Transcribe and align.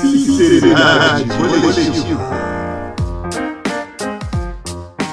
Sinceridade 0.00 1.24
coletiva. 1.24 2.28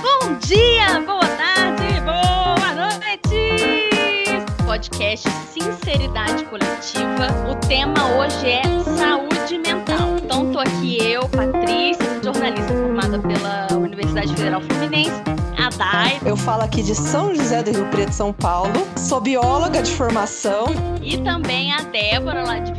Bom 0.02 0.34
dia, 0.40 1.00
boa 1.06 1.26
tarde, 1.26 2.02
boa 2.02 2.74
noite! 2.76 4.46
Podcast 4.66 5.30
Sinceridade 5.54 6.44
Coletiva. 6.46 7.28
O 7.50 7.56
tema 7.68 8.18
hoje 8.18 8.50
é 8.50 8.64
saúde 8.98 9.58
mental. 9.58 10.18
Então, 10.22 10.52
tô 10.52 10.60
aqui 10.60 10.98
eu, 11.02 11.30
Patrícia, 11.30 12.22
jornalista 12.22 12.74
formada 12.74 13.20
pela 13.20 13.68
Universidade 13.78 14.36
Federal 14.36 14.62
Fluminense, 14.62 15.22
a 15.58 15.70
Dai. 15.78 16.20
Eu 16.26 16.36
falo 16.36 16.64
aqui 16.64 16.84
de 16.84 16.94
São 16.94 17.34
José 17.34 17.64
do 17.64 17.72
Rio 17.72 17.86
Preto, 17.86 18.12
São 18.12 18.34
Paulo. 18.34 18.86
Sou 18.98 19.22
bióloga 19.22 19.82
de 19.82 19.92
formação. 19.92 20.68
E 21.02 21.18
também 21.20 21.72
a 21.72 21.82
Débora, 21.84 22.44
lá 22.44 22.60
de 22.60 22.74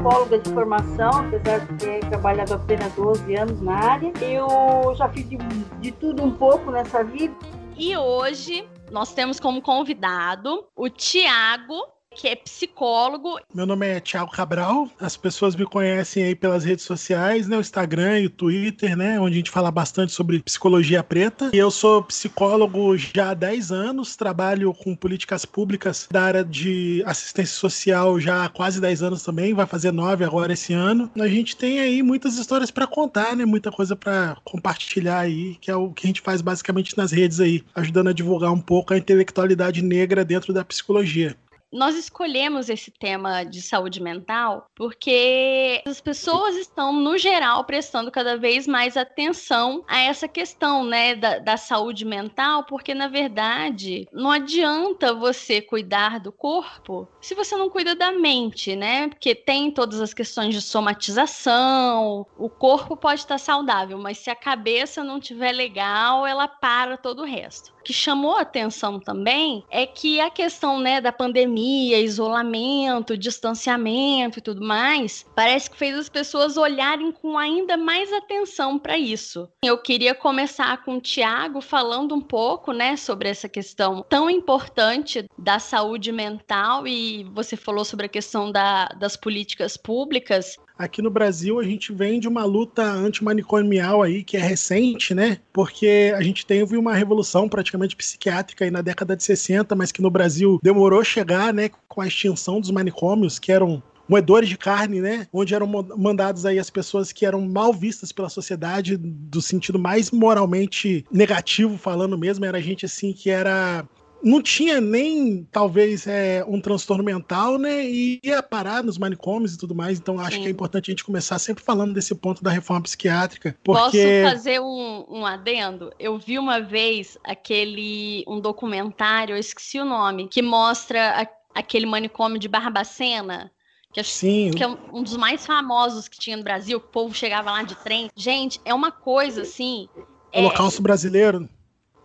psicóloga 0.00 0.38
de 0.38 0.50
formação, 0.50 1.10
apesar 1.10 1.60
de 1.60 1.74
ter 1.74 2.00
trabalhado 2.08 2.54
apenas 2.54 2.90
12 2.94 3.36
anos 3.36 3.60
na 3.60 3.74
área. 3.74 4.12
Eu 4.22 4.94
já 4.94 5.08
fiz 5.10 5.28
de, 5.28 5.36
de 5.36 5.92
tudo 5.92 6.24
um 6.24 6.30
pouco 6.30 6.70
nessa 6.70 7.04
vida. 7.04 7.34
E 7.76 7.94
hoje 7.96 8.66
nós 8.90 9.12
temos 9.12 9.38
como 9.38 9.60
convidado 9.60 10.66
o 10.74 10.88
Tiago, 10.88 11.86
que 12.14 12.26
é 12.26 12.34
psicólogo. 12.34 13.38
Meu 13.54 13.64
nome 13.64 13.86
é 13.86 14.00
Thiago 14.00 14.32
Cabral. 14.32 14.90
As 15.00 15.16
pessoas 15.16 15.54
me 15.54 15.64
conhecem 15.64 16.24
aí 16.24 16.34
pelas 16.34 16.64
redes 16.64 16.84
sociais, 16.84 17.46
né? 17.46 17.56
O 17.56 17.60
Instagram 17.60 18.20
e 18.20 18.26
o 18.26 18.30
Twitter, 18.30 18.96
né? 18.96 19.20
Onde 19.20 19.34
a 19.34 19.36
gente 19.36 19.50
fala 19.50 19.70
bastante 19.70 20.12
sobre 20.12 20.42
psicologia 20.42 21.04
preta. 21.04 21.50
E 21.52 21.58
eu 21.58 21.70
sou 21.70 22.02
psicólogo 22.02 22.96
já 22.96 23.30
há 23.30 23.34
10 23.34 23.70
anos, 23.70 24.16
trabalho 24.16 24.74
com 24.74 24.94
políticas 24.96 25.44
públicas 25.44 26.08
da 26.10 26.22
área 26.22 26.44
de 26.44 27.02
assistência 27.06 27.54
social 27.54 28.18
já 28.18 28.44
há 28.44 28.48
quase 28.48 28.80
10 28.80 29.02
anos 29.02 29.22
também, 29.22 29.54
vai 29.54 29.66
fazer 29.66 29.92
9 29.92 30.24
agora 30.24 30.52
esse 30.52 30.72
ano. 30.72 31.10
A 31.18 31.28
gente 31.28 31.56
tem 31.56 31.78
aí 31.78 32.02
muitas 32.02 32.36
histórias 32.36 32.72
para 32.72 32.88
contar, 32.88 33.36
né? 33.36 33.44
Muita 33.44 33.70
coisa 33.70 33.94
para 33.94 34.36
compartilhar 34.44 35.20
aí, 35.20 35.56
que 35.60 35.70
é 35.70 35.76
o 35.76 35.90
que 35.90 36.06
a 36.06 36.08
gente 36.08 36.20
faz 36.20 36.42
basicamente 36.42 36.98
nas 36.98 37.12
redes 37.12 37.38
aí, 37.38 37.62
ajudando 37.74 38.08
a 38.08 38.12
divulgar 38.12 38.52
um 38.52 38.60
pouco 38.60 38.92
a 38.92 38.98
intelectualidade 38.98 39.80
negra 39.80 40.24
dentro 40.24 40.52
da 40.52 40.64
psicologia 40.64 41.36
nós 41.72 41.96
escolhemos 41.96 42.68
esse 42.68 42.90
tema 42.90 43.44
de 43.44 43.62
saúde 43.62 44.02
mental 44.02 44.68
porque 44.74 45.82
as 45.86 46.00
pessoas 46.00 46.56
estão, 46.56 46.92
no 46.92 47.16
geral, 47.16 47.64
prestando 47.64 48.10
cada 48.10 48.36
vez 48.36 48.66
mais 48.66 48.96
atenção 48.96 49.84
a 49.86 50.00
essa 50.00 50.26
questão, 50.26 50.84
né, 50.84 51.14
da, 51.14 51.38
da 51.38 51.56
saúde 51.56 52.04
mental, 52.04 52.64
porque, 52.64 52.94
na 52.94 53.08
verdade, 53.08 54.08
não 54.12 54.30
adianta 54.30 55.14
você 55.14 55.60
cuidar 55.60 56.18
do 56.18 56.32
corpo 56.32 57.08
se 57.20 57.34
você 57.34 57.56
não 57.56 57.70
cuida 57.70 57.94
da 57.94 58.12
mente, 58.12 58.74
né? 58.74 59.08
Porque 59.08 59.34
tem 59.34 59.70
todas 59.70 60.00
as 60.00 60.14
questões 60.14 60.54
de 60.54 60.62
somatização, 60.62 62.26
o 62.36 62.48
corpo 62.48 62.96
pode 62.96 63.20
estar 63.20 63.38
saudável, 63.38 63.98
mas 63.98 64.18
se 64.18 64.30
a 64.30 64.34
cabeça 64.34 65.04
não 65.04 65.18
estiver 65.18 65.52
legal, 65.52 66.26
ela 66.26 66.48
para 66.48 66.96
todo 66.96 67.22
o 67.22 67.26
resto. 67.26 67.72
O 67.80 67.82
que 67.82 67.92
chamou 67.92 68.36
atenção 68.36 68.98
também 68.98 69.64
é 69.70 69.86
que 69.86 70.20
a 70.20 70.30
questão, 70.30 70.78
né, 70.78 71.00
da 71.00 71.12
pandemia 71.12 71.59
pandemia, 71.60 72.00
isolamento, 72.00 73.16
distanciamento 73.16 74.38
e 74.38 74.42
tudo 74.42 74.64
mais, 74.64 75.26
parece 75.34 75.70
que 75.70 75.76
fez 75.76 75.96
as 75.96 76.08
pessoas 76.08 76.56
olharem 76.56 77.12
com 77.12 77.36
ainda 77.36 77.76
mais 77.76 78.12
atenção 78.12 78.78
para 78.78 78.98
isso. 78.98 79.48
Eu 79.62 79.78
queria 79.78 80.14
começar 80.14 80.82
com 80.84 80.96
o 80.96 81.00
Tiago 81.00 81.60
falando 81.60 82.14
um 82.14 82.20
pouco, 82.20 82.72
né, 82.72 82.96
sobre 82.96 83.28
essa 83.28 83.48
questão 83.48 84.04
tão 84.08 84.30
importante 84.30 85.26
da 85.38 85.58
saúde 85.58 86.10
mental 86.12 86.86
e 86.86 87.24
você 87.32 87.56
falou 87.56 87.84
sobre 87.84 88.06
a 88.06 88.08
questão 88.08 88.50
da, 88.50 88.86
das 88.98 89.16
políticas 89.16 89.76
públicas. 89.76 90.56
Aqui 90.80 91.02
no 91.02 91.10
Brasil, 91.10 91.60
a 91.60 91.62
gente 91.62 91.92
vem 91.92 92.18
de 92.18 92.26
uma 92.26 92.42
luta 92.42 92.82
antimanicomial 92.82 94.02
aí, 94.02 94.24
que 94.24 94.38
é 94.38 94.40
recente, 94.40 95.12
né? 95.12 95.36
Porque 95.52 96.10
a 96.16 96.22
gente 96.22 96.46
teve 96.46 96.74
uma 96.78 96.94
revolução 96.94 97.46
praticamente 97.50 97.94
psiquiátrica 97.94 98.64
aí 98.64 98.70
na 98.70 98.80
década 98.80 99.14
de 99.14 99.22
60, 99.22 99.74
mas 99.74 99.92
que 99.92 100.00
no 100.00 100.10
Brasil 100.10 100.58
demorou 100.62 101.04
chegar, 101.04 101.52
né? 101.52 101.68
Com 101.86 102.00
a 102.00 102.06
extinção 102.06 102.58
dos 102.58 102.70
manicômios, 102.70 103.38
que 103.38 103.52
eram 103.52 103.82
moedores 104.08 104.48
de 104.48 104.56
carne, 104.56 105.02
né? 105.02 105.26
Onde 105.30 105.54
eram 105.54 105.66
mandados 105.98 106.46
aí 106.46 106.58
as 106.58 106.70
pessoas 106.70 107.12
que 107.12 107.26
eram 107.26 107.42
mal 107.42 107.74
vistas 107.74 108.10
pela 108.10 108.30
sociedade, 108.30 108.96
do 108.96 109.42
sentido 109.42 109.78
mais 109.78 110.10
moralmente 110.10 111.04
negativo, 111.12 111.76
falando 111.76 112.16
mesmo. 112.16 112.46
Era 112.46 112.58
gente 112.58 112.86
assim 112.86 113.12
que 113.12 113.28
era 113.28 113.86
não 114.22 114.42
tinha 114.42 114.80
nem, 114.80 115.44
talvez, 115.50 116.06
é, 116.06 116.44
um 116.46 116.60
transtorno 116.60 117.02
mental, 117.02 117.58
né? 117.58 117.84
E 117.84 118.20
ia 118.22 118.42
parar 118.42 118.82
nos 118.82 118.98
manicômios 118.98 119.54
e 119.54 119.58
tudo 119.58 119.74
mais. 119.74 119.98
Então, 119.98 120.18
acho 120.18 120.36
Sim. 120.36 120.42
que 120.42 120.48
é 120.48 120.50
importante 120.50 120.90
a 120.90 120.92
gente 120.92 121.04
começar 121.04 121.38
sempre 121.38 121.64
falando 121.64 121.94
desse 121.94 122.14
ponto 122.14 122.42
da 122.42 122.50
reforma 122.50 122.82
psiquiátrica. 122.82 123.56
Porque... 123.64 123.80
Posso 123.80 124.36
fazer 124.36 124.60
um, 124.60 125.06
um 125.08 125.26
adendo? 125.26 125.92
Eu 125.98 126.18
vi 126.18 126.38
uma 126.38 126.60
vez 126.60 127.18
aquele 127.24 128.24
um 128.26 128.40
documentário, 128.40 129.34
eu 129.34 129.38
esqueci 129.38 129.78
o 129.78 129.84
nome, 129.84 130.28
que 130.28 130.42
mostra 130.42 131.22
a, 131.22 131.58
aquele 131.58 131.86
manicômio 131.86 132.38
de 132.38 132.48
Barbacena. 132.48 133.50
Que, 133.92 134.04
Sim. 134.04 134.52
que 134.52 134.62
é 134.62 134.68
um 134.68 135.02
dos 135.02 135.16
mais 135.16 135.44
famosos 135.44 136.06
que 136.06 136.16
tinha 136.16 136.36
no 136.36 136.44
Brasil, 136.44 136.78
o 136.78 136.80
povo 136.80 137.12
chegava 137.12 137.50
lá 137.50 137.64
de 137.64 137.74
trem. 137.74 138.08
Gente, 138.14 138.60
é 138.64 138.72
uma 138.72 138.92
coisa 138.92 139.42
assim. 139.42 139.88
Holocausto 140.32 140.80
é... 140.80 140.82
brasileiro. 140.82 141.48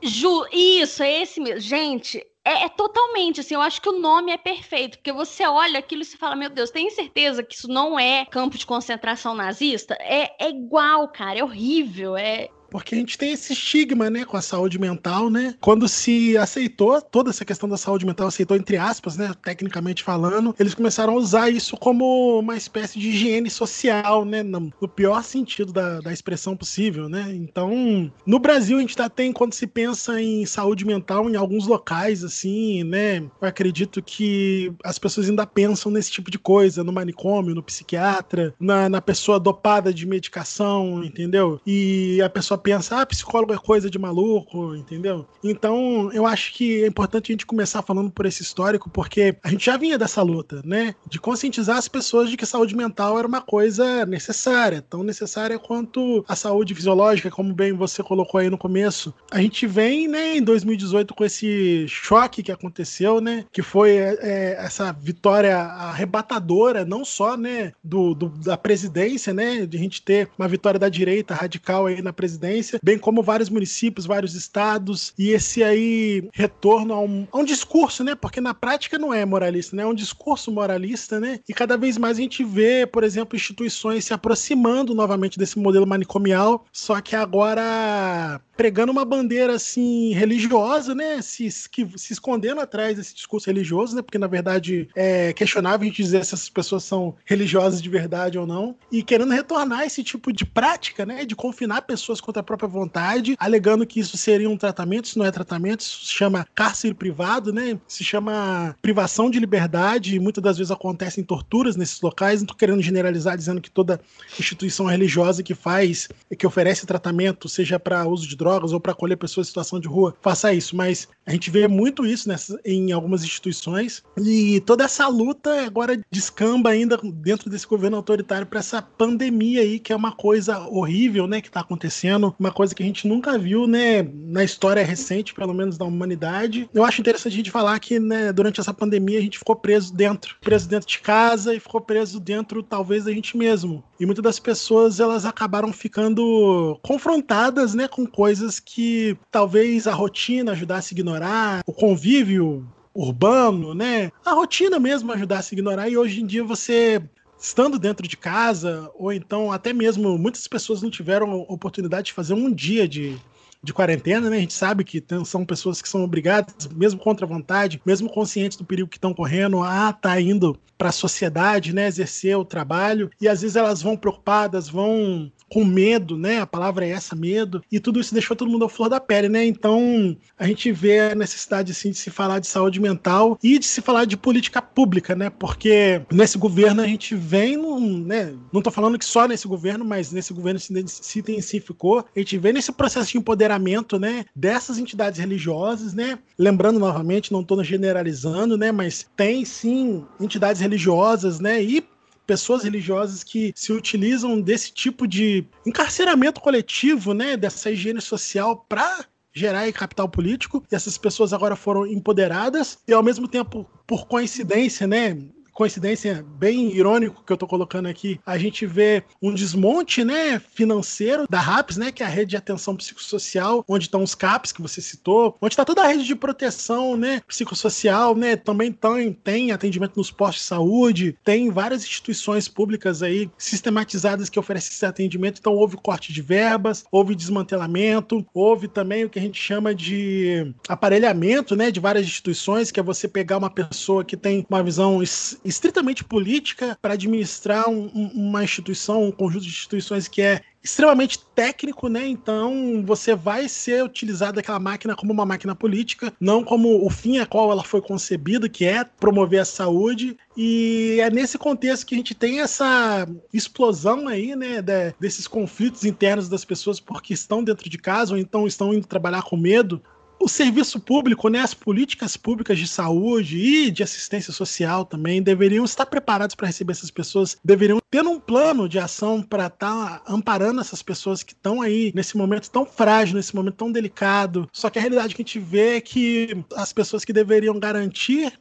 Ju, 0.05 0.45
isso, 0.51 1.01
é 1.01 1.21
esse 1.21 1.39
mesmo. 1.39 1.59
Gente, 1.59 2.23
é, 2.43 2.65
é, 2.65 2.69
totalmente 2.69 3.39
assim. 3.39 3.55
Eu 3.55 3.61
acho 3.61 3.81
que 3.81 3.89
o 3.89 3.99
nome 3.99 4.31
é 4.31 4.37
perfeito, 4.37 4.99
porque 4.99 5.11
você 5.11 5.45
olha 5.47 5.79
aquilo 5.79 6.03
e 6.03 6.05
se 6.05 6.15
fala: 6.15 6.35
Meu 6.35 6.49
Deus, 6.49 6.69
tem 6.69 6.89
certeza 6.91 7.43
que 7.43 7.55
isso 7.55 7.67
não 7.67 7.99
é 7.99 8.25
campo 8.25 8.57
de 8.57 8.65
concentração 8.65 9.33
nazista? 9.33 9.95
É, 9.99 10.45
é 10.45 10.49
igual, 10.49 11.07
cara, 11.07 11.39
é 11.39 11.43
horrível. 11.43 12.15
É, 12.15 12.49
porque 12.75 12.93
a 12.93 12.97
gente 12.97 13.17
tem 13.17 13.31
esse 13.31 13.53
estigma, 13.53 14.09
né, 14.09 14.25
com 14.25 14.35
a 14.35 14.41
saúde 14.41 14.77
mental, 14.77 15.29
né? 15.29 15.55
Quando 15.61 15.87
se 15.87 16.37
aceitou 16.37 17.01
toda 17.01 17.29
essa 17.29 17.45
questão 17.45 17.69
da 17.69 17.77
saúde 17.77 18.05
mental, 18.05 18.27
aceitou 18.27 18.57
entre 18.57 18.75
aspas, 18.75 19.15
né, 19.15 19.31
tecnicamente 19.41 20.03
falando, 20.03 20.53
eles 20.59 20.73
começaram 20.73 21.13
a 21.13 21.15
usar 21.15 21.49
isso 21.49 21.77
como 21.77 22.39
uma 22.39 22.57
espécie 22.57 22.99
de 22.99 23.09
higiene 23.09 23.49
social, 23.49 24.25
né, 24.25 24.43
no, 24.43 24.71
pior 24.93 25.23
sentido 25.23 25.71
da, 25.71 26.01
da 26.01 26.11
expressão 26.11 26.55
possível, 26.55 27.07
né? 27.07 27.33
Então, 27.33 28.11
no 28.25 28.39
Brasil 28.39 28.77
a 28.77 28.81
gente 28.81 28.95
tá 28.95 29.09
tem 29.09 29.31
quando 29.31 29.53
se 29.53 29.67
pensa 29.67 30.21
em 30.21 30.45
saúde 30.45 30.85
mental 30.85 31.29
em 31.29 31.35
alguns 31.35 31.67
locais 31.67 32.23
assim, 32.23 32.83
né? 32.83 33.19
Eu 33.41 33.47
acredito 33.47 34.01
que 34.01 34.73
as 34.83 34.99
pessoas 34.99 35.29
ainda 35.29 35.47
pensam 35.47 35.91
nesse 35.91 36.11
tipo 36.11 36.29
de 36.29 36.37
coisa, 36.37 36.83
no 36.83 36.91
manicômio, 36.91 37.55
no 37.55 37.63
psiquiatra, 37.63 38.53
na, 38.59 38.89
na 38.89 39.01
pessoa 39.01 39.39
dopada 39.39 39.93
de 39.93 40.05
medicação, 40.05 41.03
entendeu? 41.03 41.59
E 41.65 42.21
a 42.21 42.29
pessoa 42.29 42.57
pensa, 42.65 42.99
ah, 42.99 43.05
psicólogo 43.05 43.53
é 43.53 43.57
coisa 43.59 43.91
de 43.91 43.99
maluco, 43.99 44.75
entendeu? 44.75 45.27
Então, 45.43 46.09
eu 46.11 46.25
acho 46.25 46.51
que 46.51 46.83
é 46.83 46.87
importante 46.87 47.31
a 47.31 47.33
gente 47.33 47.45
começar 47.45 47.83
falando 47.83 48.09
por 48.09 48.25
esse 48.25 48.41
histórico, 48.41 48.89
porque 48.89 49.37
a 49.43 49.49
gente 49.49 49.63
já 49.63 49.77
vinha 49.77 49.99
dessa 49.99 50.23
luta, 50.23 50.63
né? 50.65 50.95
De 51.07 51.19
conscientizar 51.19 51.77
as 51.77 51.87
pessoas 51.87 52.27
de 52.27 52.35
que 52.35 52.43
saúde 52.43 52.75
mental 52.75 53.19
era 53.19 53.27
uma 53.27 53.39
coisa 53.39 54.03
necessária, 54.07 54.81
tão 54.81 55.03
necessária 55.03 55.59
quanto 55.59 56.25
a 56.27 56.35
saúde 56.35 56.73
fisiológica, 56.73 57.29
como 57.29 57.53
bem 57.53 57.71
você 57.71 58.01
colocou 58.01 58.39
aí 58.39 58.49
no 58.49 58.57
começo. 58.57 59.13
A 59.29 59.39
gente 59.39 59.67
vem, 59.67 60.07
né, 60.07 60.37
em 60.37 60.41
2018 60.41 61.13
com 61.13 61.23
esse 61.23 61.87
choque 61.87 62.41
que 62.41 62.51
aconteceu, 62.51 63.21
né? 63.21 63.45
Que 63.51 63.61
foi 63.61 63.91
é, 63.91 64.57
essa 64.59 64.91
vitória 64.91 65.55
arrebatadora, 65.55 66.83
não 66.83 67.05
só, 67.05 67.37
né, 67.37 67.73
do, 67.83 68.15
do, 68.15 68.29
da 68.29 68.57
presidência, 68.57 69.31
né? 69.35 69.67
De 69.67 69.77
a 69.77 69.79
gente 69.79 70.01
ter 70.01 70.29
uma 70.35 70.47
vitória 70.47 70.79
da 70.79 70.89
direita 70.89 71.35
radical 71.35 71.85
aí 71.85 72.01
na 72.01 72.11
presidência 72.11 72.54
bem 72.83 72.97
como 72.97 73.23
vários 73.23 73.49
municípios, 73.49 74.05
vários 74.05 74.35
estados, 74.35 75.13
e 75.17 75.29
esse 75.29 75.63
aí 75.63 76.27
retorno 76.33 76.93
a 76.93 76.99
um, 76.99 77.27
a 77.31 77.37
um 77.37 77.43
discurso, 77.43 78.03
né? 78.03 78.15
Porque 78.15 78.41
na 78.41 78.53
prática 78.53 78.97
não 78.97 79.13
é 79.13 79.25
moralista, 79.25 79.75
né? 79.75 79.83
É 79.83 79.87
um 79.87 79.93
discurso 79.93 80.51
moralista, 80.51 81.19
né? 81.19 81.39
E 81.47 81.53
cada 81.53 81.77
vez 81.77 81.97
mais 81.97 82.17
a 82.17 82.21
gente 82.21 82.43
vê, 82.43 82.85
por 82.85 83.03
exemplo, 83.03 83.35
instituições 83.35 84.05
se 84.05 84.13
aproximando 84.13 84.93
novamente 84.93 85.37
desse 85.37 85.57
modelo 85.59 85.87
manicomial, 85.87 86.65
só 86.71 87.01
que 87.01 87.15
agora 87.15 88.41
pregando 88.55 88.91
uma 88.91 89.05
bandeira 89.05 89.55
assim 89.55 90.13
religiosa, 90.13 90.95
né? 90.95 91.21
Se, 91.21 91.49
que, 91.69 91.87
se 91.97 92.13
escondendo 92.13 92.61
atrás 92.61 92.97
desse 92.97 93.13
discurso 93.13 93.47
religioso, 93.47 93.95
né? 93.95 94.01
Porque 94.01 94.17
na 94.17 94.27
verdade 94.27 94.87
é 94.95 95.33
questionável 95.33 95.81
a 95.81 95.85
gente 95.85 96.01
dizer 96.01 96.23
se 96.25 96.33
essas 96.33 96.49
pessoas 96.49 96.83
são 96.83 97.15
religiosas 97.25 97.81
de 97.81 97.89
verdade 97.89 98.37
ou 98.37 98.47
não, 98.47 98.75
e 98.91 99.03
querendo 99.03 99.31
retornar 99.31 99.83
esse 99.83 100.03
tipo 100.03 100.31
de 100.31 100.45
prática, 100.45 101.05
né? 101.05 101.25
De 101.25 101.35
confinar 101.35 101.81
pessoas 101.81 102.21
contra 102.21 102.41
própria 102.45 102.69
vontade, 102.69 103.35
alegando 103.39 103.85
que 103.85 103.99
isso 103.99 104.17
seria 104.17 104.49
um 104.49 104.57
tratamento, 104.57 105.05
isso 105.05 105.19
não 105.19 105.25
é 105.25 105.31
tratamento, 105.31 105.81
isso 105.81 106.05
se 106.05 106.13
chama 106.13 106.47
cárcere 106.55 106.93
privado, 106.93 107.51
né? 107.51 107.77
Se 107.87 108.03
chama 108.03 108.75
privação 108.81 109.29
de 109.29 109.39
liberdade, 109.39 110.15
e 110.15 110.19
muitas 110.19 110.43
das 110.43 110.57
vezes 110.57 110.71
acontecem 110.71 111.23
torturas 111.23 111.75
nesses 111.75 111.99
locais. 112.01 112.39
Não 112.39 112.45
estou 112.45 112.57
querendo 112.57 112.81
generalizar 112.81 113.37
dizendo 113.37 113.61
que 113.61 113.71
toda 113.71 113.99
instituição 114.39 114.85
religiosa 114.85 115.43
que 115.43 115.55
faz, 115.55 116.07
que 116.37 116.47
oferece 116.47 116.85
tratamento, 116.85 117.49
seja 117.49 117.79
para 117.79 118.07
uso 118.07 118.27
de 118.27 118.35
drogas 118.35 118.71
ou 118.71 118.79
para 118.79 118.91
acolher 118.91 119.17
pessoas 119.17 119.47
em 119.47 119.49
situação 119.49 119.79
de 119.79 119.87
rua, 119.87 120.15
faça 120.21 120.53
isso, 120.53 120.75
mas 120.75 121.07
a 121.25 121.31
gente 121.31 121.49
vê 121.49 121.67
muito 121.67 122.05
isso 122.05 122.29
em 122.63 122.91
algumas 122.91 123.23
instituições 123.23 124.03
e 124.17 124.59
toda 124.61 124.83
essa 124.83 125.07
luta 125.07 125.65
agora 125.65 125.99
descamba 126.11 126.69
ainda 126.69 126.99
dentro 127.03 127.49
desse 127.49 127.65
governo 127.65 127.97
autoritário 127.97 128.45
para 128.45 128.59
essa 128.59 128.81
pandemia 128.81 129.61
aí, 129.61 129.79
que 129.79 129.91
é 129.91 129.95
uma 129.95 130.11
coisa 130.11 130.59
horrível, 130.59 131.27
né, 131.27 131.41
que 131.41 131.47
está 131.47 131.61
acontecendo, 131.61 132.24
uma 132.39 132.51
coisa 132.51 132.73
que 132.73 132.81
a 132.81 132.85
gente 132.85 133.07
nunca 133.07 133.37
viu, 133.37 133.67
né, 133.67 134.03
na 134.03 134.43
história 134.43 134.83
recente, 134.83 135.33
pelo 135.33 135.53
menos 135.53 135.77
da 135.77 135.85
humanidade. 135.85 136.69
Eu 136.73 136.83
acho 136.83 137.01
interessante 137.01 137.33
a 137.33 137.37
gente 137.37 137.51
falar 137.51 137.79
que, 137.79 137.99
né, 137.99 138.31
durante 138.31 138.59
essa 138.59 138.73
pandemia 138.73 139.19
a 139.19 139.21
gente 139.21 139.39
ficou 139.39 139.55
preso 139.55 139.93
dentro, 139.93 140.35
preso 140.41 140.67
dentro 140.67 140.87
de 140.87 140.99
casa 140.99 141.53
e 141.53 141.59
ficou 141.59 141.81
preso 141.81 142.19
dentro, 142.19 142.63
talvez, 142.63 143.05
da 143.05 143.11
gente 143.11 143.37
mesmo. 143.37 143.83
E 143.99 144.05
muitas 144.05 144.23
das 144.23 144.39
pessoas, 144.39 144.99
elas 144.99 145.25
acabaram 145.25 145.71
ficando 145.73 146.77
confrontadas, 146.81 147.73
né, 147.73 147.87
com 147.87 148.05
coisas 148.05 148.59
que 148.59 149.17
talvez 149.31 149.87
a 149.87 149.93
rotina 149.93 150.51
ajudasse 150.51 150.93
a 150.93 150.95
ignorar, 150.95 151.63
o 151.65 151.73
convívio 151.73 152.67
urbano, 152.95 153.73
né? 153.73 154.09
A 154.23 154.31
rotina 154.31 154.79
mesmo 154.79 155.11
ajudasse 155.11 155.53
a 155.53 155.55
ignorar 155.55 155.89
e 155.89 155.97
hoje 155.97 156.21
em 156.21 156.25
dia 156.25 156.43
você 156.43 157.01
estando 157.39 157.77
dentro 157.77 158.07
de 158.07 158.17
casa, 158.17 158.89
ou 158.95 159.11
então 159.11 159.51
até 159.51 159.73
mesmo 159.73 160.17
muitas 160.17 160.47
pessoas 160.47 160.81
não 160.81 160.89
tiveram 160.89 161.41
oportunidade 161.41 162.07
de 162.07 162.13
fazer 162.13 162.33
um 162.33 162.51
dia 162.51 162.87
de, 162.87 163.17
de 163.61 163.73
quarentena, 163.73 164.29
né? 164.29 164.37
A 164.37 164.39
gente 164.39 164.53
sabe 164.53 164.83
que 164.83 165.03
são 165.25 165.45
pessoas 165.45 165.81
que 165.81 165.89
são 165.89 166.03
obrigadas, 166.03 166.67
mesmo 166.73 166.99
contra 166.99 167.25
a 167.25 167.29
vontade, 167.29 167.81
mesmo 167.85 168.09
conscientes 168.09 168.57
do 168.57 168.65
perigo 168.65 168.89
que 168.89 168.97
estão 168.97 169.13
correndo, 169.13 169.61
a 169.61 169.91
tá 169.91 170.19
indo 170.19 170.57
para 170.77 170.89
a 170.89 170.93
sociedade, 170.93 171.73
né? 171.73 171.87
Exercer 171.87 172.37
o 172.37 172.45
trabalho, 172.45 173.09
e 173.19 173.27
às 173.27 173.41
vezes 173.41 173.55
elas 173.55 173.81
vão 173.81 173.95
preocupadas, 173.95 174.67
vão 174.69 175.31
com 175.55 175.63
medo, 175.63 176.17
né? 176.17 176.41
A 176.41 176.45
palavra 176.45 176.85
é 176.85 176.89
essa, 176.89 177.15
medo. 177.15 177.63
E 177.71 177.79
tudo 177.79 178.01
isso 178.01 178.13
deixou 178.13 178.35
todo 178.35 178.51
mundo 178.51 178.65
à 178.65 178.69
flor 178.69 178.89
da 178.89 178.99
pele, 178.99 179.29
né? 179.29 179.45
Então, 179.45 180.17
a 180.37 180.45
gente 180.45 180.69
vê 180.69 180.99
a 180.99 181.15
necessidade, 181.15 181.71
assim, 181.71 181.91
de 181.91 181.97
se 181.97 182.09
falar 182.09 182.39
de 182.39 182.47
saúde 182.47 182.77
mental 182.77 183.39
e 183.41 183.57
de 183.57 183.65
se 183.65 183.79
falar 183.81 184.03
de 184.03 184.17
política 184.17 184.61
pública, 184.61 185.15
né? 185.15 185.29
Porque 185.29 186.01
nesse 186.11 186.37
governo 186.37 186.81
a 186.81 186.87
gente 186.87 187.15
vem, 187.15 187.55
num, 187.55 187.99
né? 187.99 188.33
Não 188.51 188.61
tô 188.61 188.69
falando 188.69 188.99
que 188.99 189.05
só 189.05 189.29
nesse 189.29 189.47
governo, 189.47 189.85
mas 189.85 190.11
nesse 190.11 190.33
governo 190.33 190.59
se, 190.59 191.19
intensificou. 191.19 192.03
A 192.13 192.19
gente 192.19 192.37
vê 192.37 192.51
nesse 192.51 192.73
processo 192.73 193.13
de 193.13 193.17
empoderamento, 193.17 193.97
né? 193.97 194.25
Dessas 194.35 194.77
entidades 194.77 195.21
religiosas, 195.21 195.93
né? 195.93 196.19
Lembrando 196.37 196.79
novamente, 196.79 197.31
não 197.31 197.45
tô 197.45 197.63
generalizando, 197.63 198.57
né? 198.57 198.73
Mas 198.73 199.07
tem 199.15 199.45
sim 199.45 200.03
entidades 200.19 200.61
religiosas, 200.61 201.39
né? 201.39 201.63
E 201.63 201.81
pessoas 202.25 202.63
religiosas 202.63 203.23
que 203.23 203.53
se 203.55 203.71
utilizam 203.71 204.41
desse 204.41 204.71
tipo 204.71 205.07
de 205.07 205.45
encarceramento 205.65 206.41
coletivo, 206.41 207.13
né, 207.13 207.37
dessa 207.37 207.71
higiene 207.71 208.01
social 208.01 208.65
para 208.67 209.05
gerar 209.33 209.71
capital 209.73 210.07
político. 210.07 210.63
E 210.71 210.75
essas 210.75 210.97
pessoas 210.97 211.33
agora 211.33 211.55
foram 211.55 211.85
empoderadas 211.85 212.79
e 212.87 212.93
ao 212.93 213.03
mesmo 213.03 213.27
tempo, 213.27 213.69
por 213.85 214.07
coincidência, 214.07 214.87
né, 214.87 215.17
coincidência 215.55 216.23
bem 216.37 216.75
irônico 216.75 217.23
que 217.25 217.31
eu 217.31 217.37
tô 217.37 217.47
colocando 217.47 217.87
aqui, 217.87 218.19
a 218.25 218.37
gente 218.37 218.65
vê 218.65 219.03
um 219.21 219.33
desmonte, 219.33 220.03
né, 220.03 220.37
financeiro 220.53 221.25
da 221.29 221.39
RAPS, 221.39 221.77
né, 221.77 221.91
que 221.93 222.03
é 222.03 222.05
a 222.05 222.09
rede 222.09 222.31
de 222.31 222.37
atenção 222.37 222.75
psicossocial, 222.75 223.63
onde 223.67 223.85
estão 223.85 224.03
os 224.03 224.13
CAPs 224.13 224.51
que 224.51 224.61
você 224.61 224.81
citou, 224.81 225.37
onde 225.41 225.53
está 225.53 225.63
toda 225.63 225.81
a 225.81 225.87
rede 225.87 226.03
de 226.03 226.13
proteção, 226.13 226.97
né, 226.97 227.21
psicossocial, 227.25 228.15
né, 228.15 228.35
também 228.35 228.69
tem, 228.69 229.13
tem 229.13 229.51
atendimento 229.53 229.95
nos 229.95 230.11
postos 230.11 230.41
de 230.41 230.47
saúde, 230.49 231.17
tem 231.23 231.49
várias 231.49 231.85
instituições 231.85 232.49
públicas 232.49 233.01
aí 233.01 233.31
sistematizadas 233.37 234.29
que 234.29 234.37
oferecem 234.37 234.73
esse 234.73 234.85
atendimento, 234.85 235.39
então 235.39 235.53
houve 235.53 235.77
corte 235.77 236.11
de 236.11 236.21
verbas, 236.21 236.83
houve 236.91 237.15
desmantelamento, 237.15 238.25
houve 238.33 238.67
também 238.67 239.05
o 239.05 239.09
que 239.09 239.19
a 239.19 239.21
gente 239.21 239.41
chama 239.41 239.73
de 239.73 240.53
aparelhamento, 240.67 241.55
né, 241.55 241.71
de 241.71 241.79
várias 241.79 242.05
instituições, 242.05 242.71
que 242.71 242.79
é 242.79 242.83
você 242.83 243.07
pegar 243.07 243.37
uma 243.37 243.49
pessoa 243.49 244.03
que 244.03 244.17
tem 244.17 244.45
uma 244.49 244.61
visão 244.61 245.01
estritamente 245.45 246.03
política 246.03 246.77
para 246.81 246.95
administrar 246.95 247.69
um, 247.69 247.89
um, 247.93 248.07
uma 248.15 248.43
instituição, 248.43 249.03
um 249.03 249.11
conjunto 249.11 249.43
de 249.43 249.49
instituições 249.49 250.07
que 250.07 250.21
é 250.21 250.41
extremamente 250.65 251.19
técnico, 251.35 251.87
né? 251.87 252.07
Então 252.07 252.83
você 252.83 253.15
vai 253.15 253.47
ser 253.47 253.83
utilizado 253.83 254.39
aquela 254.39 254.57
máquina 254.57 254.95
como 254.95 255.13
uma 255.13 255.25
máquina 255.25 255.53
política, 255.53 256.11
não 256.19 256.43
como 256.43 256.83
o 256.83 256.89
fim 256.89 257.19
a 257.19 257.25
qual 257.25 257.51
ela 257.51 257.63
foi 257.63 257.81
concebida, 257.81 258.49
que 258.49 258.65
é 258.65 258.83
promover 258.83 259.41
a 259.41 259.45
saúde. 259.45 260.17
E 260.35 260.97
é 260.99 261.09
nesse 261.11 261.37
contexto 261.37 261.85
que 261.85 261.93
a 261.93 261.97
gente 261.97 262.15
tem 262.15 262.41
essa 262.41 263.07
explosão 263.31 264.07
aí, 264.07 264.35
né, 264.35 264.59
de, 264.59 264.91
desses 264.99 265.27
conflitos 265.27 265.85
internos 265.85 266.27
das 266.27 266.43
pessoas 266.43 266.79
porque 266.79 267.13
estão 267.13 267.43
dentro 267.43 267.69
de 267.69 267.77
casa 267.77 268.13
ou 268.13 268.17
então 268.17 268.47
estão 268.47 268.73
indo 268.73 268.87
trabalhar 268.87 269.21
com 269.21 269.37
medo 269.37 269.81
o 270.19 270.27
serviço 270.27 270.79
público, 270.79 271.29
né, 271.29 271.39
as 271.39 271.53
políticas 271.53 272.17
públicas 272.17 272.57
de 272.57 272.67
saúde 272.67 273.37
e 273.37 273.71
de 273.71 273.83
assistência 273.83 274.33
social 274.33 274.85
também 274.85 275.21
deveriam 275.21 275.65
estar 275.65 275.85
preparados 275.85 276.35
para 276.35 276.47
receber 276.47 276.71
essas 276.71 276.89
pessoas, 276.89 277.37
deveriam 277.43 277.79
ter 277.91 278.05
um 278.05 278.19
plano 278.19 278.67
de 278.67 278.79
ação 278.79 279.21
para 279.21 279.47
estar 279.47 279.99
tá 279.99 280.03
amparando 280.07 280.61
essas 280.61 280.81
pessoas 280.81 281.23
que 281.23 281.33
estão 281.33 281.61
aí 281.61 281.91
nesse 281.93 282.17
momento 282.17 282.49
tão 282.49 282.65
frágil, 282.65 283.15
nesse 283.15 283.35
momento 283.35 283.55
tão 283.55 283.71
delicado. 283.71 284.49
Só 284.51 284.69
que 284.69 284.79
a 284.79 284.81
realidade 284.81 285.13
que 285.13 285.21
a 285.21 285.25
gente 285.25 285.39
vê 285.39 285.77
é 285.77 285.81
que 285.81 286.43
as 286.55 286.73
pessoas 286.73 287.05
que 287.05 287.13
deveriam 287.13 287.59
garantir 287.59 288.33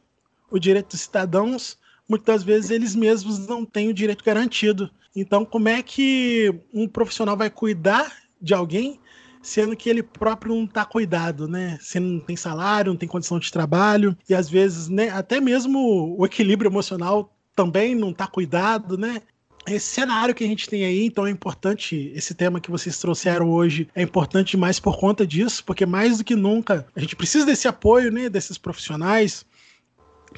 o 0.49 0.59
direito 0.59 0.89
dos 0.89 1.01
cidadãos, 1.01 1.77
muitas 2.07 2.43
vezes 2.43 2.71
eles 2.71 2.95
mesmos 2.95 3.47
não 3.47 3.65
têm 3.65 3.89
o 3.89 3.93
direito 3.93 4.23
garantido. 4.23 4.89
Então, 5.15 5.45
como 5.45 5.69
é 5.69 5.81
que 5.81 6.53
um 6.73 6.87
profissional 6.87 7.37
vai 7.37 7.49
cuidar 7.49 8.11
de 8.41 8.53
alguém 8.53 8.99
sendo 9.45 9.75
que 9.75 9.89
ele 9.89 10.01
próprio 10.01 10.55
não 10.55 10.65
está 10.65 10.83
cuidado, 10.83 11.47
né? 11.47 11.77
Você 11.79 11.99
não 11.99 12.19
tem 12.19 12.35
salário, 12.35 12.91
não 12.91 12.97
tem 12.97 13.07
condição 13.07 13.37
de 13.37 13.51
trabalho, 13.51 14.17
e 14.27 14.33
às 14.33 14.49
vezes, 14.49 14.89
né, 14.89 15.09
até 15.09 15.39
mesmo 15.39 16.15
o 16.17 16.25
equilíbrio 16.25 16.69
emocional 16.69 17.31
também 17.55 17.93
não 17.93 18.09
está 18.09 18.27
cuidado, 18.27 18.97
né? 18.97 19.21
esse 19.67 19.87
cenário 19.87 20.35
que 20.35 20.43
a 20.43 20.47
gente 20.47 20.69
tem 20.69 20.85
aí, 20.85 21.05
então 21.05 21.25
é 21.25 21.31
importante, 21.31 22.11
esse 22.13 22.35
tema 22.35 22.59
que 22.59 22.69
vocês 22.69 22.99
trouxeram 22.99 23.49
hoje 23.49 23.87
é 23.95 24.01
importante 24.03 24.55
mais 24.55 24.79
por 24.79 24.97
conta 24.99 25.25
disso, 25.25 25.63
porque 25.63 25.87
mais 25.87 26.19
do 26.19 26.23
que 26.23 26.35
nunca 26.35 26.85
a 26.95 26.99
gente 26.99 27.15
precisa 27.15 27.47
desse 27.47 27.67
apoio, 27.67 28.11
né, 28.11 28.29
desses 28.29 28.59
profissionais, 28.59 29.43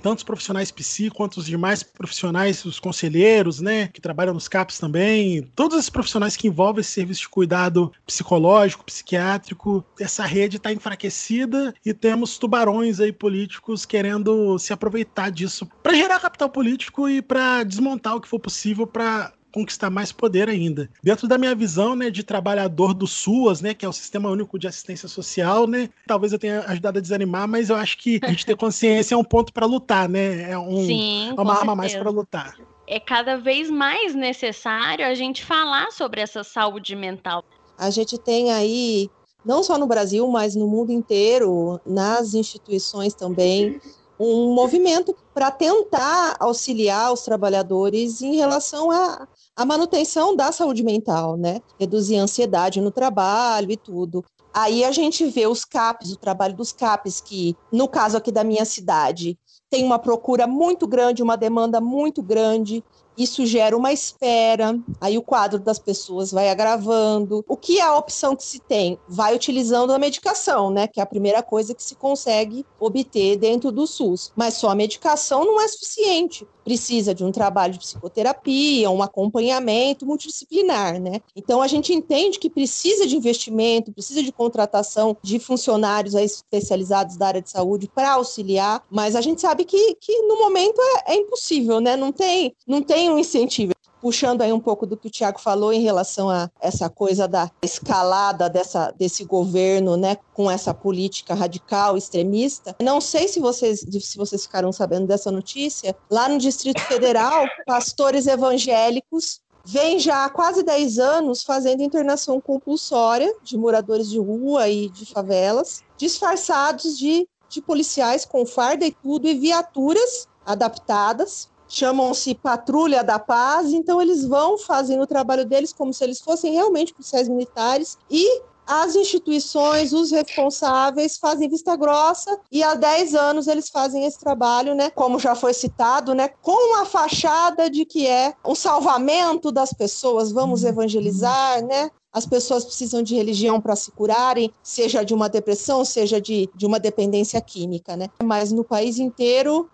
tanto 0.01 0.19
os 0.19 0.23
profissionais 0.23 0.71
psi 0.71 1.09
quanto 1.09 1.37
os 1.37 1.45
demais 1.45 1.83
profissionais, 1.83 2.63
os 2.65 2.79
conselheiros, 2.79 3.59
né, 3.59 3.87
que 3.87 4.01
trabalham 4.01 4.33
nos 4.33 4.47
CAPs 4.47 4.79
também, 4.79 5.49
todos 5.55 5.77
esses 5.77 5.89
profissionais 5.89 6.35
que 6.35 6.47
envolvem 6.47 6.81
esse 6.81 6.91
serviço 6.91 7.21
de 7.21 7.29
cuidado 7.29 7.91
psicológico, 8.05 8.85
psiquiátrico, 8.85 9.85
essa 9.99 10.25
rede 10.25 10.57
está 10.57 10.71
enfraquecida 10.71 11.73
e 11.85 11.93
temos 11.93 12.37
tubarões 12.37 12.99
aí 12.99 13.11
políticos 13.11 13.85
querendo 13.85 14.57
se 14.59 14.73
aproveitar 14.73 15.29
disso 15.29 15.67
para 15.81 15.93
gerar 15.93 16.19
capital 16.19 16.49
político 16.49 17.09
e 17.09 17.21
para 17.21 17.63
desmontar 17.63 18.15
o 18.15 18.21
que 18.21 18.27
for 18.27 18.39
possível 18.39 18.87
para 18.87 19.33
conquistar 19.51 19.89
mais 19.89 20.11
poder 20.11 20.49
ainda. 20.49 20.89
Dentro 21.01 21.27
da 21.27 21.37
minha 21.37 21.55
visão, 21.55 21.95
né, 21.95 22.09
de 22.09 22.23
trabalhador 22.23 22.93
do 22.93 23.07
SUAS, 23.07 23.61
né, 23.61 23.73
que 23.73 23.85
é 23.85 23.89
o 23.89 23.93
Sistema 23.93 24.29
Único 24.29 24.59
de 24.59 24.67
Assistência 24.67 25.07
Social, 25.07 25.67
né, 25.67 25.89
talvez 26.05 26.33
eu 26.33 26.39
tenha 26.39 26.61
ajudado 26.67 26.99
a 26.99 27.01
desanimar, 27.01 27.47
mas 27.47 27.69
eu 27.69 27.75
acho 27.75 27.97
que 27.97 28.19
a 28.23 28.29
gente 28.29 28.45
ter 28.45 28.55
consciência 28.55 29.15
é 29.15 29.17
um 29.17 29.23
ponto 29.23 29.51
para 29.51 29.65
lutar, 29.65 30.07
né? 30.09 30.51
É, 30.51 30.57
um, 30.57 30.85
Sim, 30.85 31.33
é 31.37 31.41
uma 31.41 31.55
arma 31.55 31.75
mais 31.75 31.95
para 31.95 32.09
lutar. 32.09 32.55
É 32.87 32.99
cada 32.99 33.37
vez 33.37 33.69
mais 33.69 34.15
necessário 34.15 35.05
a 35.05 35.13
gente 35.13 35.43
falar 35.43 35.91
sobre 35.91 36.21
essa 36.21 36.43
saúde 36.43 36.95
mental. 36.95 37.43
A 37.77 37.89
gente 37.89 38.17
tem 38.17 38.51
aí 38.51 39.09
não 39.45 39.63
só 39.63 39.77
no 39.77 39.87
Brasil, 39.87 40.27
mas 40.27 40.55
no 40.55 40.67
mundo 40.67 40.91
inteiro, 40.91 41.79
nas 41.85 42.33
instituições 42.33 43.13
também, 43.13 43.79
um 44.19 44.53
movimento 44.53 45.15
para 45.33 45.51
tentar 45.51 46.35
auxiliar 46.39 47.13
os 47.13 47.21
trabalhadores 47.21 48.21
em 48.21 48.35
relação 48.35 48.89
à, 48.89 49.27
à 49.55 49.65
manutenção 49.65 50.35
da 50.35 50.51
saúde 50.51 50.83
mental, 50.83 51.37
né? 51.37 51.61
Reduzir 51.79 52.17
a 52.17 52.23
ansiedade 52.23 52.81
no 52.81 52.91
trabalho 52.91 53.71
e 53.71 53.77
tudo. 53.77 54.23
Aí 54.53 54.83
a 54.83 54.91
gente 54.91 55.25
vê 55.25 55.45
os 55.45 55.63
CAPs, 55.63 56.11
o 56.11 56.17
trabalho 56.17 56.55
dos 56.55 56.71
CAPs, 56.71 57.21
que, 57.21 57.55
no 57.71 57.87
caso 57.87 58.17
aqui 58.17 58.31
da 58.31 58.43
minha 58.43 58.65
cidade, 58.65 59.37
tem 59.69 59.83
uma 59.83 59.99
procura 59.99 60.47
muito 60.47 60.87
grande, 60.87 61.21
uma 61.21 61.37
demanda 61.37 61.79
muito 61.79 62.23
grande. 62.23 62.83
Isso 63.17 63.45
gera 63.45 63.75
uma 63.75 63.91
espera, 63.91 64.79
aí 65.01 65.17
o 65.17 65.21
quadro 65.21 65.59
das 65.59 65.79
pessoas 65.79 66.31
vai 66.31 66.49
agravando. 66.49 67.43
O 67.47 67.57
que 67.57 67.79
é 67.79 67.83
a 67.83 67.95
opção 67.95 68.35
que 68.35 68.43
se 68.43 68.59
tem? 68.59 68.99
Vai 69.07 69.35
utilizando 69.35 69.91
a 69.91 69.97
medicação, 69.97 70.69
né? 70.69 70.87
Que 70.87 70.99
é 70.99 71.03
a 71.03 71.07
primeira 71.07 71.41
coisa 71.41 71.73
que 71.73 71.83
se 71.83 71.95
consegue 71.95 72.65
obter 72.79 73.37
dentro 73.37 73.71
do 73.71 73.87
SUS. 73.87 74.31
Mas 74.35 74.55
só 74.55 74.69
a 74.69 74.75
medicação 74.75 75.43
não 75.43 75.59
é 75.59 75.67
suficiente. 75.67 76.47
Precisa 76.63 77.15
de 77.15 77.23
um 77.23 77.31
trabalho 77.31 77.73
de 77.73 77.79
psicoterapia, 77.79 78.89
um 78.89 79.01
acompanhamento 79.01 80.05
multidisciplinar, 80.05 80.99
né? 80.99 81.21
Então 81.35 81.61
a 81.61 81.67
gente 81.67 81.93
entende 81.93 82.39
que 82.39 82.49
precisa 82.49 83.07
de 83.07 83.15
investimento, 83.15 83.91
precisa 83.91 84.21
de 84.21 84.31
contratação 84.31 85.15
de 85.21 85.39
funcionários 85.39 86.13
especializados 86.13 87.15
da 87.15 87.27
área 87.27 87.41
de 87.41 87.49
saúde 87.49 87.89
para 87.93 88.11
auxiliar, 88.11 88.83
mas 88.89 89.15
a 89.15 89.21
gente 89.21 89.41
sabe 89.41 89.63
que, 89.63 89.95
que 89.95 90.21
no 90.23 90.37
momento 90.37 90.79
é, 90.81 91.13
é 91.13 91.15
impossível, 91.15 91.79
né? 91.79 91.95
Não 91.95 92.11
tem, 92.11 92.53
não 92.67 92.81
tem 92.81 93.06
um 93.09 93.19
incentivo 93.19 93.73
puxando 94.01 94.41
aí 94.41 94.53
um 94.53 94.59
pouco 94.59 94.85
do 94.85 94.95
que 94.95 95.07
o 95.07 95.11
Tiago 95.11 95.39
falou 95.39 95.73
em 95.73 95.81
relação 95.81 96.29
a 96.29 96.49
essa 96.61 96.89
coisa 96.89 97.27
da 97.27 97.49
escalada 97.61 98.49
dessa, 98.49 98.91
desse 98.91 99.23
governo, 99.25 99.97
né, 99.97 100.17
com 100.33 100.49
essa 100.49 100.73
política 100.73 101.33
radical 101.33 101.97
extremista. 101.97 102.75
Não 102.81 103.01
sei 103.01 103.27
se 103.27 103.39
vocês, 103.39 103.79
se 103.79 104.17
vocês 104.17 104.43
ficaram 104.43 104.71
sabendo 104.71 105.07
dessa 105.07 105.31
notícia. 105.31 105.95
Lá 106.09 106.29
no 106.29 106.37
Distrito 106.37 106.81
Federal, 106.81 107.45
pastores 107.65 108.27
evangélicos 108.27 109.41
vêm 109.65 109.99
já 109.99 110.23
há 110.23 110.29
quase 110.29 110.63
10 110.63 110.99
anos 110.99 111.43
fazendo 111.43 111.83
internação 111.83 112.39
compulsória 112.39 113.33
de 113.43 113.57
moradores 113.57 114.09
de 114.09 114.17
rua 114.17 114.69
e 114.69 114.89
de 114.89 115.05
favelas, 115.05 115.83
disfarçados 115.97 116.97
de, 116.97 117.27
de 117.49 117.61
policiais 117.61 118.23
com 118.23 118.45
farda 118.45 118.85
e 118.85 118.91
tudo, 118.91 119.27
e 119.27 119.33
viaturas 119.33 120.27
adaptadas 120.45 121.49
chamam-se 121.67 122.35
Patrulha 122.35 123.03
da 123.03 123.19
Paz, 123.19 123.71
então 123.73 124.01
eles 124.01 124.25
vão 124.25 124.57
fazendo 124.57 125.03
o 125.03 125.07
trabalho 125.07 125.45
deles 125.45 125.73
como 125.73 125.93
se 125.93 126.03
eles 126.03 126.19
fossem 126.19 126.53
realmente 126.53 126.93
policiais 126.93 127.27
militares 127.27 127.97
e 128.09 128.41
as 128.67 128.95
instituições, 128.95 129.93
os 129.93 130.11
responsáveis 130.11 131.17
fazem 131.17 131.47
vista 131.47 131.73
grossa 131.77 132.37
e 132.51 132.61
há 132.61 132.75
10 132.75 133.15
anos 133.15 133.47
eles 133.47 133.69
fazem 133.69 134.03
esse 134.03 134.19
trabalho, 134.19 134.75
né, 134.75 134.89
como 134.89 135.17
já 135.17 135.33
foi 135.33 135.53
citado, 135.53 136.13
né, 136.13 136.27
com 136.41 136.81
a 136.81 136.85
fachada 136.85 137.69
de 137.69 137.85
que 137.85 138.05
é 138.05 138.33
um 138.45 138.53
salvamento 138.53 139.53
das 139.53 139.71
pessoas, 139.71 140.33
vamos 140.33 140.65
evangelizar, 140.65 141.65
né? 141.65 141.89
As 142.11 142.25
pessoas 142.25 142.65
precisam 142.65 143.03
de 143.03 143.15
religião 143.15 143.61
para 143.61 143.75
se 143.75 143.91
curarem, 143.91 144.51
seja 144.63 145.03
de 145.03 145.13
uma 145.13 145.29
depressão, 145.29 145.85
seja 145.85 146.19
de, 146.19 146.49
de 146.55 146.65
uma 146.65 146.79
dependência 146.79 147.39
química, 147.39 147.95
né? 147.95 148.09
Mas 148.23 148.51
no 148.51 148.63
país 148.63 148.97
inteiro 148.97 149.69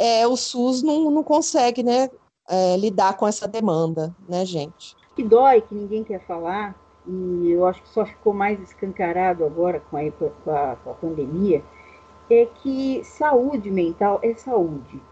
é, 0.00 0.26
o 0.26 0.34
SUS 0.34 0.82
não, 0.82 1.10
não 1.10 1.22
consegue 1.22 1.82
né, 1.82 2.08
é, 2.48 2.74
lidar 2.78 3.18
com 3.18 3.28
essa 3.28 3.46
demanda, 3.46 4.16
né, 4.26 4.46
gente? 4.46 4.96
Que 5.14 5.22
dói, 5.22 5.60
que 5.60 5.74
ninguém 5.74 6.02
quer 6.02 6.24
falar, 6.26 6.74
e 7.06 7.50
eu 7.50 7.66
acho 7.66 7.82
que 7.82 7.88
só 7.90 8.06
ficou 8.06 8.32
mais 8.32 8.58
escancarado 8.62 9.44
agora 9.44 9.82
com 9.90 9.98
a, 9.98 10.10
com 10.10 10.50
a, 10.50 10.76
com 10.76 10.90
a 10.90 10.94
pandemia, 10.94 11.62
é 12.30 12.46
que 12.46 13.04
saúde 13.04 13.70
mental 13.70 14.18
é 14.22 14.34
saúde. 14.34 15.02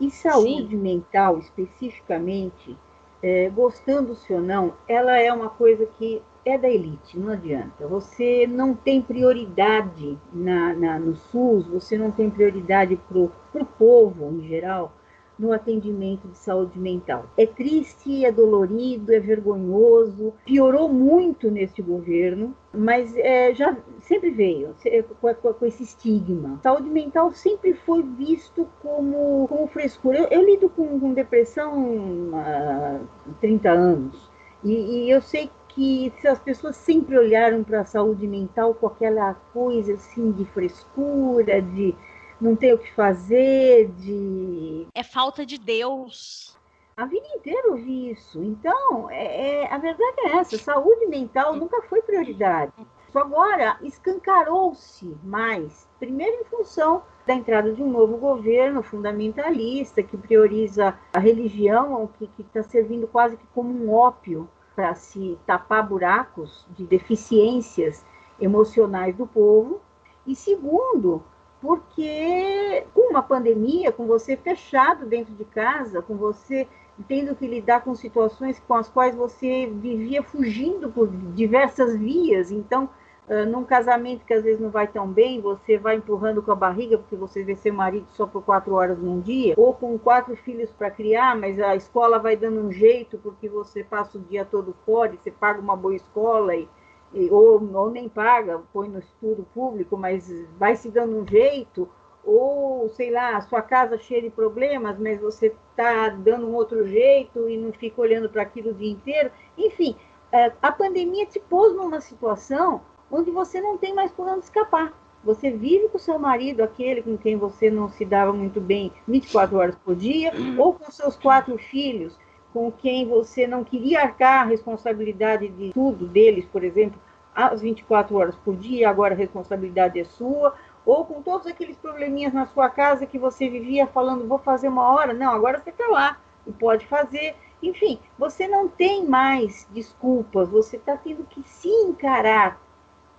E 0.00 0.10
saúde 0.10 0.70
Sim. 0.70 0.76
mental, 0.76 1.38
especificamente, 1.38 2.76
é, 3.22 3.48
gostando-se 3.50 4.32
ou 4.32 4.40
não, 4.40 4.74
ela 4.88 5.16
é 5.16 5.32
uma 5.32 5.50
coisa 5.50 5.86
que 5.86 6.20
é 6.44 6.58
da 6.58 6.68
elite, 6.68 7.18
não 7.18 7.32
adianta. 7.32 7.86
Você 7.86 8.46
não 8.46 8.74
tem 8.74 9.00
prioridade 9.00 10.18
na, 10.32 10.74
na 10.74 10.98
no 10.98 11.14
SUS, 11.14 11.66
você 11.66 11.96
não 11.96 12.10
tem 12.10 12.28
prioridade 12.30 12.96
para 13.08 13.18
o 13.18 13.66
povo 13.78 14.32
em 14.32 14.48
geral 14.48 14.92
no 15.38 15.52
atendimento 15.52 16.28
de 16.28 16.38
saúde 16.38 16.78
mental. 16.78 17.26
É 17.36 17.46
triste, 17.46 18.24
é 18.24 18.30
dolorido, 18.30 19.12
é 19.12 19.18
vergonhoso, 19.18 20.32
piorou 20.44 20.88
muito 20.88 21.50
neste 21.50 21.82
governo, 21.82 22.54
mas 22.72 23.16
é, 23.16 23.52
já 23.54 23.76
sempre 24.00 24.30
veio 24.30 24.74
é, 24.84 25.02
com, 25.02 25.34
com, 25.34 25.54
com, 25.54 25.66
esse 25.66 25.82
estigma. 25.82 26.60
Saúde 26.62 26.88
mental 26.88 27.32
sempre 27.32 27.74
foi 27.74 28.02
visto 28.02 28.68
como, 28.80 29.46
como 29.48 29.66
frescura. 29.66 30.18
Eu, 30.18 30.28
eu 30.28 30.44
lido 30.44 30.68
com, 30.68 31.00
com, 31.00 31.12
depressão 31.12 32.30
há 32.34 33.00
30 33.40 33.70
anos. 33.70 34.30
E, 34.62 35.06
e 35.06 35.10
eu 35.10 35.20
sei 35.20 35.50
que 35.74 36.12
as 36.26 36.38
pessoas 36.38 36.76
sempre 36.76 37.16
olharam 37.18 37.64
para 37.64 37.80
a 37.80 37.84
saúde 37.84 38.26
mental 38.26 38.74
com 38.74 38.86
aquela 38.86 39.34
coisa 39.52 39.94
assim 39.94 40.30
de 40.32 40.44
frescura, 40.44 41.60
de 41.60 41.94
não 42.40 42.56
ter 42.56 42.74
o 42.74 42.78
que 42.78 42.92
fazer, 42.92 43.88
de. 43.98 44.86
É 44.94 45.02
falta 45.02 45.46
de 45.46 45.58
Deus. 45.58 46.58
A 46.96 47.06
vida 47.06 47.26
inteira 47.34 47.68
eu 47.68 47.76
vi 47.76 48.10
isso. 48.10 48.42
Então, 48.42 49.10
é, 49.10 49.62
é, 49.62 49.72
a 49.72 49.78
verdade 49.78 50.16
é 50.20 50.36
essa: 50.36 50.58
saúde 50.58 51.06
mental 51.06 51.56
nunca 51.56 51.80
foi 51.82 52.02
prioridade. 52.02 52.72
Só 53.12 53.20
agora 53.20 53.76
escancarou-se 53.82 55.16
mais, 55.22 55.86
primeiro 55.98 56.40
em 56.40 56.44
função 56.44 57.02
da 57.26 57.34
entrada 57.34 57.72
de 57.72 57.82
um 57.82 57.90
novo 57.90 58.16
governo 58.16 58.82
fundamentalista 58.82 60.02
que 60.02 60.16
prioriza 60.16 60.98
a 61.12 61.18
religião, 61.18 62.08
que 62.18 62.30
está 62.40 62.62
servindo 62.62 63.06
quase 63.06 63.36
que 63.36 63.46
como 63.54 63.70
um 63.70 63.92
ópio 63.92 64.48
para 64.74 64.94
se 64.94 65.38
tapar 65.46 65.86
buracos 65.86 66.66
de 66.70 66.84
deficiências 66.84 68.04
emocionais 68.40 69.14
do 69.14 69.26
povo, 69.26 69.80
e 70.26 70.34
segundo, 70.34 71.22
porque 71.60 72.86
com 72.94 73.10
uma 73.10 73.22
pandemia, 73.22 73.92
com 73.92 74.06
você 74.06 74.36
fechado 74.36 75.06
dentro 75.06 75.32
de 75.34 75.44
casa, 75.44 76.02
com 76.02 76.16
você 76.16 76.66
tendo 77.08 77.34
que 77.34 77.46
lidar 77.46 77.82
com 77.82 77.94
situações 77.94 78.60
com 78.66 78.74
as 78.74 78.88
quais 78.88 79.14
você 79.14 79.66
vivia 79.66 80.22
fugindo 80.22 80.90
por 80.90 81.08
diversas 81.08 81.96
vias, 81.96 82.50
então 82.50 82.88
Uh, 83.28 83.46
num 83.46 83.62
casamento 83.62 84.24
que 84.24 84.34
às 84.34 84.42
vezes 84.42 84.60
não 84.60 84.68
vai 84.68 84.88
tão 84.88 85.06
bem, 85.06 85.40
você 85.40 85.78
vai 85.78 85.94
empurrando 85.94 86.42
com 86.42 86.50
a 86.50 86.56
barriga 86.56 86.98
porque 86.98 87.14
você 87.14 87.44
vê 87.44 87.54
seu 87.54 87.72
marido 87.72 88.06
só 88.10 88.26
por 88.26 88.42
quatro 88.42 88.74
horas 88.74 88.98
num 88.98 89.20
dia, 89.20 89.54
ou 89.56 89.72
com 89.72 89.96
quatro 89.96 90.34
filhos 90.34 90.72
para 90.72 90.90
criar, 90.90 91.36
mas 91.36 91.60
a 91.60 91.76
escola 91.76 92.18
vai 92.18 92.36
dando 92.36 92.60
um 92.60 92.72
jeito 92.72 93.18
porque 93.18 93.48
você 93.48 93.84
passa 93.84 94.18
o 94.18 94.20
dia 94.22 94.44
todo 94.44 94.74
fora, 94.84 95.12
você 95.16 95.30
paga 95.30 95.60
uma 95.60 95.76
boa 95.76 95.94
escola 95.94 96.56
e, 96.56 96.68
e 97.14 97.30
ou, 97.30 97.62
ou 97.72 97.90
nem 97.92 98.08
paga, 98.08 98.60
põe 98.72 98.88
no 98.88 98.98
estudo 98.98 99.46
público, 99.54 99.96
mas 99.96 100.28
vai 100.58 100.74
se 100.74 100.90
dando 100.90 101.16
um 101.16 101.26
jeito, 101.26 101.88
ou 102.24 102.88
sei 102.90 103.12
lá, 103.12 103.40
sua 103.42 103.62
casa 103.62 103.98
cheia 103.98 104.22
de 104.22 104.30
problemas, 104.30 104.98
mas 104.98 105.20
você 105.20 105.54
está 105.70 106.08
dando 106.08 106.48
um 106.48 106.54
outro 106.54 106.86
jeito 106.86 107.48
e 107.48 107.56
não 107.56 107.72
fica 107.72 108.00
olhando 108.00 108.28
para 108.28 108.42
aquilo 108.42 108.70
o 108.70 108.74
dia 108.74 108.90
inteiro. 108.90 109.30
Enfim, 109.56 109.96
uh, 110.32 110.52
a 110.60 110.72
pandemia 110.72 111.26
te 111.26 111.40
pôs 111.40 111.72
numa 111.72 112.00
situação 112.00 112.80
onde 113.12 113.30
você 113.30 113.60
não 113.60 113.76
tem 113.76 113.94
mais 113.94 114.10
por 114.10 114.26
onde 114.26 114.46
escapar. 114.46 114.92
Você 115.22 115.50
vive 115.50 115.88
com 115.88 115.98
seu 115.98 116.18
marido, 116.18 116.62
aquele 116.62 117.02
com 117.02 117.16
quem 117.16 117.36
você 117.36 117.70
não 117.70 117.88
se 117.88 118.04
dava 118.04 118.32
muito 118.32 118.60
bem 118.60 118.90
24 119.06 119.56
horas 119.56 119.76
por 119.76 119.94
dia, 119.94 120.32
ou 120.58 120.72
com 120.72 120.90
seus 120.90 121.14
quatro 121.14 121.56
filhos, 121.58 122.18
com 122.52 122.72
quem 122.72 123.06
você 123.06 123.46
não 123.46 123.62
queria 123.62 124.00
arcar 124.00 124.42
a 124.42 124.48
responsabilidade 124.48 125.48
de 125.48 125.72
tudo 125.72 126.08
deles, 126.08 126.44
por 126.46 126.64
exemplo, 126.64 126.98
às 127.34 127.60
24 127.60 128.16
horas 128.16 128.34
por 128.36 128.56
dia, 128.56 128.90
agora 128.90 129.14
a 129.14 129.16
responsabilidade 129.16 130.00
é 130.00 130.04
sua, 130.04 130.54
ou 130.84 131.04
com 131.04 131.22
todos 131.22 131.46
aqueles 131.46 131.76
probleminhas 131.76 132.32
na 132.32 132.46
sua 132.46 132.68
casa 132.68 133.06
que 133.06 133.18
você 133.18 133.48
vivia 133.48 133.86
falando, 133.86 134.26
vou 134.26 134.38
fazer 134.38 134.68
uma 134.68 134.92
hora, 134.92 135.14
não, 135.14 135.32
agora 135.32 135.60
você 135.60 135.70
está 135.70 135.86
lá 135.86 136.18
e 136.46 136.52
pode 136.52 136.86
fazer. 136.86 137.36
Enfim, 137.62 138.00
você 138.18 138.48
não 138.48 138.66
tem 138.66 139.06
mais 139.06 139.68
desculpas, 139.70 140.48
você 140.48 140.76
está 140.76 140.96
tendo 140.96 141.22
que 141.24 141.42
se 141.44 141.68
encarar 141.68 142.60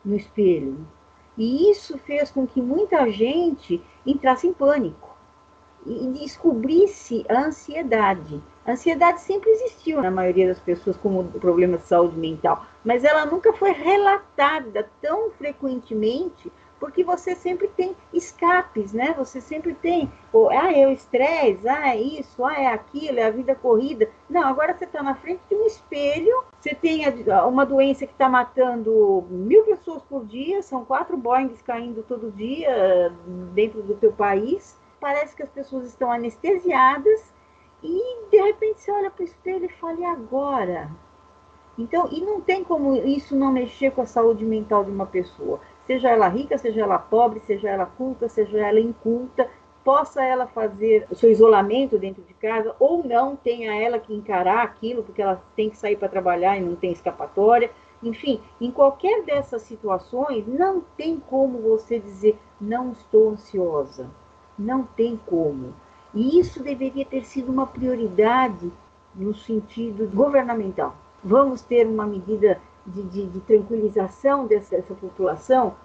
no 0.04 0.16
espelho. 0.16 0.86
E 1.38 1.72
isso 1.72 1.98
fez 1.98 2.30
com 2.30 2.46
que 2.46 2.62
muita 2.62 3.10
gente 3.12 3.82
entrasse 4.06 4.48
em 4.48 4.54
pânico 4.54 5.14
e 5.86 6.08
descobrisse 6.08 7.26
a 7.28 7.46
ansiedade. 7.46 8.42
A 8.66 8.72
ansiedade 8.72 9.22
sempre 9.22 9.50
existiu 9.50 10.02
na 10.02 10.12
maioria 10.12 10.48
das 10.48 10.60
pessoas 10.60 10.96
como 10.96 11.24
problema 11.40 11.78
de 11.78 11.86
saúde 11.86 12.18
mental, 12.18 12.66
mas 12.84 13.04
ela 13.04 13.26
nunca 13.26 13.52
foi 13.54 13.72
relatada 13.72 14.90
tão 15.02 15.32
frequentemente 15.32 16.52
porque 16.84 17.02
você 17.02 17.34
sempre 17.34 17.70
tem 17.70 17.96
escapes, 18.12 18.92
né? 18.92 19.16
Você 19.18 19.40
sempre 19.40 19.74
tem, 19.74 20.12
oh, 20.34 20.50
ah, 20.50 20.70
é 20.70 20.86
o 20.86 20.92
estresse, 20.92 21.66
ah, 21.66 21.96
é 21.96 22.02
isso, 22.02 22.44
ah, 22.44 22.60
é 22.60 22.68
aquilo, 22.68 23.20
é 23.20 23.24
a 23.24 23.32
vida 23.32 23.56
corrida. 23.56 24.10
Não, 24.30 24.44
agora 24.44 24.78
você 24.78 24.84
está 24.84 25.02
na 25.02 25.16
frente 25.16 25.40
de 25.48 25.56
um 25.56 25.66
espelho, 25.66 26.44
você 26.60 26.76
tem 26.76 27.06
uma 27.48 27.66
doença 27.66 28.06
que 28.06 28.12
está 28.12 28.28
matando 28.28 29.24
mil 29.30 29.64
pessoas 29.64 30.04
por 30.04 30.26
dia, 30.26 30.62
são 30.62 30.84
quatro 30.84 31.16
Boeings 31.16 31.62
caindo 31.62 32.04
todo 32.04 32.30
dia 32.34 33.14
dentro 33.54 33.82
do 33.82 33.96
teu 33.96 34.12
país. 34.12 34.78
Parece 35.00 35.34
que 35.38 35.44
as 35.44 35.50
pessoas 35.50 35.88
estão 35.88 36.12
anestesiadas 36.12 37.34
e 37.82 38.28
de 38.30 38.42
repente 38.42 38.82
você 38.82 38.92
olha 38.92 39.10
para 39.10 39.22
o 39.22 39.26
espelho 39.26 39.68
e 39.68 39.70
fala, 39.70 40.02
e 40.02 40.04
agora? 40.04 40.92
Então, 41.78 42.10
e 42.12 42.20
não 42.20 42.42
tem 42.42 42.62
como 42.62 42.94
isso 42.98 43.36
não 43.38 43.54
mexer 43.54 43.92
com 43.92 44.02
a 44.02 44.06
saúde 44.06 44.44
mental 44.44 44.84
de 44.84 44.92
uma 44.92 45.06
pessoa 45.06 45.62
seja 45.86 46.10
ela 46.10 46.28
rica, 46.28 46.58
seja 46.58 46.82
ela 46.82 47.00
pobre, 47.00 47.40
seja 47.42 47.70
ela 47.70 47.86
culta, 47.86 48.28
seja 48.28 48.60
ela 48.60 48.80
inculta, 48.80 49.50
possa 49.84 50.24
ela 50.24 50.48
fazer 50.48 51.06
o 51.12 51.16
seu 51.16 51.30
isolamento 51.30 51.98
dentro 51.98 52.24
de 52.24 52.34
casa, 52.34 52.76
ou 52.80 53.04
não 53.04 53.36
tenha 53.36 53.76
ela 53.76 54.00
que 54.00 54.14
encarar 54.14 54.64
aquilo, 54.64 55.04
porque 55.04 55.22
ela 55.22 55.42
tem 55.56 55.70
que 55.70 55.78
sair 55.78 55.98
para 55.98 56.08
trabalhar 56.08 56.58
e 56.58 56.62
não 56.62 56.76
tem 56.76 56.92
escapatória. 56.92 57.70
Enfim, 58.02 58.42
em 58.60 58.72
qualquer 58.72 59.24
dessas 59.24 59.62
situações, 59.64 60.46
não 60.48 60.82
tem 60.98 61.20
como 61.20 61.60
você 61.60 62.00
dizer, 62.00 62.38
não 62.60 62.92
estou 62.92 63.30
ansiosa. 63.30 64.10
Não 64.58 64.84
tem 64.84 65.20
como. 65.26 65.74
E 66.14 66.40
isso 66.40 66.62
deveria 66.62 67.06
ter 67.06 67.26
sido 67.26 67.52
uma 67.52 67.66
prioridade 67.66 68.72
no 69.16 69.34
sentido 69.34 70.08
governamental. 70.14 70.96
Vamos 71.24 71.62
ter 71.62 71.88
uma 71.88 72.06
medida 72.06 72.62
de, 72.86 73.04
de, 73.04 73.28
de 73.28 73.40
tranquilização 73.42 74.46
dessa, 74.46 74.76
dessa 74.76 74.94
população. 74.94 75.76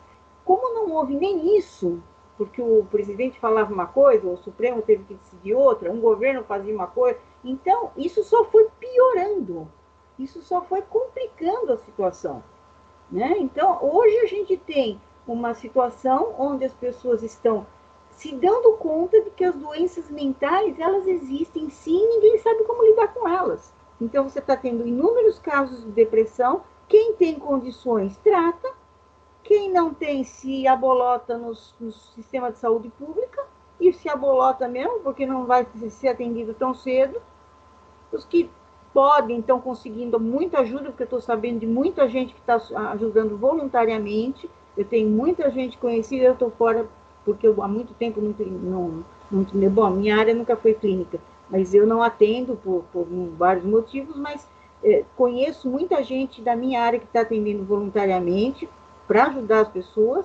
Como 0.45 0.75
não 0.75 0.95
houve 0.95 1.15
nem 1.15 1.57
isso, 1.57 2.03
porque 2.37 2.63
o 2.63 2.87
presidente 2.91 3.39
falava 3.39 3.73
uma 3.73 3.87
coisa, 3.87 4.29
o 4.29 4.37
Supremo 4.37 4.83
teve 4.83 5.05
que 5.05 5.15
decidir 5.15 5.55
outra, 5.55 5.93
um 5.93 6.01
governo 6.01 6.45
fazia 6.45 6.75
uma 6.75 6.87
coisa. 6.87 7.19
Então, 7.45 7.91
isso 7.97 8.23
só 8.25 8.45
foi 8.45 8.69
piorando, 8.79 9.69
isso 10.19 10.41
só 10.43 10.63
foi 10.63 10.83
complicando 10.83 11.73
a 11.73 11.79
situação. 11.79 12.43
Né? 13.11 13.37
Então, 13.39 13.79
hoje 13.83 14.19
a 14.19 14.27
gente 14.27 14.57
tem 14.57 15.01
uma 15.27 15.55
situação 15.55 16.35
onde 16.39 16.65
as 16.65 16.73
pessoas 16.73 17.23
estão 17.23 17.67
se 18.11 18.35
dando 18.35 18.73
conta 18.79 19.21
de 19.23 19.31
que 19.31 19.45
as 19.45 19.55
doenças 19.55 20.11
mentais 20.11 20.79
elas 20.81 21.07
existem 21.07 21.71
sim, 21.71 22.05
ninguém 22.09 22.39
sabe 22.39 22.65
como 22.65 22.83
lidar 22.83 23.15
com 23.15 23.29
elas. 23.29 23.73
Então 24.01 24.29
você 24.29 24.41
está 24.41 24.57
tendo 24.57 24.87
inúmeros 24.87 25.39
casos 25.39 25.85
de 25.85 25.91
depressão. 25.93 26.63
Quem 26.89 27.15
tem 27.15 27.39
condições 27.39 28.17
trata, 28.19 28.69
quem 29.43 29.71
não 29.71 29.93
tem 29.93 30.25
se 30.25 30.67
abolota 30.67 31.37
no, 31.37 31.53
no 31.81 31.93
sistema 31.93 32.51
de 32.51 32.59
saúde 32.59 32.91
pública 32.99 33.45
e 33.81 33.93
se 33.93 34.09
abolota 34.09 34.67
mesmo, 34.67 35.01
porque 35.01 35.27
não 35.27 35.47
vai 35.47 35.67
ser 35.91 36.09
atendido 36.09 36.55
tão 36.55 36.75
cedo. 36.75 37.21
Os 38.11 38.25
que 38.25 38.51
podem 38.93 39.41
estão 39.41 39.61
conseguindo 39.61 40.19
muita 40.19 40.61
ajuda, 40.61 40.85
porque 40.85 41.03
eu 41.03 41.07
estou 41.07 41.21
sabendo 41.21 41.61
de 41.61 41.67
muita 41.67 42.09
gente 42.09 42.35
que 42.35 42.41
está 42.41 42.57
ajudando 42.91 43.37
voluntariamente. 43.37 44.51
Eu 44.77 44.85
tenho 44.85 45.09
muita 45.09 45.51
gente 45.51 45.77
conhecida, 45.77 46.25
eu 46.25 46.33
estou 46.33 46.51
fora 46.51 46.89
porque 47.25 47.47
eu 47.47 47.63
há 47.63 47.69
muito 47.69 47.93
tempo 47.93 48.23
não, 48.23 49.05
não, 49.31 49.47
não 49.53 49.71
bom, 49.71 49.91
minha 49.91 50.17
área 50.17 50.33
nunca 50.33 50.57
foi 50.57 50.73
clínica, 50.73 51.21
mas 51.51 51.75
eu 51.75 51.87
não 51.87 52.03
atendo 52.03 52.57
por, 52.57 52.85
por 52.91 53.05
vários 53.37 53.67
motivos, 53.67 54.17
mas 54.17 54.49
conheço 55.17 55.69
muita 55.69 56.03
gente 56.03 56.41
da 56.41 56.55
minha 56.55 56.81
área 56.81 56.99
que 56.99 57.07
está 57.07 57.23
atendendo 57.23 57.65
voluntariamente 57.65 58.69
para 59.07 59.27
ajudar 59.27 59.61
as 59.63 59.69
pessoas, 59.69 60.25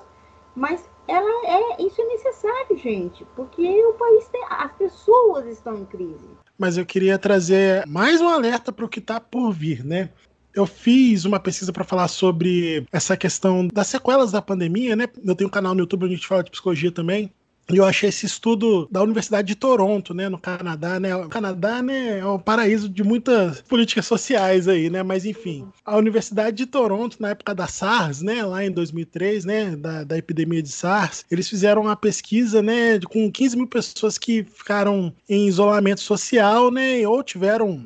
mas 0.54 0.88
ela 1.06 1.46
é 1.46 1.82
isso 1.82 2.00
é 2.00 2.04
necessário, 2.04 2.76
gente, 2.76 3.26
porque 3.36 3.62
o 3.86 3.94
país 3.94 4.26
tem, 4.28 4.42
as 4.48 4.72
pessoas 4.72 5.46
estão 5.46 5.76
em 5.76 5.84
crise. 5.84 6.28
Mas 6.58 6.78
eu 6.78 6.86
queria 6.86 7.18
trazer 7.18 7.86
mais 7.86 8.20
um 8.20 8.28
alerta 8.28 8.72
para 8.72 8.84
o 8.84 8.88
que 8.88 9.00
está 9.00 9.20
por 9.20 9.52
vir, 9.52 9.84
né? 9.84 10.10
Eu 10.54 10.66
fiz 10.66 11.24
uma 11.24 11.40
pesquisa 11.40 11.72
para 11.72 11.82
falar 11.82 12.06
sobre 12.06 12.86
essa 12.92 13.16
questão 13.16 13.66
das 13.66 13.88
sequelas 13.88 14.30
da 14.30 14.40
pandemia, 14.40 14.94
né? 14.94 15.08
Eu 15.24 15.34
tenho 15.34 15.48
um 15.48 15.52
canal 15.52 15.74
no 15.74 15.80
YouTube 15.80 16.04
onde 16.04 16.14
a 16.14 16.16
gente 16.16 16.28
fala 16.28 16.44
de 16.44 16.50
psicologia 16.50 16.92
também. 16.92 17.32
E 17.70 17.78
eu 17.78 17.84
achei 17.84 18.10
esse 18.10 18.26
estudo 18.26 18.86
da 18.90 19.02
Universidade 19.02 19.48
de 19.48 19.54
Toronto, 19.54 20.12
né, 20.12 20.28
no 20.28 20.38
Canadá, 20.38 21.00
né? 21.00 21.16
O 21.16 21.28
Canadá, 21.28 21.82
né, 21.82 22.18
é 22.18 22.26
um 22.26 22.38
paraíso 22.38 22.88
de 22.88 23.02
muitas 23.02 23.62
políticas 23.62 24.06
sociais 24.06 24.68
aí, 24.68 24.90
né? 24.90 25.02
Mas 25.02 25.24
enfim, 25.24 25.66
a 25.84 25.96
Universidade 25.96 26.56
de 26.58 26.66
Toronto, 26.66 27.16
na 27.20 27.30
época 27.30 27.54
da 27.54 27.66
SARS, 27.66 28.20
né, 28.20 28.44
lá 28.44 28.64
em 28.64 28.70
2003, 28.70 29.44
né, 29.44 29.76
da, 29.76 30.04
da 30.04 30.18
epidemia 30.18 30.62
de 30.62 30.68
SARS, 30.68 31.24
eles 31.30 31.48
fizeram 31.48 31.82
uma 31.82 31.96
pesquisa, 31.96 32.60
né, 32.62 33.00
com 33.00 33.30
15 33.30 33.56
mil 33.56 33.66
pessoas 33.66 34.18
que 34.18 34.44
ficaram 34.44 35.14
em 35.28 35.46
isolamento 35.48 36.00
social, 36.00 36.70
né, 36.70 37.06
ou 37.08 37.22
tiveram 37.22 37.84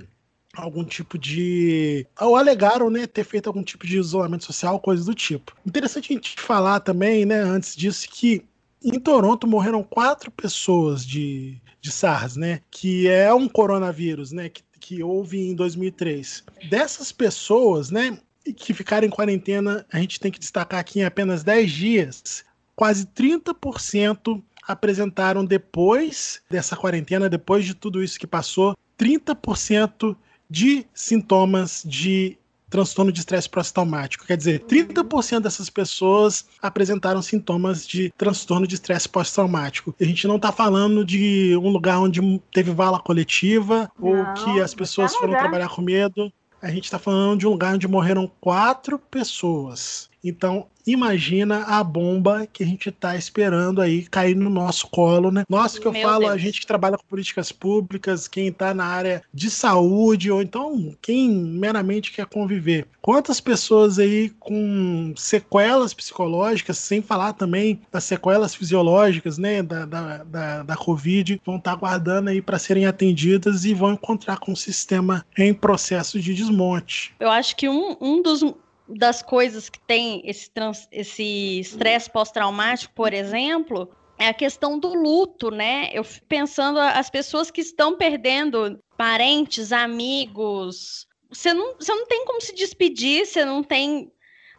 algum 0.57 0.85
tipo 0.85 1.17
de. 1.17 2.05
ou 2.21 2.35
alegaram, 2.37 2.91
né, 2.91 3.07
ter 3.07 3.25
feito 3.25 3.47
algum 3.47 3.63
tipo 3.63 3.87
de 3.87 3.97
isolamento 3.97 4.45
social, 4.45 4.81
coisa 4.81 5.05
do 5.05 5.15
tipo. 5.15 5.55
Interessante 5.65 6.13
a 6.13 6.15
gente 6.15 6.35
falar 6.41 6.81
também, 6.81 7.25
né, 7.25 7.41
antes 7.41 7.77
disso, 7.77 8.09
que 8.11 8.43
em 8.83 8.99
Toronto 8.99 9.47
morreram 9.47 9.83
quatro 9.83 10.31
pessoas 10.31 11.05
de, 11.05 11.61
de 11.81 11.91
SARS, 11.91 12.37
né, 12.37 12.61
que 12.71 13.09
é 13.09 13.33
um 13.33 13.49
coronavírus, 13.49 14.33
né, 14.33 14.49
que, 14.49 14.63
que 14.79 15.03
houve 15.03 15.49
em 15.49 15.55
2003. 15.55 16.45
Dessas 16.69 17.13
pessoas, 17.13 17.91
né, 17.91 18.19
que 18.57 18.73
ficaram 18.73 19.07
em 19.07 19.11
quarentena, 19.11 19.85
a 19.93 19.99
gente 19.99 20.21
tem 20.21 20.31
que 20.31 20.39
destacar 20.39 20.81
aqui 20.81 21.01
em 21.01 21.05
apenas 21.05 21.43
10 21.43 21.71
dias, 21.71 22.45
quase 22.75 23.07
30% 23.07 24.43
apresentaram 24.67 25.45
depois 25.45 26.43
dessa 26.51 26.77
quarentena, 26.77 27.29
depois 27.29 27.65
de 27.65 27.75
tudo 27.75 28.03
isso 28.03 28.19
que 28.19 28.27
passou, 28.27 28.77
30% 28.99 30.17
de 30.49 30.87
sintomas 30.95 31.83
de 31.85 32.39
transtorno 32.69 33.11
de 33.11 33.21
estresse 33.21 33.49
pós-traumático. 33.49 34.27
Quer 34.27 34.37
dizer, 34.37 34.61
30% 34.61 35.41
dessas 35.41 35.71
pessoas 35.71 36.47
apresentaram 36.61 37.23
sintomas 37.23 37.87
de 37.87 38.13
transtorno 38.17 38.67
de 38.67 38.75
estresse 38.75 39.09
pós-traumático. 39.09 39.95
A 40.01 40.05
gente 40.05 40.27
não 40.27 40.37
está 40.37 40.53
falando 40.53 41.05
de 41.05 41.57
um 41.57 41.69
lugar 41.69 41.99
onde 41.99 42.21
teve 42.53 42.71
vala 42.71 43.01
coletiva 43.01 43.90
não, 43.99 44.09
ou 44.09 44.35
que 44.35 44.61
as 44.61 44.75
pessoas 44.75 45.14
foram 45.14 45.33
trabalhar 45.33 45.69
com 45.69 45.83
medo. 45.83 46.33
A 46.61 46.71
gente 46.71 46.85
está 46.85 46.99
falando 46.99 47.38
de 47.38 47.47
um 47.47 47.51
lugar 47.51 47.75
onde 47.75 47.87
morreram 47.87 48.31
quatro 48.40 48.99
pessoas. 48.99 50.09
Então, 50.23 50.66
imagina 50.92 51.64
a 51.64 51.83
bomba 51.85 52.46
que 52.51 52.62
a 52.62 52.66
gente 52.66 52.88
está 52.88 53.16
esperando 53.16 53.81
aí 53.81 54.03
cair 54.05 54.35
no 54.35 54.48
nosso 54.48 54.88
colo, 54.88 55.31
né? 55.31 55.44
Nossa, 55.48 55.81
que 55.81 55.87
eu 55.87 55.92
Meu 55.92 56.03
falo, 56.03 56.20
Deus. 56.20 56.33
a 56.33 56.37
gente 56.37 56.61
que 56.61 56.66
trabalha 56.66 56.96
com 56.96 57.05
políticas 57.07 57.53
públicas, 57.53 58.27
quem 58.27 58.48
está 58.48 58.72
na 58.72 58.85
área 58.85 59.22
de 59.33 59.51
saúde, 59.51 60.31
ou 60.31 60.40
então 60.40 60.94
quem 61.03 61.31
meramente 61.31 62.12
quer 62.12 62.27
conviver. 62.27 62.87
Quantas 63.03 63.40
pessoas 63.40 63.98
aí 63.98 64.31
com 64.38 65.14
sequelas 65.16 65.94
psicológicas, 65.94 66.79
sem 66.79 67.01
falar 67.01 67.33
também 67.33 67.81
das 67.90 68.05
sequelas 68.05 68.55
fisiológicas, 68.55 69.38
né, 69.38 69.62
da, 69.62 69.85
da, 69.85 70.24
da, 70.24 70.62
da 70.62 70.77
Covid, 70.77 71.40
vão 71.44 71.57
estar 71.57 71.70
tá 71.70 71.77
aguardando 71.77 72.31
aí 72.31 72.42
para 72.42 72.59
serem 72.59 72.87
atendidas 72.87 73.64
e 73.64 73.74
vão 73.74 73.92
encontrar 73.92 74.38
com 74.38 74.53
o 74.53 74.57
sistema 74.57 75.24
em 75.37 75.55
processo 75.55 76.20
de 76.20 76.35
desmonte. 76.35 77.14
Eu 77.18 77.31
acho 77.31 77.57
que 77.57 77.68
um, 77.68 77.96
um 78.01 78.22
dos 78.22 78.42
das 78.88 79.22
coisas 79.22 79.68
que 79.68 79.79
tem 79.81 80.22
esse, 80.24 80.51
trans, 80.51 80.88
esse 80.90 81.61
estresse 81.61 82.11
pós-traumático, 82.11 82.94
por 82.94 83.12
exemplo, 83.12 83.90
é 84.18 84.29
a 84.29 84.35
questão 84.35 84.79
do 84.79 84.94
luto, 84.94 85.51
né? 85.51 85.90
Eu 85.92 86.03
fico 86.03 86.27
pensando 86.27 86.79
as 86.79 87.09
pessoas 87.09 87.51
que 87.51 87.61
estão 87.61 87.96
perdendo 87.96 88.79
parentes, 88.96 89.72
amigos. 89.72 91.07
Você 91.31 91.53
não, 91.53 91.74
você 91.77 91.94
não 91.94 92.07
tem 92.07 92.24
como 92.24 92.40
se 92.40 92.55
despedir, 92.55 93.27
você 93.27 93.44
não 93.44 93.62
tem. 93.62 94.11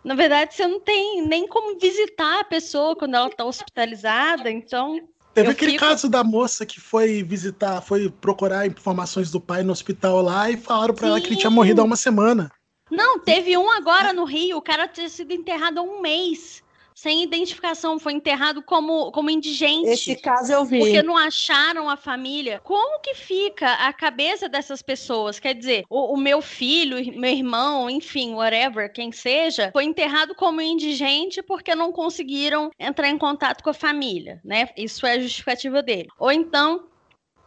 Na 0.04 0.16
verdade, 0.16 0.56
você 0.56 0.66
não 0.66 0.80
tem 0.80 1.22
nem 1.28 1.46
como 1.48 1.78
visitar 1.78 2.40
a 2.40 2.46
pessoa 2.46 2.96
quando 2.96 3.16
ela 3.16 3.28
está 3.28 3.44
hospitalizada, 3.44 4.50
então. 4.50 5.00
Teve 5.34 5.52
aquele 5.52 5.74
fico... 5.74 5.86
caso 5.86 6.10
da 6.10 6.24
moça 6.24 6.66
que 6.66 6.80
foi 6.80 7.22
visitar, 7.22 7.82
foi 7.82 8.10
procurar 8.10 8.66
informações 8.66 9.30
do 9.30 9.40
pai 9.40 9.62
no 9.62 9.72
hospital 9.72 10.22
lá 10.22 10.50
e 10.50 10.58
falaram 10.58 10.94
para 10.94 11.08
ela 11.08 11.22
que 11.22 11.28
ele 11.28 11.36
tinha 11.36 11.52
morrido 11.52 11.82
há 11.82 11.84
uma 11.84 11.96
semana. 11.96 12.52
Não, 12.90 13.20
teve 13.20 13.58
um 13.58 13.70
agora 13.72 14.12
no 14.14 14.24
Rio, 14.24 14.58
o 14.58 14.62
cara 14.62 14.88
tinha 14.88 15.10
sido 15.10 15.32
enterrado 15.32 15.80
há 15.80 15.84
um 15.84 16.02
mês. 16.02 16.64
Sem 17.00 17.24
identificação, 17.24 17.98
foi 17.98 18.12
enterrado 18.12 18.62
como, 18.62 19.10
como 19.14 19.30
indigente. 19.30 19.88
Esse 19.88 20.18
caso 20.18 20.52
eu 20.52 20.66
vi. 20.66 20.80
Porque 20.80 21.02
não 21.02 21.16
acharam 21.16 21.90
a 21.90 21.96
família. 21.96 22.60
Como 22.62 23.00
que 23.00 23.16
fica 23.16 23.72
a 23.76 23.94
cabeça 23.94 24.50
dessas 24.50 24.82
pessoas? 24.82 25.40
Quer 25.40 25.54
dizer, 25.54 25.86
o, 25.90 26.14
o 26.14 26.18
meu 26.18 26.42
filho, 26.42 26.98
meu 27.18 27.32
irmão, 27.32 27.90
enfim, 27.90 28.34
whatever, 28.34 28.92
quem 28.92 29.14
seja, 29.14 29.70
foi 29.72 29.86
enterrado 29.86 30.36
como 30.36 30.60
indigente 30.60 31.42
porque 31.42 31.74
não 31.74 31.94
conseguiram 31.94 32.70
entrar 32.78 33.08
em 33.08 33.18
contato 33.18 33.64
com 33.64 33.70
a 33.70 33.74
família, 33.74 34.42
né? 34.44 34.68
Isso 34.76 35.06
é 35.06 35.14
a 35.14 35.20
justificativa 35.22 35.82
dele. 35.82 36.10
Ou 36.20 36.34
então, 36.34 36.84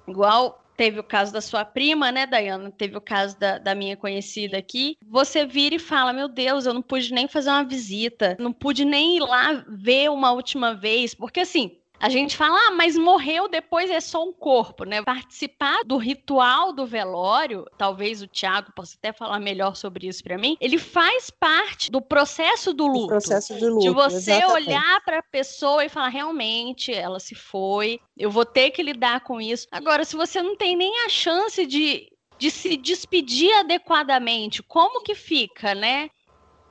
igual 0.08 0.61
teve 0.82 0.98
o 0.98 1.04
caso 1.04 1.32
da 1.32 1.40
sua 1.40 1.64
prima, 1.64 2.10
né, 2.10 2.26
Dayana? 2.26 2.68
Teve 2.72 2.96
o 2.96 3.00
caso 3.00 3.38
da, 3.38 3.56
da 3.56 3.72
minha 3.72 3.96
conhecida 3.96 4.58
aqui. 4.58 4.96
Você 5.06 5.46
vira 5.46 5.76
e 5.76 5.78
fala: 5.78 6.12
Meu 6.12 6.26
Deus, 6.26 6.66
eu 6.66 6.74
não 6.74 6.82
pude 6.82 7.14
nem 7.14 7.28
fazer 7.28 7.50
uma 7.50 7.62
visita, 7.62 8.36
não 8.40 8.52
pude 8.52 8.84
nem 8.84 9.16
ir 9.16 9.20
lá 9.20 9.64
ver 9.68 10.10
uma 10.10 10.32
última 10.32 10.74
vez, 10.74 11.14
porque 11.14 11.38
assim 11.38 11.78
a 12.02 12.08
gente 12.08 12.36
fala, 12.36 12.58
ah, 12.66 12.70
mas 12.72 12.98
morreu 12.98 13.46
depois 13.46 13.88
é 13.88 14.00
só 14.00 14.24
um 14.24 14.32
corpo, 14.32 14.82
né? 14.82 15.00
Participar 15.04 15.84
do 15.84 15.96
ritual 15.96 16.72
do 16.72 16.84
velório, 16.84 17.64
talvez 17.78 18.20
o 18.20 18.26
Tiago 18.26 18.72
possa 18.74 18.96
até 18.98 19.12
falar 19.12 19.38
melhor 19.38 19.76
sobre 19.76 20.08
isso 20.08 20.20
para 20.20 20.36
mim, 20.36 20.56
ele 20.60 20.78
faz 20.78 21.30
parte 21.30 21.92
do 21.92 22.02
processo 22.02 22.74
do 22.74 22.88
luto. 22.88 23.04
O 23.04 23.06
processo 23.06 23.54
de 23.54 23.66
luto. 23.66 23.82
De 23.82 23.90
você 23.90 24.32
exatamente. 24.32 24.66
olhar 24.66 25.04
para 25.04 25.20
a 25.20 25.22
pessoa 25.22 25.84
e 25.84 25.88
falar, 25.88 26.08
realmente, 26.08 26.92
ela 26.92 27.20
se 27.20 27.36
foi, 27.36 28.00
eu 28.18 28.32
vou 28.32 28.44
ter 28.44 28.72
que 28.72 28.82
lidar 28.82 29.20
com 29.20 29.40
isso. 29.40 29.68
Agora, 29.70 30.04
se 30.04 30.16
você 30.16 30.42
não 30.42 30.56
tem 30.56 30.76
nem 30.76 31.04
a 31.04 31.08
chance 31.08 31.64
de, 31.64 32.10
de 32.36 32.50
se 32.50 32.76
despedir 32.76 33.54
adequadamente, 33.58 34.60
como 34.60 35.04
que 35.04 35.14
fica, 35.14 35.72
né? 35.72 36.10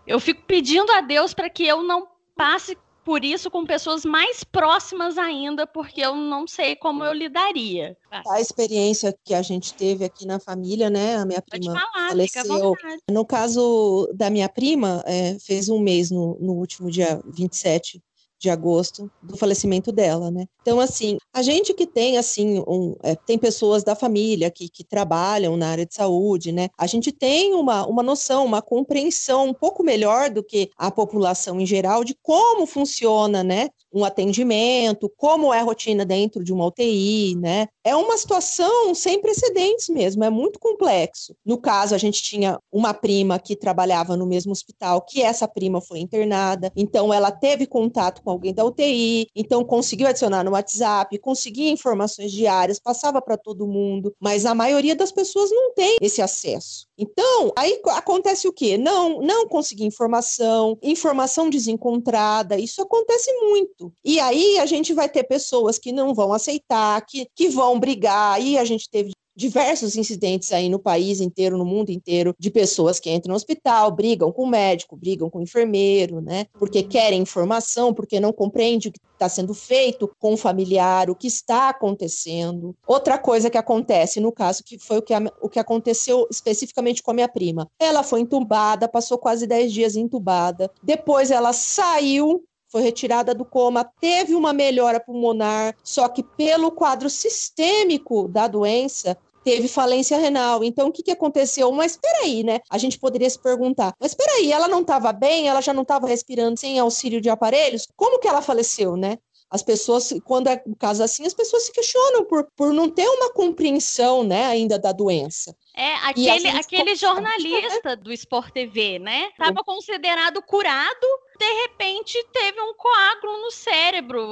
Eu 0.06 0.20
fico 0.20 0.44
pedindo 0.46 0.92
a 0.92 1.00
Deus 1.00 1.34
para 1.34 1.50
que 1.50 1.66
eu 1.66 1.82
não 1.82 2.06
passe 2.36 2.78
por 3.04 3.24
isso 3.24 3.50
com 3.50 3.66
pessoas 3.66 4.06
mais 4.06 4.44
próximas 4.44 5.18
ainda, 5.18 5.66
porque 5.66 6.02
eu 6.02 6.16
não 6.16 6.48
sei 6.48 6.76
como 6.76 7.04
eu 7.04 7.14
lidaria. 7.14 7.98
A 8.28 8.40
experiência 8.40 9.18
que 9.24 9.34
a 9.34 9.42
gente 9.42 9.74
teve 9.74 10.06
aqui 10.06 10.26
na 10.26 10.40
família, 10.40 10.90
né? 10.90 11.18
A 11.18 11.26
minha 11.26 11.42
prima 11.42 11.74
falar, 11.74 12.10
faleceu. 12.10 12.76
No 13.10 13.26
caso 13.26 14.10
da 14.14 14.30
minha 14.30 14.50
prima, 14.50 15.04
é, 15.06 15.38
fez 15.40 15.70
um 15.70 15.80
mês 15.80 16.12
no, 16.12 16.38
no 16.40 16.54
último 16.54 16.90
dia 16.90 17.22
27 17.26 18.02
de 18.42 18.50
agosto 18.50 19.10
do 19.22 19.38
falecimento 19.38 19.92
dela, 19.92 20.32
né? 20.32 20.48
Então, 20.64 20.80
assim, 20.80 21.18
a 21.32 21.44
gente 21.44 21.76
que 21.76 21.86
tem, 21.86 22.18
assim, 22.18 22.64
um, 22.68 22.96
é, 23.04 23.16
tem 23.16 23.38
pessoas 23.38 23.84
da 23.84 23.96
família 23.96 24.50
que, 24.50 24.68
que 24.68 24.84
trabalham 24.84 25.56
na 25.56 25.70
área 25.70 25.86
de 25.86 25.94
saúde, 25.94 26.52
né? 26.52 26.70
A 26.76 26.88
gente 26.88 27.12
tem 27.12 27.54
uma, 27.54 27.86
uma 27.86 28.02
noção, 28.02 28.44
uma 28.44 28.62
compreensão 28.62 29.50
um 29.50 29.54
pouco 29.54 29.84
melhor 29.84 30.32
do 30.32 30.44
que 30.44 30.72
a 30.76 30.90
população 30.90 31.62
em 31.62 31.68
geral 31.68 32.04
de 32.04 32.16
como 32.24 32.66
funciona, 32.66 33.44
né? 33.44 33.70
Um 33.94 34.06
atendimento, 34.06 35.12
como 35.18 35.54
é 35.54 35.60
a 35.60 35.64
rotina 35.64 36.06
dentro 36.06 36.44
de 36.44 36.54
uma 36.54 36.66
UTI, 36.68 37.36
né? 37.36 37.68
É 37.84 37.96
uma 37.96 38.18
situação 38.18 38.94
sem 38.94 39.22
precedentes 39.22 39.90
mesmo, 39.90 40.24
é 40.24 40.30
muito 40.30 40.60
complexo. 40.60 41.36
No 41.46 41.58
caso, 41.58 41.96
a 41.96 41.98
gente 41.98 42.22
tinha 42.22 42.60
uma 42.72 42.94
prima 42.94 43.40
que 43.40 43.56
trabalhava 43.56 44.16
no 44.16 44.26
mesmo 44.26 44.52
hospital, 44.52 45.02
que 45.02 45.22
essa 45.22 45.48
prima 45.48 45.82
foi 45.82 46.00
internada, 46.00 46.72
então 46.76 47.14
ela 47.14 47.32
teve 47.32 47.66
contato 47.66 48.22
com 48.22 48.30
alguém 48.30 48.54
da 48.54 48.64
UTI, 48.64 49.28
então 49.36 49.64
conseguiu 49.64 50.08
adicionar 50.08 50.44
no 50.44 50.52
WhatsApp, 50.52 51.18
conseguia 51.20 51.72
informações 51.72 52.32
diárias, 52.32 52.80
passava 52.80 53.22
para 53.22 53.38
todo 53.38 53.68
mundo, 53.68 54.14
mas 54.20 54.46
a 54.46 54.54
maioria 54.54 54.96
das 54.96 55.12
pessoas 55.12 55.50
não 55.52 55.74
tem 55.74 55.98
esse 56.02 56.22
acesso. 56.22 56.88
Então, 56.98 57.52
aí 57.58 57.82
acontece 57.88 58.48
o 58.48 58.54
quê? 58.54 58.78
Não, 58.78 59.22
não 59.22 59.48
conseguir 59.48 59.86
informação, 59.86 60.78
informação 60.84 61.50
desencontrada, 61.50 62.60
isso 62.60 62.82
acontece 62.82 63.32
muito. 63.40 63.81
E 64.04 64.20
aí 64.20 64.60
a 64.60 64.66
gente 64.66 64.94
vai 64.94 65.08
ter 65.08 65.24
pessoas 65.24 65.78
que 65.78 65.92
não 65.92 66.14
vão 66.14 66.34
aceitar, 66.34 67.06
que, 67.06 67.28
que 67.34 67.50
vão 67.50 67.80
brigar, 67.80 68.42
e 68.42 68.58
a 68.58 68.66
gente 68.66 68.90
teve 68.90 69.12
diversos 69.36 69.96
incidentes 69.96 70.52
aí 70.52 70.70
no 70.70 70.80
país 70.80 71.22
inteiro, 71.22 71.58
no 71.58 71.66
mundo 71.66 71.90
inteiro, 71.90 72.36
de 72.38 72.52
pessoas 72.52 73.00
que 73.00 73.10
entram 73.10 73.32
no 73.32 73.36
hospital, 73.36 73.92
brigam 73.92 74.32
com 74.32 74.44
o 74.44 74.48
médico, 74.48 74.96
brigam 74.96 75.30
com 75.30 75.40
o 75.40 75.42
enfermeiro, 75.42 76.22
né? 76.22 76.46
Porque 76.54 76.84
querem 76.84 77.22
informação, 77.22 77.94
porque 77.94 78.20
não 78.20 78.34
compreende 78.34 78.90
o 78.90 78.92
que 78.92 79.00
está 79.14 79.30
sendo 79.30 79.54
feito 79.54 80.12
com 80.20 80.34
o 80.34 80.38
familiar, 80.38 81.10
o 81.10 81.16
que 81.16 81.28
está 81.28 81.70
acontecendo. 81.70 82.76
Outra 82.86 83.18
coisa 83.18 83.50
que 83.50 83.58
acontece, 83.58 84.20
no 84.20 84.32
caso, 84.32 84.64
que 84.64 84.78
foi 84.78 84.98
o 84.98 85.02
que, 85.02 85.14
a, 85.14 85.22
o 85.42 85.50
que 85.50 85.60
aconteceu 85.60 86.28
especificamente 86.30 87.02
com 87.02 87.12
a 87.12 87.14
minha 87.14 87.30
prima. 87.30 87.68
Ela 87.80 88.04
foi 88.04 88.22
entubada, 88.22 88.88
passou 88.88 89.18
quase 89.18 89.48
10 89.48 89.72
dias 89.72 89.96
entubada. 89.96 90.70
Depois 90.84 91.32
ela 91.32 91.54
saiu 91.54 92.44
foi 92.72 92.82
retirada 92.82 93.36
do 93.36 93.44
coma, 93.44 93.84
teve 94.00 94.34
uma 94.34 94.54
melhora 94.54 95.00
pulmonar, 95.00 95.76
só 95.84 96.08
que 96.08 96.24
pelo 96.24 96.72
quadro 96.72 97.10
sistêmico 97.10 98.28
da 98.28 98.48
doença, 98.48 99.18
teve 99.44 99.68
falência 99.68 100.18
renal. 100.18 100.64
Então, 100.64 100.88
o 100.88 100.92
que, 100.92 101.04
que 101.04 101.12
aconteceu? 101.12 101.72
Mas 101.72 101.94
espera 101.94 102.20
aí, 102.20 102.44
né? 102.44 102.60
A 102.70 102.78
gente 102.78 102.98
poderia 102.98 103.30
se 103.30 103.40
perguntar, 103.40 103.94
mas 104.00 104.12
espera 104.12 104.32
aí, 104.34 104.52
ela 104.52 104.68
não 104.68 104.82
estava 104.82 105.12
bem, 105.12 105.48
ela 105.48 105.62
já 105.62 105.74
não 105.74 105.82
estava 105.82 106.08
respirando 106.08 106.60
sem 106.60 106.80
auxílio 106.80 107.20
de 107.20 107.30
aparelhos? 107.30 107.88
Como 107.96 108.20
que 108.20 108.28
ela 108.28 108.42
faleceu, 108.42 108.96
né? 108.96 109.18
As 109.50 109.62
pessoas, 109.62 110.14
quando 110.24 110.48
é 110.48 110.64
um 110.66 110.74
caso 110.74 111.04
assim, 111.04 111.26
as 111.26 111.34
pessoas 111.34 111.66
se 111.66 111.74
questionam 111.74 112.24
por, 112.24 112.48
por 112.56 112.72
não 112.72 112.90
ter 112.90 113.06
uma 113.06 113.34
compreensão, 113.34 114.24
né, 114.24 114.46
ainda 114.46 114.80
da 114.80 114.94
doença. 114.94 115.54
É, 115.74 115.96
aquele, 115.96 116.50
aquele 116.50 116.96
jornalista 116.96 117.96
do 117.96 118.12
Sport 118.12 118.52
TV, 118.52 119.00
né? 119.00 119.30
Estava 119.30 119.64
considerado 119.64 120.42
curado, 120.42 121.08
de 121.40 121.62
repente 121.62 122.22
teve 122.34 122.60
um 122.62 122.74
coágulo 122.74 123.42
no 123.44 123.52
cérebro. 123.52 124.30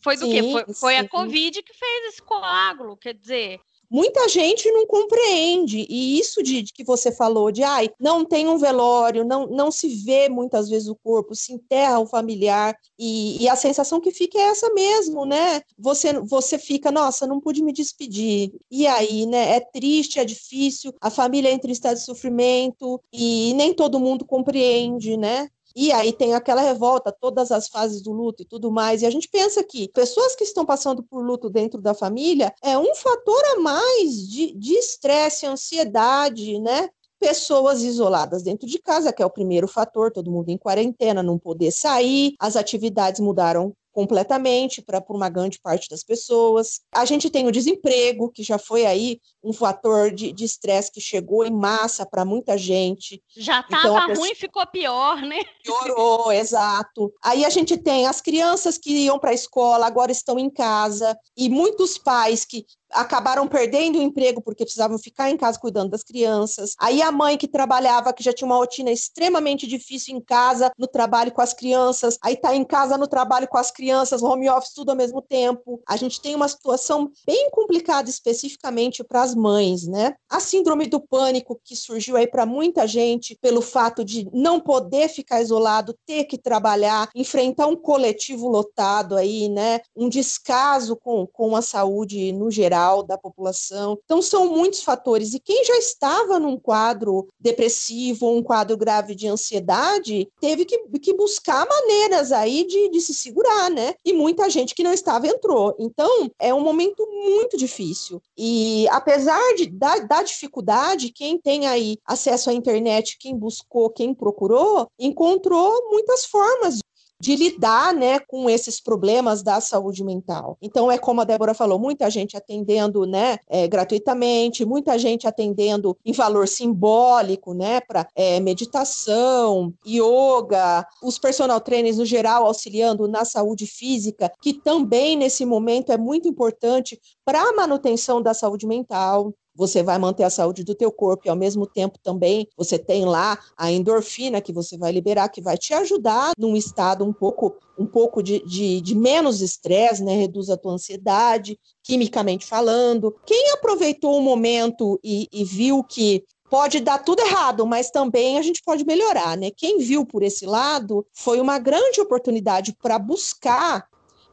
Foi 0.00 0.16
do 0.16 0.26
sim, 0.26 0.32
quê? 0.32 0.52
Foi, 0.52 0.74
foi 0.74 0.96
a 0.98 1.08
Covid 1.08 1.62
que 1.62 1.74
fez 1.74 2.06
esse 2.06 2.22
coágulo, 2.22 2.96
quer 2.96 3.14
dizer 3.14 3.60
muita 3.90 4.28
gente 4.28 4.70
não 4.70 4.86
compreende. 4.86 5.86
E 5.88 6.18
isso 6.18 6.42
de, 6.42 6.62
de, 6.62 6.72
que 6.72 6.84
você 6.84 7.12
falou, 7.12 7.50
de 7.50 7.62
ai, 7.62 7.90
não 7.98 8.24
tem 8.24 8.48
um 8.48 8.58
velório, 8.58 9.24
não, 9.24 9.46
não 9.46 9.70
se 9.70 9.88
vê 9.88 10.28
muitas 10.28 10.68
vezes 10.68 10.88
o 10.88 10.96
corpo, 10.96 11.34
se 11.34 11.52
enterra 11.52 11.98
o 11.98 12.06
familiar, 12.06 12.76
e, 12.98 13.42
e, 13.42 13.48
a 13.48 13.56
sensação 13.56 14.00
que 14.00 14.10
fica 14.10 14.38
é 14.38 14.42
essa 14.42 14.72
mesmo, 14.72 15.24
né? 15.24 15.60
Você, 15.78 16.14
você 16.20 16.58
fica, 16.58 16.90
nossa, 16.90 17.26
não 17.26 17.40
pude 17.40 17.62
me 17.62 17.72
despedir. 17.72 18.52
E 18.70 18.86
aí, 18.86 19.26
né? 19.26 19.56
É 19.56 19.60
triste, 19.60 20.18
é 20.18 20.24
difícil, 20.24 20.94
a 21.00 21.10
família 21.10 21.50
entra 21.50 21.68
em 21.68 21.72
estado 21.72 21.96
de 21.96 22.04
sofrimento, 22.04 23.00
e 23.12 23.52
nem 23.54 23.74
todo 23.74 24.00
mundo 24.00 24.24
compreende, 24.24 25.16
né? 25.16 25.48
E 25.76 25.92
aí 25.92 26.10
tem 26.10 26.32
aquela 26.32 26.62
revolta, 26.62 27.12
todas 27.12 27.52
as 27.52 27.68
fases 27.68 28.00
do 28.00 28.10
luto 28.10 28.42
e 28.42 28.46
tudo 28.46 28.72
mais. 28.72 29.02
E 29.02 29.06
a 29.06 29.10
gente 29.10 29.28
pensa 29.28 29.62
que 29.62 29.88
pessoas 29.88 30.34
que 30.34 30.42
estão 30.42 30.64
passando 30.64 31.02
por 31.02 31.22
luto 31.22 31.50
dentro 31.50 31.82
da 31.82 31.92
família 31.92 32.54
é 32.62 32.78
um 32.78 32.94
fator 32.94 33.42
a 33.54 33.60
mais 33.60 34.26
de 34.26 34.74
estresse, 34.74 35.44
ansiedade, 35.44 36.58
né? 36.58 36.88
pessoas 37.18 37.82
isoladas 37.82 38.42
dentro 38.42 38.66
de 38.68 38.78
casa, 38.78 39.12
que 39.12 39.22
é 39.22 39.26
o 39.26 39.30
primeiro 39.30 39.66
fator, 39.66 40.12
todo 40.12 40.30
mundo 40.30 40.50
em 40.50 40.58
quarentena, 40.58 41.22
não 41.22 41.38
poder 41.38 41.70
sair, 41.70 42.34
as 42.38 42.56
atividades 42.56 43.20
mudaram 43.20 43.74
completamente 43.96 44.82
para 44.82 45.02
uma 45.08 45.30
grande 45.30 45.58
parte 45.58 45.88
das 45.88 46.04
pessoas. 46.04 46.82
A 46.94 47.06
gente 47.06 47.30
tem 47.30 47.46
o 47.46 47.50
desemprego, 47.50 48.30
que 48.30 48.42
já 48.42 48.58
foi 48.58 48.84
aí 48.84 49.18
um 49.42 49.54
fator 49.54 50.10
de 50.10 50.44
estresse 50.44 50.92
que 50.92 51.00
chegou 51.00 51.46
em 51.46 51.50
massa 51.50 52.04
para 52.04 52.22
muita 52.22 52.58
gente. 52.58 53.22
Já 53.34 53.60
estava 53.60 53.88
então, 53.88 54.06
pessoa... 54.08 54.26
ruim, 54.26 54.34
ficou 54.34 54.66
pior, 54.66 55.22
né? 55.22 55.38
Piorou, 55.64 56.30
exato. 56.34 57.10
Aí 57.24 57.42
a 57.42 57.48
gente 57.48 57.78
tem 57.78 58.06
as 58.06 58.20
crianças 58.20 58.76
que 58.76 58.90
iam 58.90 59.18
para 59.18 59.30
a 59.30 59.34
escola, 59.34 59.86
agora 59.86 60.12
estão 60.12 60.38
em 60.38 60.50
casa, 60.50 61.18
e 61.34 61.48
muitos 61.48 61.96
pais 61.96 62.44
que 62.44 62.66
acabaram 62.92 63.46
perdendo 63.46 63.98
o 63.98 64.02
emprego 64.02 64.40
porque 64.40 64.64
precisavam 64.64 64.98
ficar 64.98 65.30
em 65.30 65.36
casa 65.36 65.58
cuidando 65.58 65.90
das 65.90 66.02
crianças. 66.02 66.74
Aí 66.78 67.02
a 67.02 67.12
mãe 67.12 67.36
que 67.36 67.48
trabalhava, 67.48 68.12
que 68.12 68.22
já 68.22 68.32
tinha 68.32 68.46
uma 68.46 68.56
rotina 68.56 68.90
extremamente 68.90 69.66
difícil 69.66 70.16
em 70.16 70.20
casa, 70.20 70.70
no 70.78 70.86
trabalho 70.86 71.32
com 71.32 71.40
as 71.40 71.52
crianças, 71.52 72.18
aí 72.22 72.36
tá 72.36 72.54
em 72.54 72.64
casa 72.64 72.96
no 72.96 73.06
trabalho 73.06 73.48
com 73.48 73.58
as 73.58 73.70
crianças, 73.70 74.22
home 74.22 74.48
office, 74.48 74.74
tudo 74.74 74.90
ao 74.90 74.96
mesmo 74.96 75.20
tempo. 75.20 75.80
A 75.86 75.96
gente 75.96 76.20
tem 76.20 76.34
uma 76.34 76.48
situação 76.48 77.10
bem 77.26 77.50
complicada 77.50 78.08
especificamente 78.08 79.02
para 79.04 79.22
as 79.22 79.34
mães, 79.34 79.86
né? 79.86 80.14
A 80.28 80.40
síndrome 80.40 80.86
do 80.86 81.00
pânico 81.00 81.60
que 81.64 81.76
surgiu 81.76 82.16
aí 82.16 82.26
para 82.26 82.46
muita 82.46 82.86
gente 82.86 83.36
pelo 83.40 83.60
fato 83.60 84.04
de 84.04 84.28
não 84.32 84.60
poder 84.60 85.08
ficar 85.08 85.40
isolado, 85.40 85.96
ter 86.06 86.24
que 86.24 86.38
trabalhar, 86.38 87.08
enfrentar 87.14 87.66
um 87.66 87.76
coletivo 87.76 88.48
lotado 88.48 89.16
aí, 89.16 89.48
né? 89.48 89.80
Um 89.94 90.08
descaso 90.08 90.96
com, 90.96 91.26
com 91.26 91.56
a 91.56 91.62
saúde 91.62 92.32
no 92.32 92.50
geral 92.50 92.75
geral 92.76 93.02
da 93.02 93.16
população. 93.16 93.98
Então, 94.04 94.20
são 94.20 94.48
muitos 94.48 94.82
fatores. 94.82 95.32
E 95.32 95.40
quem 95.40 95.64
já 95.64 95.76
estava 95.78 96.38
num 96.38 96.58
quadro 96.58 97.26
depressivo 97.40 98.30
um 98.30 98.42
quadro 98.42 98.76
grave 98.76 99.14
de 99.14 99.26
ansiedade, 99.26 100.28
teve 100.40 100.64
que, 100.64 100.78
que 100.98 101.14
buscar 101.14 101.66
maneiras 101.66 102.32
aí 102.32 102.66
de, 102.66 102.90
de 102.90 103.00
se 103.00 103.14
segurar, 103.14 103.70
né? 103.70 103.94
E 104.04 104.12
muita 104.12 104.50
gente 104.50 104.74
que 104.74 104.82
não 104.82 104.92
estava 104.92 105.26
entrou. 105.26 105.74
Então, 105.78 106.30
é 106.38 106.52
um 106.52 106.60
momento 106.60 107.06
muito 107.06 107.56
difícil. 107.56 108.20
E 108.36 108.86
apesar 108.90 109.54
de, 109.56 109.66
da, 109.66 109.98
da 110.00 110.22
dificuldade, 110.22 111.12
quem 111.12 111.38
tem 111.38 111.66
aí 111.66 111.96
acesso 112.04 112.50
à 112.50 112.52
internet, 112.52 113.16
quem 113.18 113.36
buscou, 113.36 113.90
quem 113.90 114.14
procurou, 114.14 114.88
encontrou 114.98 115.90
muitas 115.90 116.24
formas 116.24 116.80
de 117.20 117.34
lidar 117.34 117.94
né, 117.94 118.18
com 118.18 118.48
esses 118.48 118.80
problemas 118.80 119.42
da 119.42 119.60
saúde 119.60 120.04
mental. 120.04 120.56
Então, 120.60 120.90
é 120.90 120.98
como 120.98 121.20
a 121.20 121.24
Débora 121.24 121.54
falou, 121.54 121.78
muita 121.78 122.10
gente 122.10 122.36
atendendo 122.36 123.06
né, 123.06 123.38
é, 123.48 123.66
gratuitamente, 123.66 124.64
muita 124.64 124.98
gente 124.98 125.26
atendendo 125.26 125.96
em 126.04 126.12
valor 126.12 126.46
simbólico, 126.46 127.54
né, 127.54 127.80
para 127.80 128.06
é, 128.14 128.38
meditação, 128.40 129.72
yoga, 129.86 130.86
os 131.02 131.18
personal 131.18 131.60
trainers 131.60 131.96
no 131.96 132.04
geral 132.04 132.46
auxiliando 132.46 133.08
na 133.08 133.24
saúde 133.24 133.66
física, 133.66 134.30
que 134.40 134.52
também 134.52 135.16
nesse 135.16 135.44
momento 135.44 135.92
é 135.92 135.98
muito 135.98 136.28
importante 136.28 137.00
para 137.24 137.40
a 137.40 137.52
manutenção 137.52 138.20
da 138.20 138.34
saúde 138.34 138.66
mental 138.66 139.32
você 139.56 139.82
vai 139.82 139.98
manter 139.98 140.24
a 140.24 140.30
saúde 140.30 140.62
do 140.62 140.74
teu 140.74 140.92
corpo 140.92 141.26
e 141.26 141.30
ao 141.30 141.36
mesmo 141.36 141.66
tempo 141.66 141.98
também 142.02 142.46
você 142.56 142.78
tem 142.78 143.04
lá 143.04 143.38
a 143.56 143.72
endorfina 143.72 144.40
que 144.40 144.52
você 144.52 144.76
vai 144.76 144.92
liberar, 144.92 145.28
que 145.28 145.40
vai 145.40 145.56
te 145.56 145.72
ajudar 145.72 146.32
num 146.38 146.54
estado 146.54 147.04
um 147.04 147.12
pouco, 147.12 147.56
um 147.78 147.86
pouco 147.86 148.22
de, 148.22 148.44
de, 148.46 148.80
de 148.80 148.94
menos 148.94 149.40
estresse, 149.40 150.04
né? 150.04 150.14
Reduz 150.14 150.50
a 150.50 150.56
tua 150.56 150.72
ansiedade, 150.72 151.58
quimicamente 151.82 152.44
falando. 152.44 153.14
Quem 153.24 153.50
aproveitou 153.52 154.18
o 154.18 154.22
momento 154.22 155.00
e, 155.02 155.28
e 155.32 155.44
viu 155.44 155.82
que 155.82 156.22
pode 156.50 156.80
dar 156.80 156.98
tudo 156.98 157.20
errado, 157.20 157.66
mas 157.66 157.90
também 157.90 158.38
a 158.38 158.42
gente 158.42 158.62
pode 158.62 158.84
melhorar, 158.84 159.36
né? 159.36 159.50
Quem 159.50 159.78
viu 159.78 160.04
por 160.04 160.22
esse 160.22 160.46
lado 160.46 161.06
foi 161.12 161.40
uma 161.40 161.58
grande 161.58 162.00
oportunidade 162.00 162.76
para 162.80 162.98
buscar 162.98 163.88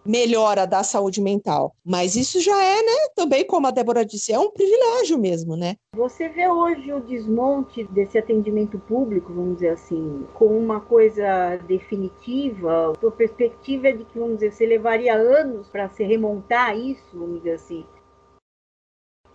melhora 0.05 0.65
da 0.65 0.83
saúde 0.83 1.21
mental. 1.21 1.75
Mas 1.85 2.15
isso 2.15 2.39
já 2.41 2.63
é, 2.63 2.81
né, 2.81 3.07
também 3.15 3.45
como 3.45 3.67
a 3.67 3.71
Débora 3.71 4.05
disse, 4.05 4.33
é 4.33 4.39
um 4.39 4.51
privilégio 4.51 5.17
mesmo, 5.17 5.55
né? 5.55 5.75
Você 5.95 6.29
vê 6.29 6.47
hoje 6.47 6.91
o 6.91 6.99
desmonte 6.99 7.83
desse 7.85 8.17
atendimento 8.17 8.79
público, 8.79 9.33
vamos 9.33 9.55
dizer 9.55 9.69
assim, 9.69 10.25
como 10.33 10.57
uma 10.57 10.79
coisa 10.79 11.57
definitiva? 11.67 12.91
A 12.91 12.99
sua 12.99 13.11
perspectiva 13.11 13.89
é 13.89 13.91
de 13.93 14.03
que, 14.05 14.19
vamos 14.19 14.35
dizer, 14.35 14.51
você 14.51 14.65
levaria 14.65 15.13
anos 15.13 15.67
para 15.69 15.89
se 15.89 16.03
remontar 16.03 16.77
isso, 16.77 17.03
vamos 17.13 17.37
dizer 17.37 17.53
assim? 17.53 17.85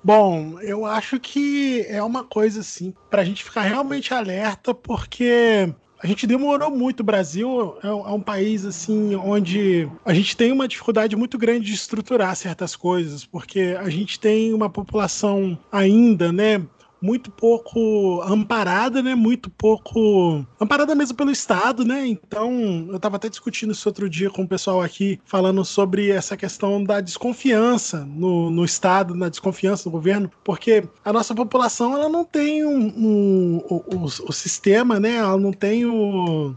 Bom, 0.03 0.61
eu 0.61 0.87
acho 0.87 1.19
que 1.19 1.85
é 1.89 2.03
uma 2.03 2.25
coisa 2.25 2.61
assim, 2.61 2.95
para 3.11 3.23
a 3.23 3.25
gente 3.25 3.45
ficar 3.45 3.63
realmente 3.63 4.15
alerta, 4.15 4.73
porque 4.73 5.75
a 6.01 6.07
gente 6.07 6.27
demorou 6.27 6.71
muito. 6.71 7.01
O 7.01 7.05
Brasil 7.05 7.77
é, 7.83 7.89
é 7.89 7.91
um 7.91 8.21
país 8.21 8.65
assim 8.65 9.15
onde 9.17 9.89
a 10.05 10.15
gente 10.15 10.37
tem 10.37 10.53
uma 10.53 10.69
dificuldade 10.69 11.17
muito 11.17 11.37
grande 11.37 11.67
de 11.67 11.75
estruturar 11.75 12.35
certas 12.37 12.77
coisas, 12.77 13.25
porque 13.25 13.77
a 13.79 13.89
gente 13.91 14.19
tem 14.19 14.55
uma 14.55 14.71
população 14.71 15.59
ainda, 15.71 16.33
né, 16.33 16.63
muito 17.01 17.31
pouco 17.31 18.23
amparada, 18.23 19.03
né? 19.03 19.15
Muito 19.15 19.51
pouco 19.51 20.45
amparada 20.61 20.95
mesmo 20.95 21.17
pelo 21.17 21.31
Estado, 21.31 21.85
né? 21.85 22.07
Então, 22.07 22.87
eu 22.89 22.97
estava 22.97 23.17
até 23.17 23.29
discutindo 23.29 23.73
isso 23.73 23.89
outro 23.89 24.09
dia 24.09 24.31
com 24.31 24.43
o 24.43 24.49
pessoal 24.49 24.83
aqui, 24.83 25.21
falando 25.25 25.65
sobre 25.65 26.11
essa 26.11 26.37
questão 26.37 26.83
da 26.83 27.01
desconfiança 27.01 28.05
no, 28.05 28.51
no 28.51 28.65
Estado, 28.65 29.15
na 29.15 29.29
desconfiança 29.29 29.85
do 29.85 29.91
governo, 29.91 30.31
porque 30.45 30.85
a 31.05 31.13
nossa 31.13 31.35
população 31.35 31.95
ela 31.95 32.09
não 32.09 32.25
tem 32.25 32.65
um, 32.65 32.89
um 32.97 33.57
o, 33.69 33.85
o, 33.95 34.05
o 34.05 34.33
sistema, 34.33 34.99
né? 34.99 35.17
Ela 35.17 35.37
não 35.37 35.53
tem 35.53 35.87
o 35.87 36.55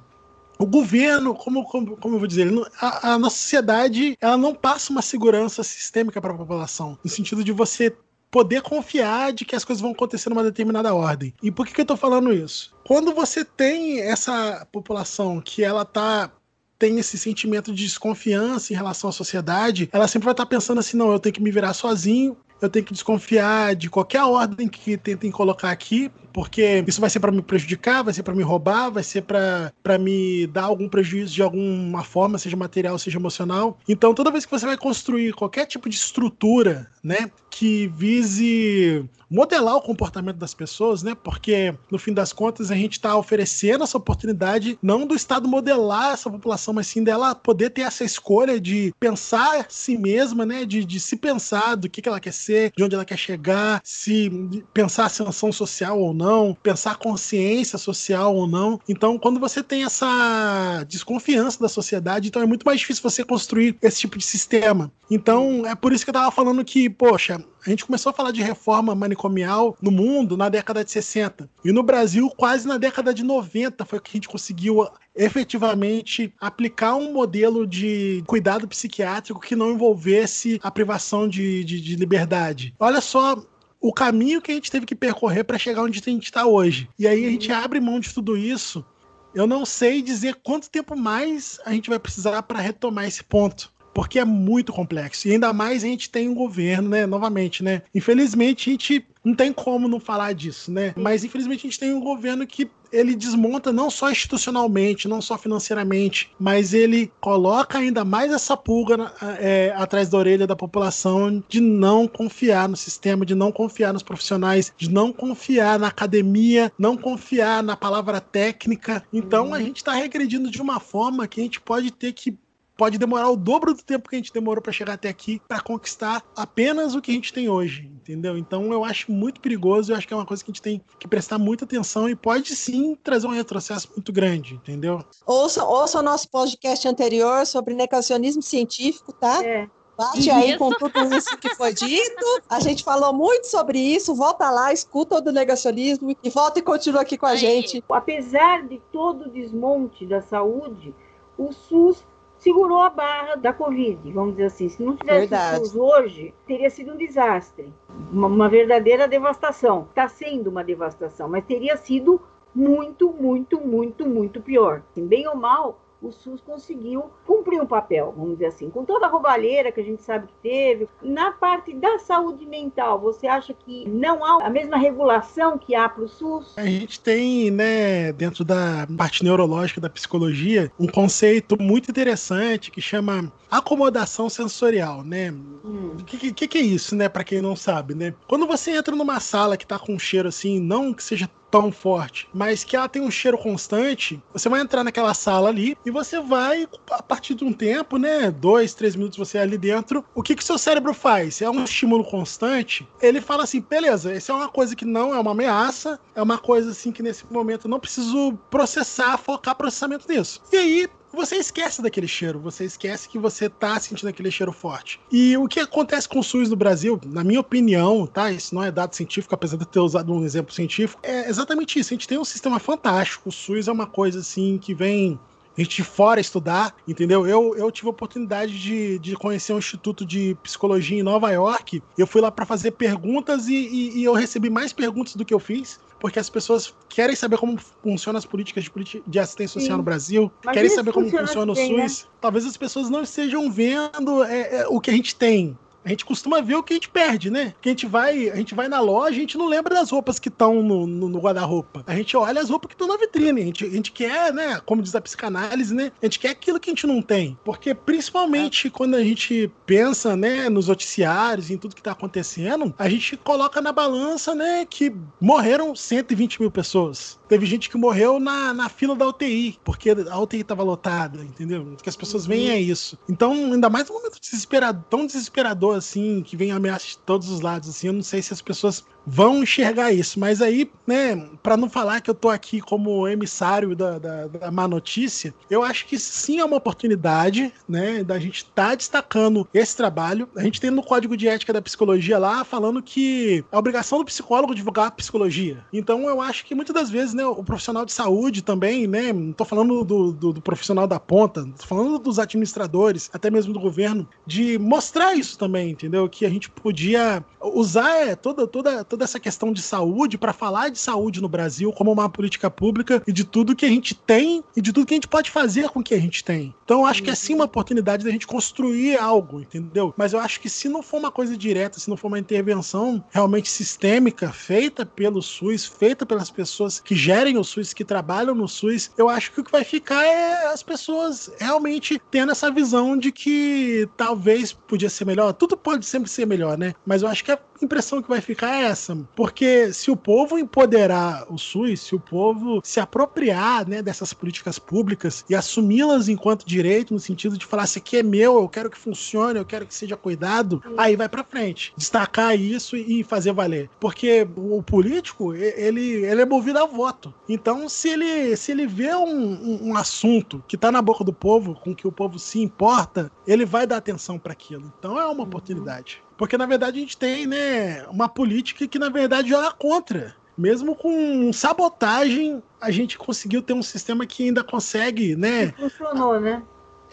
o 0.61 0.65
governo, 0.67 1.33
como, 1.33 1.65
como, 1.65 1.97
como 1.97 2.15
eu 2.15 2.19
vou 2.19 2.27
dizer, 2.27 2.47
a, 2.79 3.13
a, 3.13 3.17
nossa 3.17 3.35
sociedade 3.35 4.15
ela 4.21 4.37
não 4.37 4.53
passa 4.53 4.91
uma 4.91 5.01
segurança 5.01 5.63
sistêmica 5.63 6.21
para 6.21 6.33
a 6.33 6.37
população, 6.37 6.99
no 7.03 7.09
sentido 7.09 7.43
de 7.43 7.51
você 7.51 7.95
poder 8.31 8.61
confiar 8.61 9.33
de 9.33 9.43
que 9.43 9.55
as 9.55 9.65
coisas 9.65 9.81
vão 9.81 9.91
acontecer 9.91 10.29
numa 10.29 10.43
determinada 10.43 10.95
ordem. 10.95 11.33
E 11.43 11.51
por 11.51 11.67
que, 11.67 11.73
que 11.73 11.81
eu 11.81 11.85
tô 11.85 11.97
falando 11.97 12.33
isso? 12.33 12.73
Quando 12.85 13.13
você 13.13 13.43
tem 13.43 13.99
essa 13.99 14.65
população 14.71 15.41
que 15.41 15.63
ela 15.63 15.83
tá 15.83 16.31
tem 16.79 16.97
esse 16.97 17.15
sentimento 17.15 17.71
de 17.71 17.83
desconfiança 17.83 18.73
em 18.73 18.75
relação 18.75 19.11
à 19.11 19.13
sociedade, 19.13 19.87
ela 19.91 20.07
sempre 20.07 20.25
vai 20.25 20.33
estar 20.33 20.45
tá 20.45 20.49
pensando 20.49 20.79
assim: 20.79 20.97
não, 20.97 21.11
eu 21.11 21.19
tenho 21.19 21.33
que 21.33 21.41
me 21.41 21.51
virar 21.51 21.73
sozinho, 21.73 22.35
eu 22.59 22.69
tenho 22.69 22.83
que 22.83 22.93
desconfiar 22.93 23.75
de 23.75 23.87
qualquer 23.87 24.23
ordem 24.23 24.67
que 24.67 24.97
tentem 24.97 25.29
colocar 25.29 25.69
aqui, 25.69 26.11
porque 26.33 26.83
isso 26.87 27.01
vai 27.01 27.09
ser 27.09 27.19
para 27.19 27.31
me 27.31 27.41
prejudicar, 27.41 28.03
vai 28.03 28.13
ser 28.13 28.23
para 28.23 28.35
me 28.35 28.43
roubar, 28.43 28.89
vai 28.89 29.03
ser 29.03 29.23
para 29.23 29.97
me 29.99 30.47
dar 30.47 30.63
algum 30.63 30.87
prejuízo 30.87 31.33
de 31.33 31.41
alguma 31.41 32.03
forma, 32.03 32.37
seja 32.37 32.57
material, 32.57 32.97
seja 32.97 33.17
emocional. 33.17 33.77
Então, 33.87 34.13
toda 34.13 34.31
vez 34.31 34.45
que 34.45 34.51
você 34.51 34.65
vai 34.65 34.77
construir 34.77 35.33
qualquer 35.33 35.65
tipo 35.65 35.89
de 35.89 35.95
estrutura, 35.95 36.89
né, 37.03 37.31
que 37.49 37.87
vise 37.87 39.09
modelar 39.31 39.77
o 39.77 39.81
comportamento 39.81 40.35
das 40.35 40.53
pessoas, 40.53 41.01
né? 41.01 41.15
Porque 41.15 41.73
no 41.89 41.97
fim 41.97 42.13
das 42.13 42.33
contas 42.33 42.69
a 42.69 42.75
gente 42.75 42.93
está 42.93 43.15
oferecendo 43.15 43.85
essa 43.85 43.97
oportunidade 43.97 44.77
não 44.83 45.07
do 45.07 45.15
Estado 45.15 45.47
modelar 45.47 46.13
essa 46.13 46.29
população, 46.29 46.73
mas 46.73 46.87
sim 46.87 47.01
dela 47.01 47.33
poder 47.33 47.69
ter 47.69 47.83
essa 47.83 48.03
escolha 48.03 48.59
de 48.59 48.93
pensar 48.99 49.67
si 49.69 49.97
mesma, 49.97 50.45
né? 50.45 50.65
De, 50.65 50.83
de 50.83 50.99
se 50.99 51.15
pensar 51.15 51.75
do 51.75 51.89
que, 51.89 52.01
que 52.01 52.09
ela 52.09 52.19
quer 52.19 52.33
ser, 52.33 52.73
de 52.75 52.83
onde 52.83 52.93
ela 52.93 53.05
quer 53.05 53.17
chegar, 53.17 53.79
se 53.85 54.29
pensar 54.73 55.05
ascensão 55.05 55.51
social 55.51 55.97
ou 55.97 56.13
não, 56.13 56.20
pensar 56.61 56.95
consciência 56.95 57.77
social 57.77 58.35
ou 58.35 58.47
não. 58.47 58.79
Então, 58.87 59.17
quando 59.17 59.39
você 59.39 59.63
tem 59.63 59.83
essa 59.83 60.83
desconfiança 60.87 61.59
da 61.59 61.69
sociedade, 61.69 62.27
então 62.27 62.41
é 62.41 62.45
muito 62.45 62.65
mais 62.65 62.79
difícil 62.79 63.03
você 63.03 63.23
construir 63.23 63.77
esse 63.81 63.99
tipo 63.99 64.17
de 64.17 64.25
sistema. 64.25 64.91
Então, 65.09 65.65
é 65.65 65.75
por 65.75 65.91
isso 65.91 66.05
que 66.05 66.09
eu 66.09 66.13
tava 66.13 66.31
falando 66.31 66.63
que, 66.63 66.89
poxa, 66.89 67.43
a 67.65 67.69
gente 67.69 67.85
começou 67.85 68.09
a 68.09 68.13
falar 68.13 68.31
de 68.31 68.41
reforma 68.41 68.95
manicomial 68.95 69.77
no 69.81 69.91
mundo 69.91 70.35
na 70.37 70.49
década 70.49 70.83
de 70.83 70.91
60. 70.91 71.49
E 71.63 71.71
no 71.71 71.83
Brasil, 71.83 72.29
quase 72.29 72.67
na 72.67 72.77
década 72.77 73.13
de 73.13 73.23
90 73.23 73.85
foi 73.85 73.99
que 73.99 74.09
a 74.11 74.13
gente 74.13 74.29
conseguiu 74.29 74.87
efetivamente 75.15 76.33
aplicar 76.39 76.95
um 76.95 77.13
modelo 77.13 77.67
de 77.67 78.23
cuidado 78.25 78.67
psiquiátrico 78.67 79.41
que 79.41 79.55
não 79.55 79.71
envolvesse 79.71 80.59
a 80.63 80.71
privação 80.71 81.27
de, 81.27 81.63
de, 81.63 81.81
de 81.81 81.95
liberdade. 81.95 82.73
Olha 82.79 83.01
só 83.01 83.35
o 83.81 83.91
caminho 83.91 84.41
que 84.41 84.51
a 84.51 84.55
gente 84.55 84.71
teve 84.71 84.85
que 84.85 84.95
percorrer 84.95 85.43
para 85.43 85.57
chegar 85.57 85.81
onde 85.81 85.99
a 85.99 86.09
gente 86.09 86.25
está 86.25 86.45
hoje. 86.45 86.87
E 86.97 87.07
aí 87.07 87.25
a 87.25 87.29
gente 87.29 87.51
abre 87.51 87.79
mão 87.79 87.99
de 87.99 88.13
tudo 88.13 88.37
isso. 88.37 88.85
Eu 89.33 89.47
não 89.47 89.65
sei 89.65 90.01
dizer 90.01 90.35
quanto 90.43 90.69
tempo 90.69 90.95
mais 90.95 91.59
a 91.65 91.71
gente 91.71 91.89
vai 91.89 91.97
precisar 91.97 92.41
para 92.43 92.59
retomar 92.59 93.05
esse 93.05 93.23
ponto 93.23 93.71
porque 93.93 94.19
é 94.19 94.25
muito 94.25 94.71
complexo. 94.71 95.27
E 95.27 95.33
ainda 95.33 95.51
mais 95.51 95.83
a 95.83 95.87
gente 95.87 96.09
tem 96.09 96.29
um 96.29 96.33
governo, 96.33 96.89
né? 96.89 97.05
Novamente, 97.05 97.63
né? 97.63 97.81
Infelizmente, 97.93 98.69
a 98.69 98.71
gente 98.71 99.05
não 99.23 99.35
tem 99.35 99.51
como 99.51 99.87
não 99.87 99.99
falar 99.99 100.33
disso, 100.33 100.71
né? 100.71 100.93
Mas 100.95 101.23
infelizmente 101.23 101.67
a 101.67 101.69
gente 101.69 101.79
tem 101.79 101.93
um 101.93 101.99
governo 101.99 102.47
que 102.47 102.69
ele 102.91 103.15
desmonta 103.15 103.71
não 103.71 103.89
só 103.89 104.11
institucionalmente, 104.11 105.07
não 105.07 105.21
só 105.21 105.37
financeiramente, 105.37 106.31
mas 106.39 106.73
ele 106.73 107.11
coloca 107.19 107.77
ainda 107.77 108.03
mais 108.03 108.31
essa 108.31 108.57
pulga 108.57 109.11
é, 109.39 109.73
atrás 109.75 110.09
da 110.09 110.17
orelha 110.17 110.47
da 110.47 110.55
população 110.55 111.43
de 111.47 111.59
não 111.59 112.07
confiar 112.07 112.67
no 112.67 112.75
sistema, 112.75 113.25
de 113.25 113.35
não 113.35 113.51
confiar 113.51 113.93
nos 113.93 114.03
profissionais, 114.03 114.73
de 114.77 114.89
não 114.89 115.13
confiar 115.13 115.79
na 115.79 115.87
academia, 115.87 116.71
não 116.77 116.97
confiar 116.97 117.63
na 117.63 117.75
palavra 117.75 118.19
técnica. 118.19 119.03
Então 119.11 119.53
a 119.53 119.59
gente 119.59 119.77
está 119.77 119.93
regredindo 119.93 120.49
de 120.49 120.61
uma 120.61 120.79
forma 120.79 121.27
que 121.27 121.39
a 121.39 121.43
gente 121.43 121.61
pode 121.61 121.91
ter 121.91 122.13
que 122.13 122.37
pode 122.81 122.97
demorar 122.97 123.29
o 123.29 123.35
dobro 123.35 123.75
do 123.75 123.83
tempo 123.83 124.09
que 124.09 124.15
a 124.15 124.17
gente 124.17 124.33
demorou 124.33 124.59
para 124.59 124.73
chegar 124.73 124.93
até 124.93 125.07
aqui 125.07 125.39
para 125.47 125.61
conquistar 125.61 126.23
apenas 126.35 126.95
o 126.95 126.99
que 126.99 127.11
a 127.11 127.13
gente 127.13 127.31
tem 127.31 127.47
hoje, 127.47 127.85
entendeu? 127.93 128.35
Então 128.35 128.73
eu 128.73 128.83
acho 128.83 129.11
muito 129.11 129.39
perigoso, 129.39 129.91
eu 129.91 129.95
acho 129.95 130.07
que 130.07 130.13
é 130.15 130.17
uma 130.17 130.25
coisa 130.25 130.43
que 130.43 130.49
a 130.49 130.51
gente 130.51 130.63
tem 130.63 130.81
que 130.97 131.07
prestar 131.07 131.37
muita 131.37 131.63
atenção 131.63 132.09
e 132.09 132.15
pode 132.15 132.55
sim 132.55 132.97
trazer 133.03 133.27
um 133.27 133.31
retrocesso 133.31 133.87
muito 133.91 134.11
grande, 134.11 134.55
entendeu? 134.55 135.05
Ouça, 135.27 135.63
ouça 135.63 135.99
o 135.99 136.01
nosso 136.01 136.27
podcast 136.31 136.87
anterior 136.87 137.45
sobre 137.45 137.75
negacionismo 137.75 138.41
científico, 138.41 139.13
tá? 139.13 139.45
É. 139.45 139.69
Bate 139.95 140.31
aí 140.31 140.57
com 140.57 140.71
tudo 140.71 141.13
isso 141.15 141.37
que 141.37 141.53
foi 141.53 141.75
dito. 141.75 142.41
A 142.49 142.59
gente 142.59 142.83
falou 142.83 143.13
muito 143.13 143.45
sobre 143.45 143.77
isso. 143.77 144.15
Volta 144.15 144.49
lá, 144.49 144.73
escuta 144.73 145.17
o 145.17 145.21
do 145.21 145.31
negacionismo 145.31 146.17
e 146.23 146.29
volta 146.31 146.57
e 146.57 146.63
continua 146.63 147.01
aqui 147.01 147.15
com 147.15 147.27
a 147.27 147.31
aí. 147.31 147.37
gente. 147.37 147.83
Apesar 147.87 148.67
de 148.67 148.81
todo 148.91 149.25
o 149.25 149.29
desmonte 149.29 150.03
da 150.07 150.19
saúde, 150.19 150.95
o 151.37 151.51
SUS 151.51 152.03
segurou 152.41 152.79
a 152.79 152.89
barra 152.89 153.35
da 153.35 153.53
Covid, 153.53 154.11
vamos 154.11 154.31
dizer 154.31 154.45
assim. 154.45 154.67
Se 154.67 154.83
não 154.83 154.97
tivesse. 154.97 155.29
SUS 155.57 155.75
hoje, 155.75 156.33
teria 156.47 156.69
sido 156.69 156.93
um 156.93 156.97
desastre, 156.97 157.71
uma, 158.11 158.27
uma 158.27 158.49
verdadeira 158.49 159.07
devastação. 159.07 159.87
Está 159.89 160.07
sendo 160.07 160.49
uma 160.49 160.63
devastação, 160.63 161.29
mas 161.29 161.45
teria 161.45 161.77
sido 161.77 162.19
muito, 162.53 163.13
muito, 163.13 163.61
muito, 163.61 164.07
muito 164.07 164.41
pior. 164.41 164.81
Bem 164.95 165.27
ou 165.27 165.35
mal, 165.35 165.79
o 166.01 166.11
SUS 166.11 166.41
conseguiu 166.41 167.11
cumprir 167.25 167.61
um 167.61 167.65
papel, 167.65 168.13
vamos 168.15 168.33
dizer 168.33 168.47
assim, 168.47 168.69
com 168.69 168.83
toda 168.83 169.05
a 169.05 169.09
roubalheira 169.09 169.71
que 169.71 169.79
a 169.79 169.83
gente 169.83 170.01
sabe 170.01 170.27
que 170.27 170.33
teve. 170.41 170.89
Na 171.01 171.31
parte 171.31 171.73
da 171.73 171.99
saúde 171.99 172.45
mental, 172.45 172.99
você 172.99 173.27
acha 173.27 173.53
que 173.53 173.87
não 173.87 174.23
há 174.25 174.45
a 174.45 174.49
mesma 174.49 174.77
regulação 174.77 175.57
que 175.57 175.75
há 175.75 175.87
para 175.87 176.03
o 176.03 176.07
SUS? 176.07 176.57
A 176.57 176.65
gente 176.65 176.99
tem, 176.99 177.51
né, 177.51 178.11
dentro 178.11 178.43
da 178.43 178.87
parte 178.97 179.23
neurológica 179.23 179.79
da 179.79 179.89
psicologia, 179.89 180.71
um 180.79 180.87
conceito 180.87 181.61
muito 181.61 181.91
interessante 181.91 182.71
que 182.71 182.81
chama 182.81 183.31
acomodação 183.49 184.29
sensorial, 184.29 185.03
né? 185.03 185.31
O 185.63 185.67
hum. 185.67 185.97
que, 186.05 186.31
que, 186.31 186.47
que, 186.47 186.57
é 186.57 186.61
isso, 186.61 186.95
né, 186.95 187.09
para 187.09 187.23
quem 187.23 187.41
não 187.41 187.55
sabe, 187.55 187.93
né? 187.93 188.13
Quando 188.27 188.47
você 188.47 188.71
entra 188.71 188.95
numa 188.95 189.19
sala 189.19 189.57
que 189.57 189.67
tá 189.67 189.77
com 189.77 189.93
um 189.93 189.99
cheiro 189.99 190.29
assim, 190.29 190.59
não 190.59 190.93
que 190.93 191.03
seja 191.03 191.29
tão 191.51 191.71
forte, 191.71 192.29
mas 192.33 192.63
que 192.63 192.75
ela 192.75 192.87
tem 192.87 193.01
um 193.01 193.11
cheiro 193.11 193.37
constante, 193.37 194.21
você 194.31 194.47
vai 194.47 194.61
entrar 194.61 194.83
naquela 194.83 195.13
sala 195.13 195.49
ali 195.49 195.77
e 195.85 195.91
você 195.91 196.19
vai, 196.21 196.67
a 196.89 197.03
partir 197.03 197.35
de 197.35 197.43
um 197.43 197.51
tempo, 197.51 197.97
né, 197.97 198.31
dois, 198.31 198.73
três 198.73 198.95
minutos 198.95 199.17
você 199.17 199.37
é 199.37 199.41
ali 199.41 199.57
dentro, 199.57 200.03
o 200.15 200.23
que 200.23 200.35
que 200.35 200.43
seu 200.43 200.57
cérebro 200.57 200.93
faz? 200.93 201.41
É 201.41 201.49
um 201.49 201.63
estímulo 201.63 202.03
constante, 202.03 202.87
ele 203.01 203.19
fala 203.19 203.43
assim, 203.43 203.59
beleza, 203.61 204.13
essa 204.13 204.31
é 204.31 204.35
uma 204.35 204.49
coisa 204.49 204.75
que 204.75 204.85
não 204.85 205.13
é 205.13 205.19
uma 205.19 205.31
ameaça, 205.31 205.99
é 206.15 206.21
uma 206.21 206.37
coisa 206.37 206.71
assim 206.71 206.91
que 206.91 207.03
nesse 207.03 207.25
momento 207.31 207.65
eu 207.65 207.69
não 207.69 207.79
preciso 207.79 208.33
processar, 208.49 209.17
focar 209.17 209.55
processamento 209.55 210.05
nisso. 210.07 210.41
E 210.51 210.57
aí, 210.57 210.89
você 211.17 211.35
esquece 211.35 211.81
daquele 211.81 212.07
cheiro, 212.07 212.39
você 212.39 212.65
esquece 212.65 213.07
que 213.07 213.19
você 213.19 213.49
tá 213.49 213.79
sentindo 213.79 214.09
aquele 214.09 214.31
cheiro 214.31 214.51
forte. 214.51 214.99
E 215.11 215.35
o 215.37 215.47
que 215.47 215.59
acontece 215.59 216.07
com 216.07 216.19
o 216.19 216.23
SUS 216.23 216.49
no 216.49 216.55
Brasil, 216.55 216.99
na 217.05 217.23
minha 217.23 217.39
opinião, 217.39 218.07
tá? 218.07 218.31
Isso 218.31 218.55
não 218.55 218.63
é 218.63 218.71
dado 218.71 218.95
científico, 218.95 219.33
apesar 219.35 219.57
de 219.57 219.63
eu 219.63 219.67
ter 219.67 219.79
usado 219.79 220.13
um 220.13 220.23
exemplo 220.23 220.53
científico, 220.53 221.01
é 221.03 221.29
exatamente 221.29 221.79
isso. 221.79 221.93
A 221.93 221.95
gente 221.95 222.07
tem 222.07 222.17
um 222.17 222.25
sistema 222.25 222.59
fantástico. 222.59 223.29
O 223.29 223.31
SUS 223.31 223.67
é 223.67 223.71
uma 223.71 223.87
coisa 223.87 224.19
assim 224.19 224.57
que 224.57 224.73
vem 224.73 225.19
a 225.57 225.61
gente 225.61 225.83
fora 225.83 226.19
estudar, 226.19 226.73
entendeu? 226.87 227.27
Eu, 227.27 227.55
eu 227.57 227.69
tive 227.71 227.87
a 227.87 227.91
oportunidade 227.91 228.57
de, 228.57 228.99
de 228.99 229.15
conhecer 229.15 229.53
um 229.53 229.57
instituto 229.57 230.05
de 230.05 230.35
psicologia 230.41 230.97
em 230.97 231.03
Nova 231.03 231.29
York. 231.31 231.83
Eu 231.97 232.07
fui 232.07 232.21
lá 232.21 232.31
para 232.31 232.45
fazer 232.45 232.71
perguntas 232.71 233.47
e, 233.47 233.55
e, 233.55 233.99
e, 233.99 234.03
eu 234.03 234.13
recebi 234.13 234.49
mais 234.49 234.71
perguntas 234.71 235.15
do 235.15 235.25
que 235.25 235.33
eu 235.33 235.39
fiz 235.39 235.79
porque 236.01 236.17
as 236.17 236.31
pessoas 236.31 236.73
querem 236.89 237.15
saber 237.15 237.37
como 237.37 237.57
funcionam 237.83 238.17
as 238.17 238.25
políticas 238.25 238.63
de, 238.63 239.03
de 239.05 239.19
assistência 239.19 239.59
social 239.59 239.75
Sim. 239.75 239.77
no 239.77 239.83
Brasil, 239.83 240.31
Mas 240.43 240.53
querem 240.55 240.69
saber 240.71 240.91
como 240.91 241.07
funciona, 241.07 241.51
o 241.51 241.55
SUS. 241.55 242.03
Né? 242.03 242.09
Talvez 242.19 242.43
as 242.43 242.57
pessoas 242.57 242.89
não 242.89 243.03
estejam 243.03 243.51
vendo 243.51 244.23
é, 244.23 244.61
é, 244.61 244.67
o 244.67 244.81
que 244.81 244.89
a 244.89 244.93
gente 244.93 245.15
tem, 245.15 245.55
a 245.83 245.89
gente 245.89 246.05
costuma 246.05 246.41
ver 246.41 246.55
o 246.55 246.63
que 246.63 246.73
a 246.73 246.75
gente 246.75 246.89
perde, 246.89 247.29
né? 247.29 247.53
Que 247.61 247.69
a 247.69 247.71
gente 247.71 247.85
vai, 247.85 248.29
a 248.29 248.35
gente 248.35 248.53
vai 248.53 248.67
na 248.67 248.79
loja, 248.79 249.15
a 249.15 249.19
gente 249.19 249.37
não 249.37 249.47
lembra 249.47 249.75
das 249.75 249.89
roupas 249.89 250.19
que 250.19 250.29
estão 250.29 250.61
no, 250.61 250.85
no, 250.85 251.09
no 251.09 251.19
guarda-roupa. 251.19 251.83
A 251.87 251.95
gente 251.95 252.15
olha 252.15 252.41
as 252.41 252.49
roupas 252.49 252.67
que 252.67 252.75
estão 252.75 252.87
na 252.87 252.97
vitrine. 252.97 253.41
A 253.41 253.45
gente, 253.45 253.65
a 253.65 253.69
gente 253.69 253.91
quer, 253.91 254.33
né? 254.33 254.61
Como 254.65 254.81
diz 254.81 254.95
a 254.95 255.01
psicanálise, 255.01 255.73
né? 255.73 255.91
A 256.01 256.05
gente 256.05 256.19
quer 256.19 256.29
aquilo 256.29 256.59
que 256.59 256.69
a 256.69 256.73
gente 256.73 256.87
não 256.87 257.01
tem. 257.01 257.37
Porque 257.43 257.73
principalmente 257.73 258.67
é. 258.67 258.69
quando 258.69 258.95
a 258.95 259.03
gente 259.03 259.51
pensa, 259.65 260.15
né, 260.15 260.49
nos 260.49 260.67
noticiários, 260.67 261.49
em 261.49 261.57
tudo 261.57 261.75
que 261.75 261.81
está 261.81 261.91
acontecendo, 261.91 262.73
a 262.77 262.87
gente 262.87 263.17
coloca 263.17 263.61
na 263.61 263.71
balança, 263.71 264.35
né, 264.35 264.65
que 264.69 264.93
morreram 265.19 265.75
120 265.75 266.41
mil 266.41 266.51
pessoas. 266.51 267.19
Teve 267.31 267.45
gente 267.45 267.69
que 267.69 267.77
morreu 267.77 268.19
na, 268.19 268.53
na 268.53 268.67
fila 268.67 268.93
da 268.93 269.07
UTI, 269.07 269.57
porque 269.63 269.91
a 269.91 270.19
UTI 270.19 270.41
estava 270.41 270.63
lotada, 270.63 271.23
entendeu? 271.23 271.77
Que 271.81 271.87
as 271.87 271.95
pessoas 271.95 272.23
uhum. 272.23 272.29
veem 272.31 272.49
é 272.49 272.59
isso. 272.59 272.99
Então, 273.07 273.31
ainda 273.31 273.69
mais 273.69 273.87
no 273.87 273.95
momento 273.95 274.19
desesperado, 274.19 274.83
tão 274.89 275.05
desesperador 275.05 275.77
assim, 275.77 276.23
que 276.23 276.35
vem 276.35 276.51
ameaça 276.51 276.87
de 276.87 276.97
todos 276.97 277.29
os 277.29 277.39
lados, 277.39 277.69
assim, 277.69 277.87
eu 277.87 277.93
não 277.93 278.03
sei 278.03 278.21
se 278.21 278.33
as 278.33 278.41
pessoas 278.41 278.83
vão 279.05 279.43
enxergar 279.43 279.91
isso. 279.91 280.19
Mas 280.19 280.41
aí, 280.41 280.69
né, 280.85 281.29
para 281.41 281.57
não 281.57 281.69
falar 281.69 282.01
que 282.01 282.09
eu 282.09 282.15
tô 282.15 282.29
aqui 282.29 282.61
como 282.61 283.07
emissário 283.07 283.75
da, 283.75 283.97
da, 283.97 284.27
da, 284.27 284.51
má 284.51 284.67
notícia, 284.67 285.33
eu 285.49 285.63
acho 285.63 285.85
que 285.85 285.97
sim 285.97 286.39
é 286.39 286.45
uma 286.45 286.57
oportunidade, 286.57 287.53
né, 287.67 288.03
da 288.03 288.19
gente 288.19 288.37
estar 288.37 288.69
tá 288.69 288.75
destacando 288.75 289.47
esse 289.53 289.75
trabalho. 289.75 290.29
A 290.35 290.43
gente 290.43 290.61
tem 290.61 290.69
no 290.69 290.83
Código 290.83 291.17
de 291.17 291.27
Ética 291.27 291.53
da 291.53 291.61
Psicologia 291.61 292.17
lá 292.19 292.43
falando 292.43 292.81
que 292.81 293.43
é 293.51 293.57
obrigação 293.57 293.99
do 293.99 294.05
psicólogo 294.05 294.55
divulgar 294.55 294.87
a 294.87 294.91
psicologia. 294.91 295.63
Então 295.71 296.07
eu 296.07 296.21
acho 296.21 296.45
que 296.45 296.55
muitas 296.55 296.73
das 296.73 296.89
vezes, 296.89 297.13
né, 297.13 297.25
o 297.25 297.43
profissional 297.43 297.85
de 297.85 297.93
saúde 297.93 298.41
também, 298.41 298.87
né, 298.87 299.11
não 299.13 299.33
tô 299.33 299.45
falando 299.45 299.83
do, 299.83 300.11
do, 300.11 300.33
do 300.33 300.41
profissional 300.41 300.87
da 300.87 300.99
ponta, 300.99 301.43
tô 301.43 301.65
falando 301.65 301.99
dos 301.99 302.19
administradores, 302.19 303.09
até 303.13 303.29
mesmo 303.29 303.53
do 303.53 303.59
governo, 303.59 304.07
de 304.25 304.57
mostrar 304.57 305.15
isso 305.15 305.37
também, 305.37 305.71
entendeu? 305.71 306.07
Que 306.09 306.25
a 306.25 306.29
gente 306.29 306.49
podia 306.49 307.23
usar 307.41 307.89
é, 307.95 308.15
toda, 308.15 308.47
toda 308.47 308.85
toda 308.91 309.05
essa 309.05 309.21
questão 309.21 309.53
de 309.53 309.61
saúde 309.61 310.17
para 310.17 310.33
falar 310.33 310.67
de 310.67 310.77
saúde 310.77 311.21
no 311.21 311.29
Brasil 311.29 311.71
como 311.71 311.93
uma 311.93 312.09
política 312.09 312.51
pública 312.51 313.01
e 313.07 313.13
de 313.13 313.23
tudo 313.23 313.55
que 313.55 313.65
a 313.65 313.69
gente 313.69 313.95
tem 313.95 314.43
e 314.53 314.61
de 314.61 314.73
tudo 314.73 314.85
que 314.85 314.93
a 314.93 314.97
gente 314.97 315.07
pode 315.07 315.31
fazer 315.31 315.69
com 315.69 315.79
o 315.79 315.83
que 315.83 315.93
a 315.93 315.99
gente 315.99 316.21
tem. 316.25 316.53
Então 316.65 316.81
eu 316.81 316.85
acho 316.85 317.01
que 317.01 317.09
é 317.09 317.15
sim 317.15 317.33
uma 317.33 317.45
oportunidade 317.45 318.03
da 318.03 318.11
gente 318.11 318.27
construir 318.27 318.97
algo, 318.97 319.39
entendeu? 319.39 319.93
Mas 319.95 320.11
eu 320.11 320.19
acho 320.19 320.41
que 320.41 320.49
se 320.49 320.67
não 320.67 320.83
for 320.83 320.97
uma 320.97 321.09
coisa 321.09 321.37
direta, 321.37 321.79
se 321.79 321.89
não 321.89 321.95
for 321.95 322.07
uma 322.09 322.19
intervenção 322.19 323.01
realmente 323.11 323.49
sistêmica 323.49 324.29
feita 324.33 324.85
pelo 324.85 325.21
SUS, 325.21 325.65
feita 325.65 326.05
pelas 326.05 326.29
pessoas 326.29 326.81
que 326.81 326.93
gerem 326.93 327.37
o 327.37 327.45
SUS, 327.45 327.71
que 327.71 327.85
trabalham 327.85 328.35
no 328.35 328.47
SUS, 328.47 328.91
eu 328.97 329.07
acho 329.07 329.31
que 329.31 329.39
o 329.39 329.43
que 329.45 329.51
vai 329.51 329.63
ficar 329.63 330.03
é 330.03 330.47
as 330.47 330.61
pessoas 330.61 331.31
realmente 331.39 332.01
tendo 332.11 332.33
essa 332.33 332.51
visão 332.51 332.97
de 332.97 333.09
que 333.09 333.87
talvez 333.95 334.51
podia 334.51 334.89
ser 334.89 335.05
melhor. 335.05 335.31
Tudo 335.31 335.55
pode 335.55 335.85
sempre 335.85 336.09
ser 336.09 336.25
melhor, 336.27 336.57
né? 336.57 336.73
Mas 336.85 337.03
eu 337.03 337.07
acho 337.07 337.23
que 337.23 337.31
a 337.31 337.39
impressão 337.61 338.01
que 338.01 338.09
vai 338.09 338.19
ficar 338.19 338.55
é 338.55 338.63
essa 338.65 338.80
porque 339.15 339.73
se 339.73 339.91
o 339.91 339.95
povo 339.95 340.37
empoderar 340.37 341.25
o 341.29 341.37
SUS, 341.37 341.81
se 341.81 341.95
o 341.95 341.99
povo 341.99 342.61
se 342.63 342.79
apropriar 342.79 343.67
né, 343.67 343.81
dessas 343.81 344.13
políticas 344.13 344.57
públicas 344.57 345.25
e 345.29 345.35
assumi-las 345.35 346.07
enquanto 346.07 346.45
direito, 346.45 346.93
no 346.93 346.99
sentido 346.99 347.37
de 347.37 347.45
falar, 347.45 347.65
isso 347.65 347.77
aqui 347.77 347.97
é 347.97 348.03
meu, 348.03 348.41
eu 348.41 348.49
quero 348.49 348.69
que 348.69 348.77
funcione, 348.77 349.39
eu 349.39 349.45
quero 349.45 349.65
que 349.65 349.73
seja 349.73 349.95
cuidado, 349.95 350.61
aí 350.77 350.95
vai 350.95 351.09
para 351.09 351.23
frente. 351.23 351.73
Destacar 351.77 352.37
isso 352.37 352.75
e 352.75 353.03
fazer 353.03 353.33
valer. 353.33 353.69
Porque 353.79 354.27
o 354.35 354.61
político, 354.63 355.33
ele, 355.33 356.05
ele 356.05 356.21
é 356.21 356.25
movido 356.25 356.59
a 356.59 356.65
voto. 356.65 357.13
Então, 357.27 357.67
se 357.69 357.89
ele, 357.89 358.35
se 358.35 358.51
ele 358.51 358.67
vê 358.67 358.95
um, 358.95 359.05
um, 359.05 359.69
um 359.69 359.75
assunto 359.75 360.43
que 360.47 360.57
tá 360.57 360.71
na 360.71 360.81
boca 360.81 361.03
do 361.03 361.13
povo, 361.13 361.55
com 361.55 361.75
que 361.75 361.87
o 361.87 361.91
povo 361.91 362.17
se 362.19 362.39
importa, 362.39 363.11
ele 363.25 363.45
vai 363.45 363.65
dar 363.67 363.77
atenção 363.77 364.17
para 364.17 364.33
aquilo. 364.33 364.71
Então, 364.77 364.99
é 364.99 365.05
uma 365.05 365.13
uhum. 365.13 365.21
oportunidade. 365.21 366.01
Porque, 366.21 366.37
na 366.37 366.45
verdade, 366.45 366.77
a 366.77 366.81
gente 366.81 366.95
tem, 366.95 367.25
né, 367.25 367.83
uma 367.87 368.07
política 368.07 368.67
que, 368.67 368.77
na 368.77 368.89
verdade, 368.89 369.29
joga 369.29 369.51
contra. 369.53 370.15
Mesmo 370.37 370.75
com 370.75 371.33
sabotagem, 371.33 372.43
a 372.61 372.69
gente 372.69 372.95
conseguiu 372.95 373.41
ter 373.41 373.53
um 373.53 373.63
sistema 373.63 374.05
que 374.05 374.25
ainda 374.25 374.43
consegue, 374.43 375.15
né? 375.15 375.51
Funcionou, 375.53 376.19
né? 376.19 376.43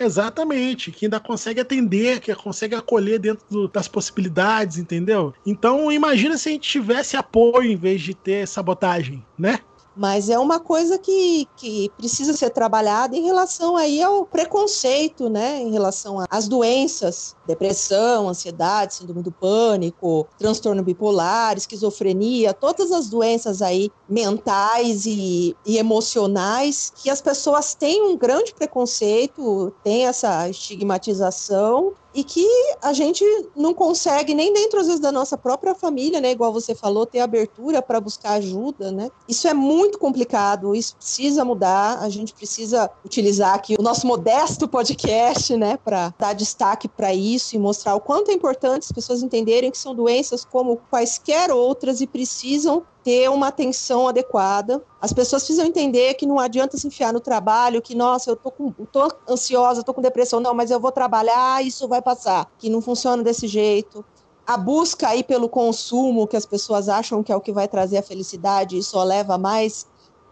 Exatamente, 0.01 0.91
que 0.91 1.05
ainda 1.05 1.21
consegue 1.21 1.61
atender, 1.61 2.21
que 2.21 2.35
consegue 2.35 2.75
acolher 2.75 3.19
dentro 3.19 3.45
do, 3.51 3.69
das 3.69 3.87
possibilidades, 3.87 4.79
entendeu? 4.79 5.35
Então, 5.45 5.93
imagina 5.93 6.39
se 6.39 6.49
a 6.49 6.53
gente 6.53 6.67
tivesse 6.67 7.15
apoio 7.15 7.71
em 7.71 7.77
vez 7.77 8.01
de 8.01 8.15
ter 8.15 8.49
sabotagem, 8.49 9.23
né? 9.39 9.61
mas 9.99 10.31
é 10.31 10.39
uma 10.39 10.61
coisa 10.61 10.97
que, 10.97 11.49
que 11.57 11.91
precisa 11.99 12.33
ser 12.33 12.51
trabalhada 12.51 13.17
em 13.17 13.25
relação 13.25 13.77
aí 13.77 14.01
ao 14.01 14.25
preconceito, 14.25 15.29
né, 15.29 15.61
em 15.61 15.73
relação 15.73 16.25
às 16.31 16.47
doenças, 16.47 17.35
depressão, 17.49 18.29
ansiedade, 18.29 18.95
síndrome 18.95 19.23
do 19.23 19.33
pânico, 19.33 20.29
transtorno 20.39 20.83
bipolar, 20.83 21.57
esquizofrenia, 21.57 22.53
todas 22.53 22.93
as 22.93 23.09
doenças 23.09 23.63
aí 23.63 23.91
mentais 24.09 25.07
e, 25.07 25.57
e 25.67 25.79
emocionais 25.79 26.93
que 26.95 27.09
as 27.09 27.21
pessoas 27.21 27.75
têm 27.75 28.03
um 28.03 28.17
grande 28.17 28.55
preconceito, 28.55 29.73
têm 29.83 30.07
essa 30.07 30.49
estigmatização 30.49 31.95
e 32.15 32.25
que 32.25 32.47
a 32.83 32.93
gente 32.93 33.25
não 33.55 33.73
consegue 33.73 34.35
nem 34.35 34.53
dentro 34.53 34.81
às 34.81 34.87
vezes 34.87 35.01
da 35.01 35.13
nossa 35.13 35.37
própria 35.37 35.75
família, 35.75 36.21
né, 36.21 36.33
igual 36.33 36.53
você 36.53 36.75
falou, 36.75 37.07
ter 37.07 37.21
abertura 37.21 37.81
para 37.81 38.01
buscar 38.01 38.33
ajuda, 38.33 38.91
né? 38.91 39.11
Isso 39.29 39.47
é 39.47 39.55
muito 39.55 39.99
complicado, 39.99 40.75
isso 40.75 40.97
precisa 40.97 41.45
mudar, 41.45 41.99
a 42.01 42.09
gente 42.09 42.33
precisa 42.33 42.91
utilizar 43.05 43.55
aqui 43.55 43.77
o 43.79 43.83
nosso 43.83 44.07
modesto 44.07 44.67
podcast, 44.67 45.57
né, 45.57 45.79
para 45.85 46.13
dar 46.19 46.33
destaque 46.33 46.89
para 46.89 47.15
isso 47.15 47.38
e 47.55 47.59
mostrar 47.59 47.95
o 47.95 48.01
quanto 48.01 48.31
é 48.31 48.35
importante 48.35 48.85
as 48.85 48.93
pessoas 48.93 49.23
entenderem 49.23 49.71
que 49.71 49.79
são 49.79 49.95
doenças 49.95 50.45
como 50.45 50.79
quaisquer 50.91 51.51
outras 51.51 52.01
e 52.01 52.07
precisam 52.07 52.85
ter 53.03 53.31
uma 53.31 53.49
atenção 53.49 54.09
adequada. 54.09 54.83
As 55.01 55.13
pessoas 55.13 55.43
precisam 55.43 55.67
entender 55.67 56.15
que 56.15 56.27
não 56.27 56.39
adianta 56.39 56.77
se 56.77 56.87
enfiar 56.87 57.13
no 57.13 57.21
trabalho, 57.21 57.81
que, 57.81 57.95
nossa, 57.95 58.31
eu 58.31 58.37
tô, 58.37 58.51
com, 58.51 58.71
tô 58.71 59.09
ansiosa, 59.29 59.83
tô 59.83 59.95
com 59.95 60.03
depressão, 60.03 60.41
não, 60.41 60.55
mas 60.55 60.71
eu 60.71 60.79
vou 60.79 60.93
trabalhar, 60.93 61.65
isso 61.65 61.89
vai 61.89 62.03
passar. 62.03 62.51
Que 62.59 62.69
não 62.69 62.81
funciona 62.81 63.23
desse 63.23 63.47
jeito. 63.47 64.05
A 64.47 64.57
busca 64.57 65.09
aí 65.09 65.23
pelo 65.23 65.49
consumo, 65.49 66.27
que 66.27 66.37
as 66.37 66.47
pessoas 66.47 66.89
acham 66.89 67.23
que 67.23 67.33
é 67.33 67.37
o 67.37 67.41
que 67.41 67.53
vai 67.53 67.69
trazer 67.69 67.99
a 67.99 68.03
felicidade, 68.03 68.79
isso 68.79 68.91
só 68.91 69.05
leva 69.05 69.39
mais 69.39 69.87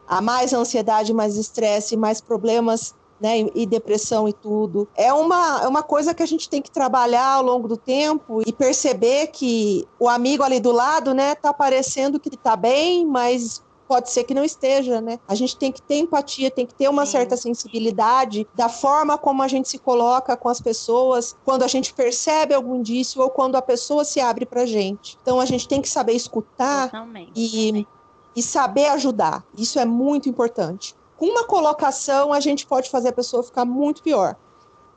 a 0.09 0.21
mais 0.21 0.53
ansiedade, 0.53 1.13
mais 1.13 1.37
estresse, 1.37 1.97
mais 1.97 2.21
problemas 2.21 2.95
né, 3.21 3.47
e, 3.55 3.67
depressão 3.67 4.29
e 4.29 4.33
tudo. 4.33 4.89
É 4.95 5.13
uma, 5.13 5.63
é 5.63 5.69
uma 5.69 5.83
coisa 5.83 6.15
que 6.15 6.23
a 6.23 6.27
gente 6.27 6.49
tem 6.49 6.61
que 6.61 6.71
trabalhar 6.71 7.35
ao 7.35 7.43
longo 7.43 7.67
do 7.67 7.77
tempo 7.77 8.43
e 8.47 8.53
perceber 8.53 9.29
que 9.29 9.87
o 9.99 10.09
amigo 10.09 10.43
ali 10.43 10.61
do 10.61 10.73
lado, 10.73 11.15
né, 11.15 11.35
tá 11.35 11.53
parecendo 11.53 12.21
que 12.21 12.37
tá 12.37 12.57
bem, 12.57 13.07
mas 13.07 13.63
pode 13.87 14.11
ser 14.11 14.25
que 14.25 14.35
não 14.35 14.45
esteja, 14.45 15.01
né? 15.01 15.19
A 15.29 15.35
gente 15.35 15.57
tem 15.57 15.71
que 15.71 15.81
ter 15.81 15.99
empatia, 15.99 16.51
tem 16.51 16.67
que 16.67 16.75
ter 16.75 16.89
uma 16.89 17.07
Sim. 17.07 17.13
certa 17.13 17.37
sensibilidade 17.37 18.47
da 18.55 18.69
forma 18.69 19.17
como 19.17 19.43
a 19.43 19.49
gente 19.49 19.69
se 19.69 19.79
coloca 19.79 20.37
com 20.37 20.49
as 20.49 20.61
pessoas 20.61 21.37
quando 21.45 21.63
a 21.63 21.69
gente 21.69 21.95
percebe 21.95 22.53
algum 22.53 22.77
indício 22.77 23.23
ou 23.23 23.31
quando 23.31 23.57
a 23.57 23.63
pessoa 23.63 24.05
se 24.05 24.21
abre 24.21 24.45
pra 24.45 24.67
gente. 24.67 25.17
Então 25.23 25.41
a 25.41 25.47
gente 25.47 25.69
tem 25.69 25.81
que 25.81 25.89
saber 25.89 26.13
escutar 26.13 26.91
e, 27.35 27.87
e 28.35 28.43
saber 28.43 28.87
ajudar. 28.89 29.45
Isso 29.57 29.79
é 29.79 29.85
muito 29.85 30.29
importante 30.29 30.95
com 31.17 31.27
uma 31.27 31.45
colocação, 31.45 32.33
a 32.33 32.41
gente 32.41 32.67
pode 32.67 32.91
fazer 32.91 33.09
a 33.09 33.13
pessoa 33.13 33.43
ficar 33.43 33.65
muito 33.65 34.03
pior. 34.03 34.37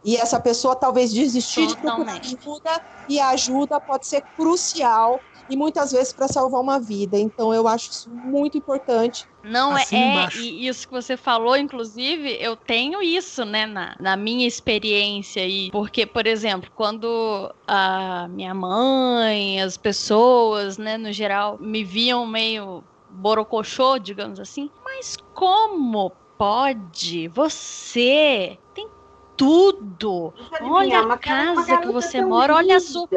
E 0.04 0.16
essa 0.16 0.40
pessoa 0.40 0.76
talvez 0.76 1.12
desistir 1.12 1.68
de 1.68 1.78
procurar 1.78 2.20
ajuda, 2.20 2.82
e 3.08 3.20
a 3.20 3.30
ajuda 3.30 3.80
pode 3.80 4.06
ser 4.06 4.24
crucial 4.36 5.20
e 5.50 5.58
muitas 5.58 5.92
vezes 5.92 6.14
para 6.14 6.28
salvar 6.28 6.62
uma 6.62 6.80
vida. 6.80 7.18
Então 7.18 7.54
eu 7.54 7.68
acho 7.68 7.90
isso 7.90 8.10
muito 8.10 8.58
importante. 8.58 9.26
Não 9.44 9.72
assim 9.72 9.96
é, 9.96 10.26
é 10.26 10.38
isso 10.38 10.88
que 10.88 10.94
você 10.94 11.18
falou, 11.18 11.58
inclusive, 11.58 12.38
eu 12.40 12.56
tenho 12.56 13.02
isso, 13.02 13.44
né, 13.46 13.66
na, 13.66 13.96
na 14.00 14.16
minha 14.16 14.48
experiência 14.48 15.42
aí. 15.42 15.72
Porque, 15.72 16.06
por 16.06 16.28
exemplo, 16.28 16.70
quando 16.76 17.52
a 17.68 18.28
minha 18.30 18.54
mãe, 18.54 19.62
as 19.62 19.76
pessoas, 19.76 20.78
né, 20.78 20.98
no 20.98 21.12
geral, 21.12 21.58
me 21.60 21.84
viam 21.84 22.28
meio 22.28 22.84
borocochô, 23.10 24.00
digamos 24.00 24.40
assim. 24.40 24.70
Mas 24.84 25.18
como 25.34 26.12
pode 26.38 27.28
você 27.28 28.58
tem 28.74 28.88
tudo? 29.36 30.34
Olha 30.62 31.00
a 31.00 31.18
casa 31.18 31.78
que 31.78 31.88
você 31.88 32.22
mora, 32.22 32.56
olha 32.56 32.78
a 32.78 32.80
sua 32.80 33.08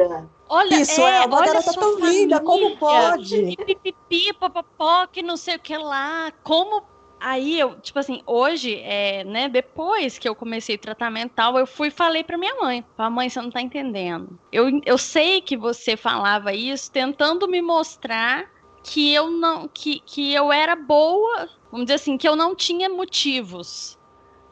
Olha, 0.49 0.75
Isso, 0.75 1.01
é, 1.01 1.23
é 1.23 1.25
uma 1.25 1.37
olha 1.37 1.47
garota 1.47 1.73
tão 1.73 1.93
família, 1.93 2.21
linda, 2.21 2.39
como 2.41 2.77
pode? 2.77 3.55
Pipipi, 3.55 4.33
popopó, 4.33 5.07
que 5.07 5.23
não 5.23 5.35
sei 5.35 5.55
o 5.55 5.59
que 5.59 5.75
lá, 5.75 6.31
como 6.43 6.83
aí 7.19 7.57
eu, 7.57 7.79
tipo 7.79 7.97
assim, 7.97 8.21
hoje, 8.27 8.75
é, 8.83 9.23
né, 9.23 9.47
depois 9.47 10.19
que 10.19 10.27
eu 10.27 10.35
comecei 10.35 10.77
tratamento 10.77 11.31
tal, 11.33 11.57
eu 11.57 11.65
fui 11.65 11.87
e 11.87 11.91
falei 11.91 12.21
pra 12.21 12.37
minha 12.37 12.53
mãe, 12.55 12.83
a 12.97 13.09
mãe, 13.09 13.29
você 13.29 13.41
não 13.41 13.49
tá 13.49 13.61
entendendo. 13.61 14.37
Eu, 14.51 14.81
eu 14.85 14.97
sei 14.97 15.41
que 15.41 15.55
você 15.55 15.95
falava 15.95 16.53
isso 16.53 16.91
tentando 16.91 17.47
me 17.47 17.61
mostrar 17.61 18.52
que 18.83 19.13
eu 19.13 19.31
não 19.31 19.67
que, 19.67 19.99
que 19.99 20.33
eu 20.33 20.51
era 20.51 20.75
boa, 20.75 21.49
vamos 21.71 21.85
dizer 21.85 21.95
assim, 21.95 22.17
que 22.17 22.27
eu 22.27 22.35
não 22.35 22.53
tinha 22.53 22.89
motivos 22.89 23.97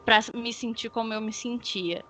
para 0.04 0.18
me 0.34 0.52
sentir 0.52 0.90
como 0.90 1.12
eu 1.12 1.20
me 1.20 1.32
sentia. 1.32 2.04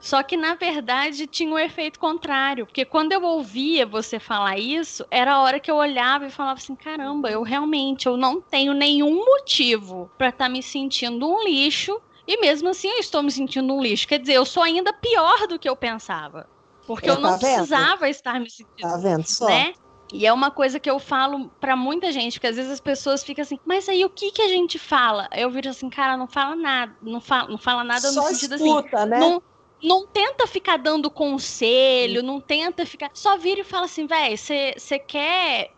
Só 0.00 0.22
que 0.22 0.36
na 0.36 0.54
verdade 0.54 1.26
tinha 1.26 1.52
um 1.52 1.58
efeito 1.58 1.98
contrário, 1.98 2.66
porque 2.66 2.84
quando 2.84 3.12
eu 3.12 3.22
ouvia 3.22 3.84
você 3.84 4.20
falar 4.20 4.58
isso, 4.58 5.04
era 5.10 5.34
a 5.34 5.42
hora 5.42 5.58
que 5.58 5.70
eu 5.70 5.76
olhava 5.76 6.26
e 6.26 6.30
falava 6.30 6.58
assim: 6.58 6.76
caramba, 6.76 7.30
eu 7.30 7.42
realmente 7.42 8.06
eu 8.06 8.16
não 8.16 8.40
tenho 8.40 8.72
nenhum 8.72 9.24
motivo 9.24 10.10
para 10.16 10.28
estar 10.28 10.44
tá 10.44 10.48
me 10.48 10.62
sentindo 10.62 11.28
um 11.28 11.42
lixo 11.42 12.00
e 12.26 12.40
mesmo 12.40 12.68
assim 12.68 12.88
eu 12.88 12.98
estou 12.98 13.22
me 13.22 13.30
sentindo 13.32 13.74
um 13.74 13.82
lixo. 13.82 14.06
Quer 14.06 14.20
dizer, 14.20 14.34
eu 14.34 14.44
sou 14.44 14.62
ainda 14.62 14.92
pior 14.92 15.46
do 15.48 15.58
que 15.58 15.68
eu 15.68 15.74
pensava. 15.74 16.48
Porque 16.86 17.08
é, 17.08 17.12
eu 17.12 17.18
não 17.18 17.32
tá 17.32 17.38
precisava 17.38 18.08
estar 18.08 18.38
me 18.38 18.48
sentindo. 18.48 18.80
Tá 18.80 18.96
vendo 18.96 19.26
só? 19.26 19.46
Né? 19.46 19.74
E 20.12 20.26
é 20.26 20.32
uma 20.32 20.50
coisa 20.50 20.80
que 20.80 20.90
eu 20.90 20.98
falo 20.98 21.50
para 21.60 21.76
muita 21.76 22.10
gente, 22.10 22.34
porque 22.34 22.46
às 22.46 22.56
vezes 22.56 22.72
as 22.72 22.80
pessoas 22.80 23.22
ficam 23.22 23.42
assim, 23.42 23.58
mas 23.64 23.88
aí 23.88 24.04
o 24.04 24.10
que 24.10 24.30
que 24.30 24.40
a 24.40 24.48
gente 24.48 24.78
fala? 24.78 25.28
Eu 25.34 25.50
viro 25.50 25.68
assim, 25.68 25.90
cara, 25.90 26.16
não 26.16 26.26
fala 26.26 26.56
nada, 26.56 26.96
não 27.02 27.20
fala, 27.20 27.48
não 27.48 27.58
fala 27.58 27.84
nada 27.84 28.10
Só 28.10 28.22
no 28.22 28.28
sentido 28.28 28.54
assim, 28.54 28.68
escuta, 28.68 29.00
assim. 29.00 29.10
Né? 29.10 29.18
Não, 29.20 29.42
não 29.82 30.06
tenta 30.06 30.46
ficar 30.46 30.78
dando 30.78 31.10
conselho, 31.10 32.22
não 32.22 32.40
tenta 32.40 32.86
ficar. 32.86 33.10
Só 33.12 33.36
vira 33.36 33.60
e 33.60 33.64
fala 33.64 33.84
assim, 33.84 34.06
velho, 34.06 34.36
você 34.36 34.98
quer. 34.98 35.72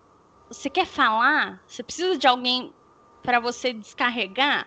Você 0.48 0.70
quer 0.70 0.86
falar? 0.86 1.62
Você 1.66 1.82
precisa 1.82 2.16
de 2.16 2.26
alguém 2.26 2.72
para 3.22 3.40
você 3.40 3.72
descarregar? 3.72 4.66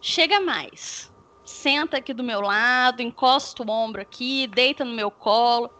Chega 0.00 0.40
mais. 0.40 1.12
Senta 1.44 1.98
aqui 1.98 2.14
do 2.14 2.24
meu 2.24 2.40
lado, 2.40 3.02
encosta 3.02 3.62
o 3.62 3.70
ombro 3.70 4.00
aqui, 4.00 4.46
deita 4.46 4.84
no 4.84 4.94
meu 4.94 5.10
colo. 5.10 5.70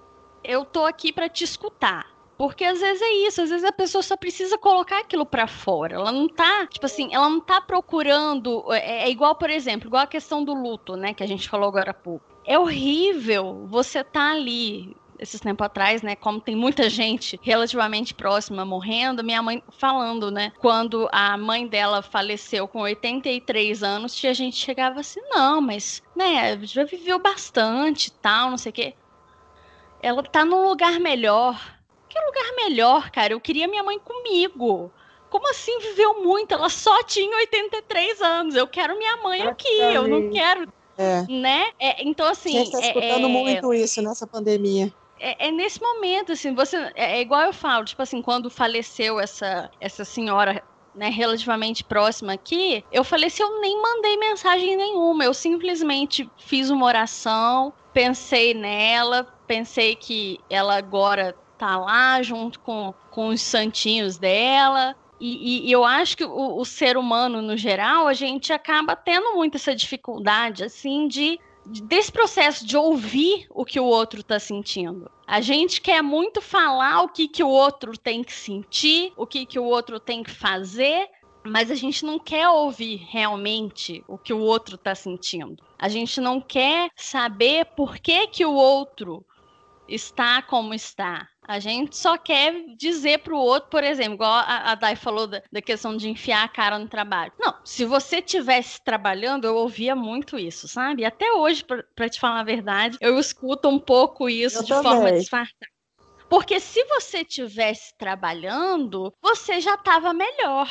Eu 0.45 0.65
tô 0.65 0.85
aqui 0.85 1.13
para 1.13 1.29
te 1.29 1.45
escutar. 1.45 2.12
Porque 2.43 2.65
às 2.65 2.81
vezes 2.81 3.01
é 3.01 3.13
isso, 3.29 3.41
às 3.41 3.51
vezes 3.51 3.65
a 3.65 3.71
pessoa 3.71 4.03
só 4.03 4.17
precisa 4.17 4.59
colocar 4.59 4.99
aquilo 4.99 5.25
para 5.25 5.47
fora. 5.47 5.95
Ela 5.95 6.11
não 6.11 6.27
tá, 6.27 6.67
tipo 6.67 6.85
assim, 6.85 7.15
ela 7.15 7.31
não 7.31 7.41
tá 7.41 7.61
procurando. 7.61 8.65
É, 8.73 9.05
é, 9.05 9.11
igual, 9.13 9.37
por 9.37 9.49
exemplo, 9.49 9.87
igual 9.87 10.03
a 10.03 10.09
questão 10.09 10.43
do 10.43 10.53
luto, 10.53 10.97
né, 10.97 11.15
que 11.15 11.23
a 11.23 11.27
gente 11.29 11.49
falou 11.49 11.69
agora 11.69 11.93
há 11.93 11.95
pouco 11.95 12.25
é 12.45 12.59
horrível 12.59 13.65
você 13.69 14.03
tá 14.03 14.33
ali 14.33 14.97
esses 15.21 15.41
tempos 15.41 15.65
atrás, 15.65 16.03
né? 16.03 16.17
Como 16.17 16.41
tem 16.41 16.57
muita 16.57 16.91
gente 16.91 17.39
relativamente 17.45 18.13
próxima 18.13 18.65
morrendo, 18.65 19.23
minha 19.23 19.41
mãe 19.41 19.63
falando, 19.79 20.29
né? 20.29 20.53
Quando 20.59 21.09
a 21.13 21.37
mãe 21.37 21.69
dela 21.69 22.03
faleceu 22.03 22.67
com 22.67 22.81
83 22.81 23.85
anos, 23.85 24.17
tinha 24.17 24.35
gente 24.35 24.57
chegava 24.57 24.99
assim, 24.99 25.21
não, 25.31 25.61
mas, 25.61 26.03
né, 26.17 26.59
já 26.65 26.83
viveu 26.83 27.21
bastante 27.21 28.11
tal, 28.11 28.51
não 28.51 28.59
sei 28.59 28.71
o 28.71 28.73
quê. 28.73 28.95
Ela 30.03 30.25
tá 30.25 30.45
num 30.45 30.67
lugar 30.67 30.99
melhor. 30.99 31.81
Que 32.13 32.21
lugar 32.21 32.57
melhor, 32.57 33.11
cara? 33.11 33.33
Eu 33.33 33.41
queria 33.41 33.67
minha 33.67 33.83
mãe 33.83 33.99
comigo. 33.99 34.93
Como 35.31 35.49
assim 35.49 35.79
viveu 35.79 36.23
muito? 36.23 36.53
Ela 36.53 36.69
só 36.69 37.03
tinha 37.05 37.35
83 37.39 38.21
anos. 38.21 38.55
Eu 38.55 38.67
quero 38.67 38.99
minha 38.99 39.17
mãe 39.17 39.41
aqui. 39.43 39.81
Eu 39.81 40.07
não 40.07 40.31
quero 40.31 40.69
é. 40.99 41.23
Né? 41.27 41.71
É, 41.79 42.07
então, 42.07 42.27
assim. 42.27 42.51
A 42.51 42.65
gente 42.65 42.75
está 42.75 42.81
escutando 42.81 43.27
é, 43.27 43.31
é, 43.31 43.33
muito 43.33 43.73
isso 43.73 44.03
nessa 44.03 44.27
pandemia. 44.27 44.93
É, 45.19 45.49
é, 45.49 45.51
nesse 45.51 45.81
momento, 45.81 46.33
assim, 46.33 46.55
você. 46.55 46.77
É, 46.95 47.17
é, 47.17 47.21
igual 47.23 47.41
eu 47.43 47.53
falo, 47.55 47.87
tipo 47.87 48.03
assim, 48.03 48.21
quando 48.21 48.51
faleceu 48.51 49.19
essa, 49.19 49.71
essa 49.81 50.05
senhora. 50.05 50.63
Né, 50.95 51.09
relativamente 51.09 51.83
próxima 51.83 52.35
aqui, 52.35 52.85
eu 52.93 53.03
falei 53.03 53.29
assim, 53.29 53.43
eu 53.43 53.63
nem 53.63 53.81
mandei 53.81 54.15
mensagem 54.19 54.77
nenhuma, 54.77 55.25
eu 55.25 55.33
simplesmente 55.33 56.31
fiz 56.37 56.69
uma 56.69 56.85
oração, 56.85 57.73
pensei 57.95 58.53
nela, 58.53 59.27
pensei 59.47 59.97
que 59.97 60.39
ela 60.51 60.77
agora 60.77 61.35
tá 61.63 61.79
lá 61.79 62.21
junto 62.23 62.59
com, 62.59 62.93
com 63.11 63.29
os 63.29 63.41
santinhos 63.41 64.19
dela, 64.19 64.97
e, 65.21 65.69
e, 65.69 65.71
eu 65.71 65.85
acho 65.85 66.17
que 66.17 66.25
o, 66.25 66.57
o, 66.59 66.65
ser 66.65 66.97
humano, 66.97 67.41
no 67.41 67.57
geral, 67.57 68.09
a 68.09 68.13
gente 68.13 68.53
acaba 68.53 68.97
tendo 68.97 69.37
muito 69.37 69.55
essa 69.55 69.73
dificuldade, 69.73 70.65
assim, 70.65 71.07
de 71.07 71.39
desse 71.65 72.11
processo 72.11 72.67
de 72.67 72.77
ouvir 72.77 73.47
o 73.51 73.65
que 73.65 73.79
o 73.79 73.85
outro 73.85 74.19
está 74.19 74.41
sentindo. 74.41 75.09
A 75.25 75.41
gente 75.41 75.81
quer 75.81 76.03
muito 76.03 76.43
falar 76.43 77.03
o 77.03 77.09
que, 77.09 77.29
que 77.29 77.45
o 77.45 77.49
outro 77.49 77.97
tem 77.97 78.25
que 78.25 78.33
sentir, 78.33 79.13
o 79.17 79.25
que, 79.25 79.47
que 79.47 79.61
o 79.61 79.65
outro 79.65 80.01
tem 80.01 80.25
que 80.25 80.33
fazer, 80.33 81.09
mas 81.45 81.71
a 81.71 81.77
gente 81.77 82.05
não 82.05 82.19
quer 82.19 82.49
ouvir 82.49 83.07
realmente 83.09 84.03
o 84.09 84.19
que 84.19 84.33
o 84.33 84.41
outro 84.41 84.75
está 84.75 84.93
sentindo. 84.93 85.63
A 85.79 85.89
gente 85.89 86.21
não 86.21 86.41
quer 86.41 86.91
saber 86.97 87.67
por 87.77 87.99
que, 87.99 88.27
que 88.27 88.45
o 88.45 88.55
outro 88.55 89.25
está 89.89 90.43
como 90.43 90.75
está. 90.75 91.29
A 91.47 91.59
gente 91.59 91.97
só 91.97 92.17
quer 92.17 92.55
dizer 92.77 93.19
para 93.19 93.35
o 93.35 93.39
outro, 93.39 93.69
por 93.69 93.83
exemplo, 93.83 94.15
igual 94.15 94.33
a, 94.33 94.73
a 94.73 94.75
Dai 94.75 94.95
falou 94.95 95.27
da, 95.27 95.43
da, 95.51 95.61
questão 95.61 95.97
de 95.97 96.09
enfiar 96.09 96.45
a 96.45 96.49
cara 96.49 96.79
no 96.79 96.89
trabalho. 96.89 97.33
Não, 97.39 97.55
se 97.65 97.85
você 97.85 98.23
tivesse 98.23 98.83
trabalhando, 98.83 99.45
eu 99.45 99.57
ouvia 99.57 99.97
muito 99.97 100.39
isso, 100.39 100.69
sabe? 100.69 101.05
Até 101.05 101.33
hoje, 101.33 101.65
para 101.65 102.09
te 102.09 102.21
falar 102.21 102.41
a 102.41 102.45
verdade, 102.45 102.97
eu 103.01 103.19
escuto 103.19 103.69
um 103.69 103.79
pouco 103.79 104.29
isso 104.29 104.59
eu 104.59 104.63
de 104.63 104.69
também. 104.69 104.93
forma 104.93 105.13
disfarçada. 105.13 105.73
Porque 106.29 106.61
se 106.61 106.83
você 106.85 107.25
tivesse 107.25 107.97
trabalhando, 107.99 109.13
você 109.21 109.61
já 109.61 109.75
estava 109.75 110.15
melhor 110.15 110.69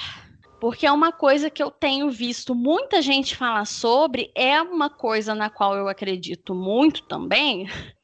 porque 0.61 0.85
é 0.85 0.91
uma 0.91 1.11
coisa 1.11 1.49
que 1.49 1.61
eu 1.61 1.71
tenho 1.71 2.11
visto 2.11 2.53
muita 2.53 3.01
gente 3.01 3.35
falar 3.35 3.65
sobre, 3.65 4.31
é 4.37 4.61
uma 4.61 4.91
coisa 4.91 5.33
na 5.33 5.49
qual 5.49 5.75
eu 5.75 5.87
acredito 5.87 6.53
muito 6.53 7.01
também, 7.07 7.65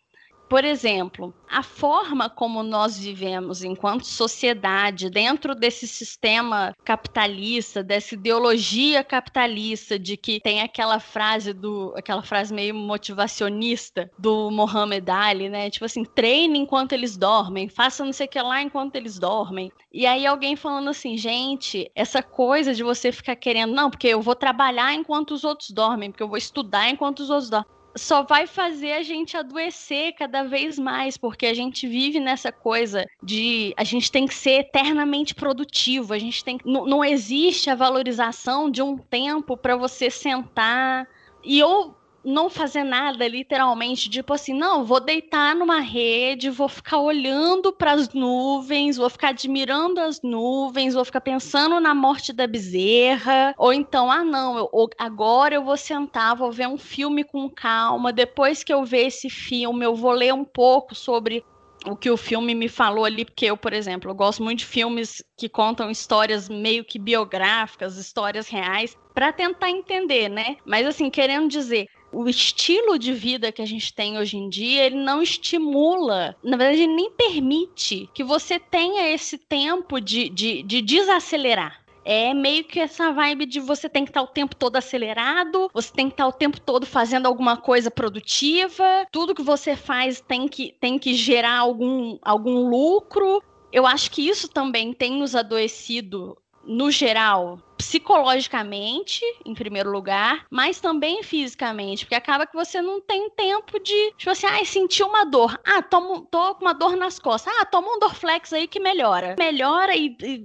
por 0.50 0.64
exemplo, 0.64 1.34
a 1.50 1.62
forma 1.62 2.30
como 2.30 2.64
nós 2.64 2.98
vivemos 2.98 3.64
enquanto 3.64 4.06
sociedade, 4.06 5.10
dentro 5.10 5.54
desse 5.54 5.88
sistema 5.88 6.74
capitalista, 6.86 7.84
dessa 7.84 8.16
ideologia 8.16 9.04
capitalista, 9.04 10.00
de 10.00 10.16
que 10.16 10.40
tem 10.40 10.62
aquela 10.62 11.00
frase 11.00 11.54
do. 11.54 11.94
aquela 11.98 12.22
frase 12.22 12.54
meio 12.54 12.74
motivacionista 12.74 14.10
do 14.18 14.50
Mohamed 14.50 15.10
Ali, 15.10 15.50
né? 15.50 15.70
Tipo 15.70 15.86
assim, 15.86 16.04
treine 16.04 16.60
enquanto 16.60 16.94
eles 16.94 17.18
dormem, 17.18 17.68
faça 17.68 18.06
não 18.06 18.14
sei 18.14 18.26
o 18.26 18.30
que 18.30 18.42
lá 18.42 18.62
enquanto 18.62 18.96
eles 18.96 19.20
dormem. 19.20 19.72
E 19.92 20.06
aí 20.06 20.26
alguém 20.26 20.56
falando 20.56 20.90
assim, 20.90 21.18
gente, 21.18 21.92
essa 21.96 22.22
coisa 22.22 22.74
de 22.74 22.84
você 22.84 23.12
ficar 23.12 23.36
querendo, 23.36 23.74
não, 23.74 23.90
porque 23.90 24.08
eu 24.08 24.22
vou 24.22 24.36
trabalhar 24.36 24.94
enquanto 24.94 25.32
os 25.32 25.44
outros 25.44 25.72
dormem, 25.72 26.12
porque 26.12 26.24
eu 26.24 26.28
vou 26.30 26.38
estudar 26.38 26.90
enquanto 26.90 27.20
os 27.20 27.30
outros 27.30 27.50
dormem 27.50 27.77
só 27.98 28.24
vai 28.24 28.46
fazer 28.46 28.94
a 28.94 29.04
gente 29.04 29.36
adoecer 29.36 30.14
cada 30.14 30.44
vez 30.44 30.78
mais, 30.78 31.18
porque 31.18 31.46
a 31.46 31.54
gente 31.54 31.88
vive 31.88 32.20
nessa 32.20 32.52
coisa 32.52 33.06
de 33.24 33.74
a 33.76 33.84
gente 33.84 34.12
tem 34.12 34.28
que 34.28 34.34
ser 34.34 34.60
eternamente 34.60 35.34
produtivo, 35.34 36.14
a 36.14 36.20
gente 36.20 36.44
tem 36.44 36.60
não, 36.64 36.86
não 36.86 37.04
existe 37.04 37.70
a 37.70 37.76
valorização 37.76 38.70
de 38.70 38.82
um 38.82 38.98
tempo 38.98 39.58
para 39.58 39.76
você 39.76 40.10
sentar 40.10 41.08
e 41.44 41.64
ou 41.64 41.97
não 42.28 42.50
fazer 42.50 42.84
nada, 42.84 43.26
literalmente, 43.26 44.10
tipo 44.10 44.34
assim, 44.34 44.54
não, 44.54 44.84
vou 44.84 45.00
deitar 45.00 45.56
numa 45.56 45.80
rede, 45.80 46.50
vou 46.50 46.68
ficar 46.68 47.00
olhando 47.00 47.72
para 47.72 47.94
as 47.94 48.10
nuvens, 48.14 48.98
vou 48.98 49.10
ficar 49.10 49.30
admirando 49.30 50.02
as 50.02 50.22
nuvens, 50.22 50.94
vou 50.94 51.06
ficar 51.06 51.22
pensando 51.22 51.80
na 51.80 51.96
morte 51.96 52.34
da 52.34 52.46
bezerra, 52.46 53.56
ou 53.58 53.72
então, 53.72 54.12
ah, 54.12 54.26
não, 54.26 54.58
eu, 54.58 54.90
agora 55.00 55.56
eu 55.56 55.64
vou 55.64 55.78
sentar, 55.78 56.36
vou 56.36 56.52
ver 56.52 56.68
um 56.68 56.78
filme 56.78 57.24
com 57.24 57.50
calma, 57.50 58.12
depois 58.12 58.62
que 58.62 58.74
eu 58.74 58.84
ver 58.84 59.08
esse 59.08 59.30
filme, 59.30 59.86
eu 59.86 59.96
vou 59.96 60.12
ler 60.12 60.34
um 60.34 60.44
pouco 60.44 60.94
sobre 60.94 61.46
o 61.86 61.96
que 61.96 62.10
o 62.10 62.18
filme 62.18 62.54
me 62.54 62.68
falou 62.68 63.06
ali, 63.06 63.24
porque 63.24 63.46
eu, 63.46 63.56
por 63.56 63.72
exemplo, 63.72 64.12
eu 64.12 64.16
gosto 64.16 64.44
muito 64.44 64.60
de 64.60 64.66
filmes 64.66 65.24
que 65.38 65.48
contam 65.48 65.90
histórias 65.90 66.50
meio 66.50 66.84
que 66.84 67.00
biográficas, 67.00 67.98
histórias 67.98 68.50
reais, 68.50 68.98
para 69.14 69.32
tentar 69.32 69.70
entender, 69.70 70.28
né? 70.28 70.58
Mas 70.66 70.86
assim, 70.86 71.10
querendo 71.10 71.48
dizer, 71.48 71.88
o 72.12 72.28
estilo 72.28 72.98
de 72.98 73.14
vida 73.14 73.52
que 73.52 73.62
a 73.62 73.66
gente 73.66 73.94
tem 73.94 74.18
hoje 74.18 74.38
em 74.38 74.50
dia, 74.50 74.86
ele 74.86 74.96
não 74.96 75.22
estimula, 75.22 76.36
na 76.44 76.58
verdade, 76.58 76.84
ele 76.84 76.94
nem 76.94 77.12
permite 77.12 78.10
que 78.14 78.24
você 78.24 78.60
tenha 78.60 79.10
esse 79.10 79.38
tempo 79.38 80.00
de, 80.00 80.30
de, 80.30 80.64
de 80.64 80.82
desacelerar. 80.82 81.84
É 82.10 82.34
meio 82.34 82.64
que 82.64 82.80
essa 82.80 83.12
vibe 83.12 83.46
de 83.46 83.60
você 83.60 83.90
tem 83.90 84.06
que 84.06 84.12
estar 84.12 84.22
o 84.22 84.28
tempo 84.28 84.56
todo 84.56 84.78
acelerado, 84.78 85.70
você 85.74 85.92
tem 85.92 86.08
que 86.08 86.14
estar 86.14 86.26
o 86.26 86.32
tempo 86.32 86.60
todo 86.62 86.86
fazendo 86.86 87.26
alguma 87.26 87.58
coisa 87.58 87.92
produtiva, 87.92 89.06
tudo 89.12 89.36
que 89.36 89.42
você 89.42 89.76
faz 89.76 90.22
tem 90.22 90.48
que, 90.48 90.74
tem 90.80 90.98
que 90.98 91.14
gerar 91.14 91.58
algum, 91.60 92.18
algum 92.22 92.70
lucro. 92.70 93.44
Eu 93.74 93.86
acho 93.86 94.10
que 94.10 94.26
isso 94.26 94.48
também 94.48 94.94
tem 94.94 95.20
nos 95.20 95.36
adoecido 95.36 96.38
no 96.64 96.90
geral, 96.90 97.60
psicologicamente, 97.78 99.22
em 99.46 99.54
primeiro 99.54 99.92
lugar, 99.92 100.46
mas 100.50 100.80
também 100.80 101.24
fisicamente, 101.24 102.06
porque 102.06 102.16
acaba 102.16 102.48
que 102.48 102.56
você 102.56 102.82
não 102.82 103.00
tem 103.00 103.30
tempo 103.30 103.80
de, 103.80 104.14
tipo 104.18 104.32
assim, 104.32 104.48
ah, 104.48 104.64
senti 104.66 105.04
uma 105.04 105.26
dor. 105.26 105.60
Ah, 105.66 105.82
tomo, 105.82 106.22
tô 106.22 106.56
com 106.56 106.66
uma 106.66 106.74
dor 106.74 106.96
nas 106.96 107.20
costas. 107.20 107.54
Ah, 107.58 107.66
toma 107.66 107.96
um 107.96 108.00
Dorflex 108.00 108.52
aí 108.54 108.68
que 108.68 108.80
melhora. 108.80 109.36
Melhora 109.38 109.96
e, 109.96 110.16
e 110.22 110.44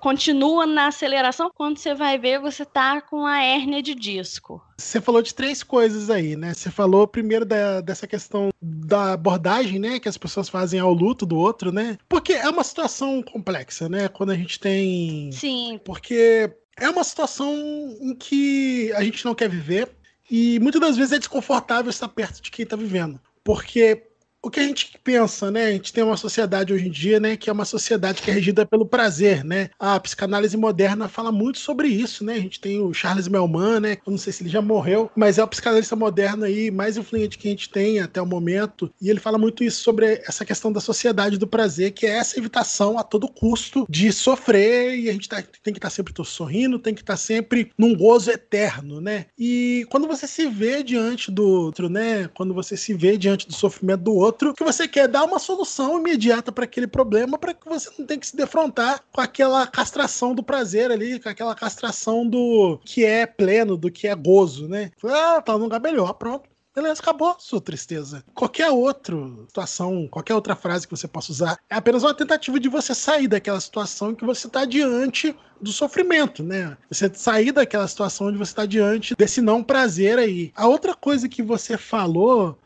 continua 0.00 0.66
na 0.66 0.86
aceleração. 0.86 1.50
Quando 1.54 1.78
você 1.78 1.94
vai 1.94 2.18
ver, 2.18 2.40
você 2.40 2.64
tá 2.64 3.00
com 3.00 3.26
a 3.26 3.42
hérnia 3.42 3.82
de 3.82 3.94
disco. 3.94 4.62
Você 4.78 5.00
falou 5.00 5.20
de 5.20 5.34
três 5.34 5.62
coisas 5.62 6.08
aí, 6.08 6.36
né? 6.36 6.54
Você 6.54 6.70
falou 6.70 7.06
primeiro 7.06 7.44
da, 7.44 7.80
dessa 7.80 8.06
questão 8.06 8.50
da 8.62 9.14
abordagem, 9.14 9.78
né, 9.78 9.98
que 9.98 10.08
as 10.08 10.16
pessoas 10.16 10.48
fazem 10.48 10.78
ao 10.78 10.92
luto 10.92 11.26
do 11.26 11.36
outro, 11.36 11.72
né? 11.72 11.98
Porque 12.08 12.32
é 12.32 12.48
uma 12.48 12.62
situação 12.62 13.20
complexa, 13.22 13.88
né? 13.88 14.06
Quando 14.06 14.30
a 14.30 14.36
gente 14.36 14.60
tem 14.60 15.30
Sim. 15.32 15.80
Porque 15.84 16.50
é 16.78 16.88
uma 16.88 17.02
situação 17.02 17.52
em 18.00 18.14
que 18.14 18.92
a 18.94 19.02
gente 19.02 19.24
não 19.24 19.34
quer 19.34 19.48
viver 19.48 19.90
e 20.30 20.60
muitas 20.60 20.80
das 20.80 20.96
vezes 20.96 21.12
é 21.12 21.18
desconfortável 21.18 21.90
estar 21.90 22.08
perto 22.08 22.40
de 22.40 22.50
quem 22.50 22.62
está 22.62 22.76
vivendo. 22.76 23.20
Porque 23.42 24.07
o 24.42 24.50
que 24.50 24.60
a 24.60 24.62
gente 24.62 24.98
pensa, 25.02 25.50
né? 25.50 25.66
A 25.66 25.72
gente 25.72 25.92
tem 25.92 26.04
uma 26.04 26.16
sociedade 26.16 26.72
hoje 26.72 26.86
em 26.86 26.90
dia, 26.90 27.18
né, 27.18 27.36
que 27.36 27.50
é 27.50 27.52
uma 27.52 27.64
sociedade 27.64 28.22
que 28.22 28.30
é 28.30 28.34
regida 28.34 28.64
pelo 28.64 28.86
prazer, 28.86 29.44
né? 29.44 29.70
A 29.78 29.98
psicanálise 29.98 30.56
moderna 30.56 31.08
fala 31.08 31.32
muito 31.32 31.58
sobre 31.58 31.88
isso, 31.88 32.24
né? 32.24 32.34
A 32.34 32.40
gente 32.40 32.60
tem 32.60 32.80
o 32.80 32.94
Charles 32.94 33.26
Melman, 33.26 33.80
né? 33.80 33.98
Eu 34.06 34.10
não 34.12 34.18
sei 34.18 34.32
se 34.32 34.42
ele 34.42 34.50
já 34.50 34.62
morreu, 34.62 35.10
mas 35.16 35.38
é 35.38 35.44
o 35.44 35.48
psicanalista 35.48 35.96
moderno 35.96 36.44
aí 36.44 36.70
mais 36.70 36.96
influente 36.96 37.36
que 37.36 37.48
a 37.48 37.50
gente 37.50 37.68
tem 37.68 38.00
até 38.00 38.22
o 38.22 38.26
momento, 38.26 38.92
e 39.00 39.10
ele 39.10 39.20
fala 39.20 39.38
muito 39.38 39.64
isso 39.64 39.82
sobre 39.82 40.22
essa 40.26 40.44
questão 40.44 40.72
da 40.72 40.80
sociedade 40.80 41.36
do 41.36 41.46
prazer, 41.46 41.92
que 41.92 42.06
é 42.06 42.10
essa 42.10 42.38
evitação 42.38 42.98
a 42.98 43.02
todo 43.02 43.28
custo 43.28 43.86
de 43.88 44.12
sofrer 44.12 44.98
e 44.98 45.08
a 45.08 45.12
gente 45.12 45.28
tá, 45.28 45.42
tem 45.62 45.72
que 45.72 45.78
estar 45.78 45.88
tá 45.88 45.90
sempre 45.90 46.12
sorrindo, 46.24 46.78
tem 46.78 46.94
que 46.94 47.00
estar 47.00 47.14
tá 47.14 47.18
sempre 47.18 47.72
num 47.76 47.94
gozo 47.94 48.30
eterno, 48.30 49.00
né? 49.00 49.26
E 49.38 49.86
quando 49.90 50.06
você 50.06 50.26
se 50.26 50.46
vê 50.46 50.82
diante 50.82 51.30
do 51.30 51.46
outro, 51.46 51.88
né? 51.88 52.28
Quando 52.34 52.54
você 52.54 52.76
se 52.76 52.94
vê 52.94 53.16
diante 53.16 53.46
do 53.46 53.54
sofrimento 53.54 54.02
do 54.02 54.14
outro, 54.14 54.27
outro 54.28 54.54
que 54.54 54.64
você 54.64 54.86
quer 54.86 55.08
dar 55.08 55.24
uma 55.24 55.38
solução 55.38 55.98
imediata 55.98 56.52
para 56.52 56.64
aquele 56.64 56.86
problema 56.86 57.38
para 57.38 57.54
que 57.54 57.68
você 57.68 57.90
não 57.98 58.06
tenha 58.06 58.20
que 58.20 58.26
se 58.26 58.36
defrontar 58.36 59.02
com 59.10 59.20
aquela 59.20 59.66
castração 59.66 60.34
do 60.34 60.42
prazer 60.42 60.90
ali, 60.90 61.18
com 61.18 61.28
aquela 61.28 61.54
castração 61.54 62.26
do 62.26 62.78
que 62.84 63.04
é 63.04 63.26
pleno, 63.26 63.76
do 63.76 63.90
que 63.90 64.06
é 64.06 64.14
gozo, 64.14 64.68
né? 64.68 64.90
Ah, 65.04 65.40
tá 65.40 65.56
num 65.56 65.68
melhor, 65.80 66.12
pronto. 66.14 66.48
Beleza, 66.74 67.00
acabou 67.00 67.34
sua 67.40 67.60
tristeza. 67.60 68.22
Qualquer 68.34 68.70
outra 68.70 69.16
situação, 69.48 70.06
qualquer 70.06 70.34
outra 70.34 70.54
frase 70.54 70.86
que 70.86 70.96
você 70.96 71.08
possa 71.08 71.32
usar, 71.32 71.58
é 71.68 71.74
apenas 71.74 72.04
uma 72.04 72.14
tentativa 72.14 72.60
de 72.60 72.68
você 72.68 72.94
sair 72.94 73.26
daquela 73.26 73.60
situação 73.60 74.14
que 74.14 74.24
você 74.24 74.46
está 74.46 74.64
diante 74.64 75.34
do 75.60 75.72
sofrimento, 75.72 76.42
né? 76.44 76.76
Você 76.88 77.12
sair 77.12 77.50
daquela 77.50 77.88
situação 77.88 78.28
onde 78.28 78.38
você 78.38 78.52
está 78.52 78.64
diante 78.64 79.16
desse 79.16 79.40
não 79.40 79.60
prazer 79.60 80.18
aí. 80.18 80.52
A 80.54 80.68
outra 80.68 80.94
coisa 80.94 81.28
que 81.28 81.42
você 81.42 81.76
falou 81.76 82.56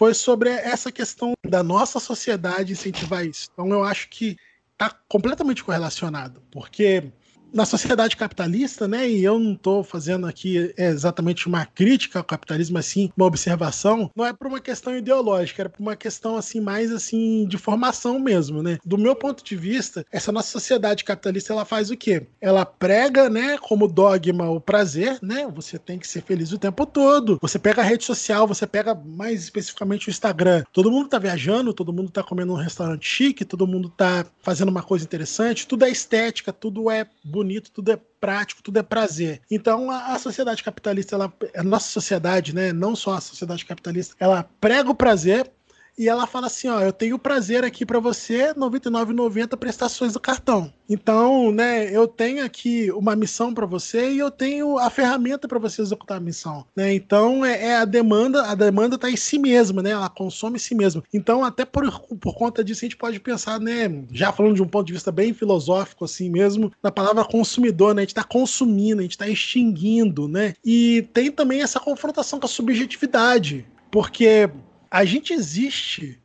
foi 0.00 0.14
sobre 0.14 0.48
essa 0.48 0.90
questão 0.90 1.34
da 1.46 1.62
nossa 1.62 2.00
sociedade 2.00 2.72
incentivar 2.72 3.22
isso. 3.26 3.50
Então 3.52 3.68
eu 3.68 3.84
acho 3.84 4.08
que 4.08 4.34
está 4.72 4.88
completamente 5.06 5.62
correlacionado, 5.62 6.42
porque 6.50 7.12
na 7.52 7.64
sociedade 7.64 8.16
capitalista, 8.16 8.86
né? 8.86 9.08
E 9.08 9.24
eu 9.24 9.38
não 9.38 9.52
estou 9.52 9.82
fazendo 9.82 10.26
aqui 10.26 10.72
exatamente 10.76 11.46
uma 11.46 11.64
crítica 11.66 12.18
ao 12.18 12.24
capitalismo, 12.24 12.78
assim, 12.78 13.10
uma 13.16 13.26
observação. 13.26 14.10
Não 14.14 14.26
é 14.26 14.32
por 14.32 14.46
uma 14.46 14.60
questão 14.60 14.96
ideológica, 14.96 15.62
era 15.62 15.68
por 15.68 15.80
uma 15.80 15.96
questão 15.96 16.36
assim 16.36 16.60
mais 16.60 16.92
assim 16.92 17.46
de 17.46 17.58
formação 17.58 18.18
mesmo, 18.18 18.62
né? 18.62 18.78
Do 18.84 18.98
meu 18.98 19.14
ponto 19.14 19.44
de 19.44 19.56
vista, 19.56 20.04
essa 20.10 20.32
nossa 20.32 20.50
sociedade 20.50 21.04
capitalista 21.04 21.52
ela 21.52 21.64
faz 21.64 21.90
o 21.90 21.96
quê? 21.96 22.26
Ela 22.40 22.64
prega, 22.64 23.28
né, 23.28 23.58
como 23.58 23.88
dogma 23.88 24.48
o 24.50 24.60
prazer, 24.60 25.18
né? 25.22 25.46
Você 25.54 25.78
tem 25.78 25.98
que 25.98 26.08
ser 26.08 26.22
feliz 26.22 26.52
o 26.52 26.58
tempo 26.58 26.86
todo. 26.86 27.38
Você 27.40 27.58
pega 27.58 27.82
a 27.82 27.84
rede 27.84 28.04
social, 28.04 28.46
você 28.46 28.66
pega 28.66 28.94
mais 28.94 29.42
especificamente 29.42 30.08
o 30.08 30.10
Instagram. 30.10 30.64
Todo 30.72 30.90
mundo 30.90 31.08
tá 31.08 31.18
viajando, 31.18 31.74
todo 31.74 31.92
mundo 31.92 32.10
tá 32.10 32.22
comendo 32.22 32.52
num 32.52 32.58
restaurante 32.58 33.06
chique, 33.06 33.44
todo 33.44 33.66
mundo 33.66 33.88
tá 33.88 34.26
fazendo 34.42 34.68
uma 34.68 34.82
coisa 34.82 35.04
interessante, 35.04 35.66
tudo 35.66 35.84
é 35.84 35.90
estética, 35.90 36.52
tudo 36.52 36.90
é 36.90 37.06
bonito, 37.40 37.70
tudo 37.70 37.92
é 37.92 37.98
prático, 38.20 38.62
tudo 38.62 38.78
é 38.78 38.82
prazer. 38.82 39.40
Então 39.50 39.90
a, 39.90 40.14
a 40.14 40.18
sociedade 40.18 40.62
capitalista, 40.62 41.16
ela, 41.16 41.32
a 41.56 41.62
nossa 41.62 41.88
sociedade, 41.88 42.54
né, 42.54 42.72
não 42.72 42.94
só 42.94 43.14
a 43.14 43.20
sociedade 43.20 43.64
capitalista, 43.64 44.14
ela 44.20 44.48
prega 44.60 44.90
o 44.90 44.94
prazer 44.94 45.50
e 45.98 46.08
ela 46.08 46.26
fala 46.26 46.46
assim, 46.46 46.68
ó, 46.68 46.80
eu 46.80 46.92
tenho 46.92 47.18
prazer 47.18 47.64
aqui 47.64 47.84
para 47.84 48.00
você, 48.00 48.54
99,90 48.54 49.56
prestações 49.56 50.12
do 50.12 50.20
cartão. 50.20 50.72
Então, 50.88 51.52
né, 51.52 51.94
eu 51.94 52.08
tenho 52.08 52.44
aqui 52.44 52.90
uma 52.90 53.14
missão 53.14 53.54
para 53.54 53.66
você 53.66 54.10
e 54.12 54.18
eu 54.18 54.30
tenho 54.30 54.76
a 54.78 54.90
ferramenta 54.90 55.46
para 55.46 55.58
você 55.58 55.82
executar 55.82 56.16
a 56.16 56.20
missão, 56.20 56.64
né? 56.74 56.92
Então, 56.92 57.44
é, 57.44 57.66
é, 57.66 57.76
a 57.76 57.84
demanda, 57.84 58.46
a 58.46 58.54
demanda 58.54 58.98
tá 58.98 59.08
em 59.08 59.16
si 59.16 59.38
mesma, 59.38 59.82
né? 59.82 59.90
Ela 59.90 60.08
consome 60.08 60.58
si 60.58 60.74
mesma. 60.74 61.02
Então, 61.14 61.44
até 61.44 61.64
por, 61.64 61.88
por 62.18 62.34
conta 62.34 62.64
disso 62.64 62.84
a 62.84 62.86
gente 62.86 62.96
pode 62.96 63.20
pensar, 63.20 63.60
né, 63.60 64.04
já 64.10 64.32
falando 64.32 64.56
de 64.56 64.62
um 64.62 64.68
ponto 64.68 64.86
de 64.86 64.92
vista 64.92 65.12
bem 65.12 65.32
filosófico 65.32 66.04
assim 66.04 66.28
mesmo, 66.28 66.72
na 66.82 66.90
palavra 66.90 67.24
consumidor, 67.24 67.94
né? 67.94 68.02
A 68.02 68.04
gente 68.04 68.14
tá 68.14 68.24
consumindo, 68.24 69.00
a 69.00 69.02
gente 69.02 69.18
tá 69.18 69.28
extinguindo, 69.28 70.26
né? 70.26 70.54
E 70.64 71.08
tem 71.12 71.30
também 71.30 71.62
essa 71.62 71.78
confrontação 71.78 72.40
com 72.40 72.46
a 72.46 72.48
subjetividade, 72.48 73.64
porque 73.90 74.50
a 74.90 75.04
gente 75.04 75.32
existe 75.32 76.20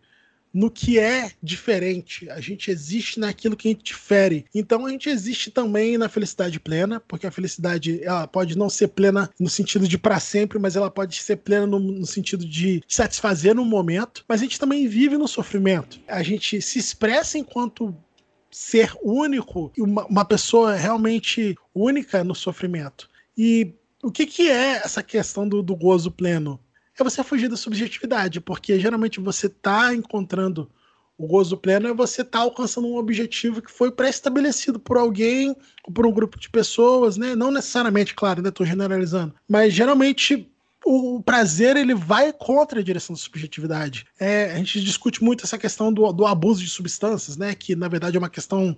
no 0.56 0.72
que 0.72 0.98
é 0.98 1.32
diferente, 1.44 2.30
a 2.30 2.40
gente 2.40 2.72
existe 2.72 3.20
naquilo 3.20 3.58
que 3.58 3.68
a 3.68 3.72
gente 3.72 3.84
difere. 3.84 4.46
Então 4.56 4.86
a 4.86 4.90
gente 4.90 5.10
existe 5.10 5.52
também 5.52 5.98
na 5.98 6.08
felicidade 6.08 6.62
plena, 6.62 7.02
porque 7.02 7.28
a 7.28 7.32
felicidade 7.32 8.02
ela 8.02 8.26
pode 8.26 8.58
não 8.58 8.70
ser 8.70 8.88
plena 8.88 9.30
no 9.38 9.50
sentido 9.50 9.86
de 9.86 9.98
para 9.98 10.18
sempre, 10.18 10.58
mas 10.58 10.78
ela 10.78 10.90
pode 10.90 11.22
ser 11.22 11.36
plena 11.36 11.68
no, 11.68 11.78
no, 11.78 12.06
sentido 12.06 12.46
de 12.46 12.82
satisfazer 12.88 13.54
no 13.54 13.66
momento. 13.66 14.24
Mas 14.30 14.40
a 14.40 14.44
gente 14.46 14.58
também 14.58 14.88
vive 14.88 15.18
no 15.18 15.28
sofrimento. 15.28 16.00
A 16.08 16.24
gente 16.24 16.62
se 16.62 16.80
expressa 16.80 17.38
enquanto 17.38 17.94
ser 18.50 18.94
único 19.04 19.74
e 19.78 19.82
uma, 19.82 20.06
uma 20.06 20.24
pessoa 20.24 20.74
realmente 20.76 21.58
única 21.74 22.24
no 22.24 22.34
sofrimento. 22.34 23.10
E 23.38 23.74
o 24.02 24.10
que, 24.10 24.26
que 24.26 24.50
é 24.50 24.78
essa 24.78 25.04
questão 25.04 25.46
do, 25.50 25.62
do 25.62 25.76
gozo 25.76 26.10
pleno? 26.10 26.58
É 26.98 27.04
você 27.04 27.24
fugir 27.24 27.48
da 27.50 27.58
subjetividade, 27.58 28.40
porque 28.40 28.80
geralmente 28.80 29.20
você 29.20 29.48
está 29.48 29.94
encontrando 29.94 30.70
o 31.18 31.28
gozo 31.28 31.58
pleno 31.58 31.88
é 31.88 31.94
você 31.94 32.24
tá 32.24 32.40
alcançando 32.40 32.88
um 32.88 32.98
objetivo 32.98 33.62
que 33.62 33.72
foi 33.72 33.90
pré-estabelecido 33.90 34.80
por 34.80 34.98
alguém 34.98 35.56
ou 35.86 35.94
por 35.94 36.06
um 36.06 36.12
grupo 36.12 36.38
de 36.38 36.50
pessoas, 36.50 37.16
né? 37.16 37.36
Não 37.36 37.52
necessariamente, 37.52 38.14
claro, 38.14 38.42
né? 38.42 38.50
Estou 38.50 38.66
generalizando, 38.66 39.34
mas 39.48 39.74
geralmente 39.74 40.52
o 40.86 41.22
prazer 41.22 41.76
ele 41.76 41.96
vai 41.96 42.32
contra 42.32 42.80
a 42.80 42.84
direção 42.84 43.16
da 43.16 43.20
subjetividade. 43.20 44.06
É, 44.20 44.52
a 44.52 44.58
gente 44.58 44.80
discute 44.82 45.24
muito 45.24 45.44
essa 45.44 45.58
questão 45.58 45.92
do, 45.92 46.12
do, 46.14 46.28
abuso 46.28 46.64
de 46.64 46.70
substâncias, 46.70 47.36
né? 47.36 47.56
Que 47.56 47.76
na 47.76 47.88
verdade 47.88 48.16
é 48.16 48.20
uma 48.20 48.30
questão 48.30 48.78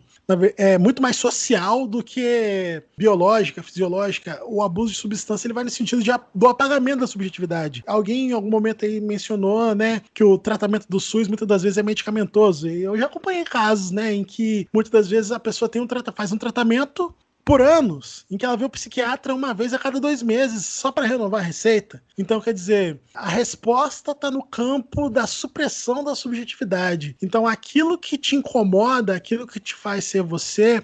é, 0.55 0.77
muito 0.77 1.01
mais 1.01 1.17
social 1.17 1.85
do 1.85 2.01
que 2.01 2.81
biológica, 2.97 3.61
fisiológica. 3.61 4.41
O 4.45 4.63
abuso 4.63 4.93
de 4.93 4.99
substância 4.99 5.47
ele 5.47 5.53
vai 5.53 5.65
no 5.65 5.69
sentido 5.69 6.01
de, 6.01 6.11
do 6.33 6.47
apagamento 6.47 7.01
da 7.01 7.07
subjetividade. 7.07 7.83
Alguém 7.85 8.29
em 8.29 8.31
algum 8.31 8.49
momento 8.49 8.85
aí 8.85 9.01
mencionou, 9.01 9.75
né, 9.75 10.01
que 10.13 10.23
o 10.23 10.37
tratamento 10.37 10.87
do 10.87 10.99
SUS 10.99 11.27
muitas 11.27 11.47
das 11.47 11.63
vezes 11.63 11.77
é 11.77 11.83
medicamentoso. 11.83 12.69
E 12.69 12.83
eu 12.83 12.97
já 12.97 13.07
acompanhei 13.07 13.43
casos, 13.43 13.91
né, 13.91 14.13
em 14.13 14.23
que 14.23 14.65
muitas 14.73 14.91
das 14.91 15.09
vezes 15.09 15.31
a 15.31 15.39
pessoa 15.39 15.67
tem 15.67 15.81
um 15.81 15.87
faz 16.15 16.31
um 16.31 16.37
tratamento 16.37 17.13
por 17.47 17.61
anos, 17.61 18.25
em 18.29 18.37
que 18.37 18.45
ela 18.45 18.57
vê 18.57 18.65
o 18.65 18.69
psiquiatra 18.69 19.33
uma 19.33 19.53
vez 19.53 19.73
a 19.73 19.79
cada 19.79 20.01
dois 20.01 20.21
meses, 20.21 20.65
só 20.65 20.91
para 20.91 21.07
renovar 21.07 21.39
a 21.39 21.43
receita. 21.43 22.03
Então, 22.17 22.41
quer 22.41 22.53
dizer, 22.53 22.99
a 23.13 23.29
resposta 23.29 24.11
está 24.11 24.29
no 24.29 24.43
campo 24.43 25.09
da 25.09 25.25
supressão 25.25 26.03
da 26.03 26.13
subjetividade. 26.13 27.15
Então, 27.21 27.47
aquilo 27.47 27.97
que 27.97 28.17
te 28.17 28.35
incomoda, 28.35 29.15
aquilo 29.15 29.47
que 29.47 29.61
te 29.61 29.73
faz 29.73 30.03
ser 30.03 30.23
você, 30.23 30.83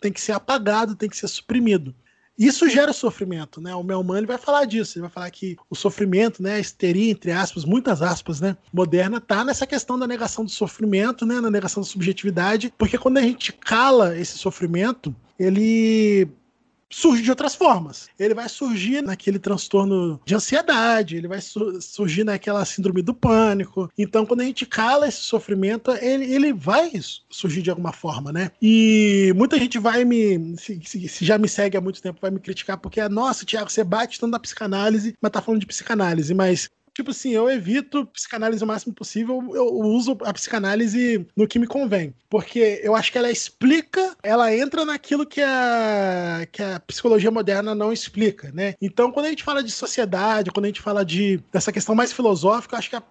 tem 0.00 0.10
que 0.10 0.18
ser 0.18 0.32
apagado, 0.32 0.96
tem 0.96 1.10
que 1.10 1.16
ser 1.16 1.28
suprimido. 1.28 1.94
Isso 2.38 2.70
gera 2.70 2.94
sofrimento, 2.94 3.60
né? 3.60 3.74
O 3.74 3.82
Melman 3.82 4.24
vai 4.24 4.38
falar 4.38 4.64
disso, 4.64 4.96
ele 4.96 5.02
vai 5.02 5.10
falar 5.10 5.30
que 5.30 5.58
o 5.68 5.74
sofrimento, 5.74 6.42
né, 6.42 6.54
a 6.54 6.60
histeria, 6.60 7.10
entre 7.10 7.32
aspas, 7.32 7.66
muitas 7.66 8.00
aspas, 8.00 8.40
né, 8.40 8.56
moderna, 8.72 9.20
tá 9.20 9.44
nessa 9.44 9.66
questão 9.66 9.98
da 9.98 10.06
negação 10.06 10.44
do 10.44 10.50
sofrimento, 10.50 11.26
né, 11.26 11.40
na 11.40 11.50
negação 11.50 11.82
da 11.82 11.88
subjetividade, 11.88 12.72
porque 12.78 12.96
quando 12.96 13.18
a 13.18 13.22
gente 13.22 13.52
cala 13.52 14.16
esse 14.16 14.38
sofrimento, 14.38 15.14
ele 15.38 16.28
surge 16.90 17.22
de 17.22 17.30
outras 17.30 17.54
formas. 17.54 18.08
Ele 18.18 18.34
vai 18.34 18.48
surgir 18.48 19.02
naquele 19.02 19.38
transtorno 19.38 20.20
de 20.24 20.34
ansiedade, 20.34 21.16
ele 21.16 21.28
vai 21.28 21.40
su 21.40 21.80
surgir 21.80 22.24
naquela 22.24 22.64
síndrome 22.64 23.02
do 23.02 23.14
pânico. 23.14 23.90
Então, 23.96 24.24
quando 24.24 24.40
a 24.40 24.44
gente 24.44 24.64
cala 24.64 25.06
esse 25.06 25.20
sofrimento, 25.20 25.90
ele, 26.00 26.24
ele 26.32 26.52
vai 26.52 26.90
surgir 27.30 27.62
de 27.62 27.70
alguma 27.70 27.92
forma, 27.92 28.32
né? 28.32 28.50
E 28.60 29.32
muita 29.36 29.58
gente 29.58 29.78
vai 29.78 30.04
me. 30.04 30.56
Se, 30.56 30.80
se, 30.84 31.24
já 31.24 31.38
me 31.38 31.48
segue 31.48 31.76
há 31.76 31.80
muito 31.80 32.02
tempo, 32.02 32.20
vai 32.20 32.30
me 32.30 32.40
criticar, 32.40 32.78
porque, 32.78 33.06
nossa, 33.08 33.44
Tiago, 33.44 33.70
você 33.70 33.84
bate 33.84 34.18
tanto 34.18 34.32
na 34.32 34.40
psicanálise, 34.40 35.14
mas 35.20 35.32
tá 35.32 35.42
falando 35.42 35.60
de 35.60 35.66
psicanálise. 35.66 36.34
Mas 36.34 36.68
tipo 36.98 37.12
assim, 37.12 37.30
eu 37.30 37.48
evito 37.48 38.04
psicanálise 38.06 38.64
o 38.64 38.66
máximo 38.66 38.92
possível, 38.92 39.52
eu 39.54 39.66
uso 39.66 40.18
a 40.22 40.32
psicanálise 40.32 41.24
no 41.36 41.46
que 41.46 41.58
me 41.58 41.66
convém. 41.66 42.12
Porque 42.28 42.80
eu 42.82 42.94
acho 42.96 43.12
que 43.12 43.16
ela 43.16 43.30
explica, 43.30 44.16
ela 44.20 44.54
entra 44.54 44.84
naquilo 44.84 45.24
que 45.24 45.40
a, 45.40 46.46
que 46.50 46.60
a 46.60 46.80
psicologia 46.80 47.30
moderna 47.30 47.72
não 47.72 47.92
explica, 47.92 48.50
né? 48.52 48.74
Então, 48.82 49.12
quando 49.12 49.26
a 49.26 49.28
gente 49.28 49.44
fala 49.44 49.62
de 49.62 49.70
sociedade, 49.70 50.50
quando 50.50 50.64
a 50.64 50.68
gente 50.68 50.80
fala 50.80 51.04
de 51.04 51.40
dessa 51.52 51.70
questão 51.70 51.94
mais 51.94 52.12
filosófica, 52.12 52.74
eu 52.74 52.78
acho 52.80 52.90
que 52.90 52.96
a, 52.96 53.02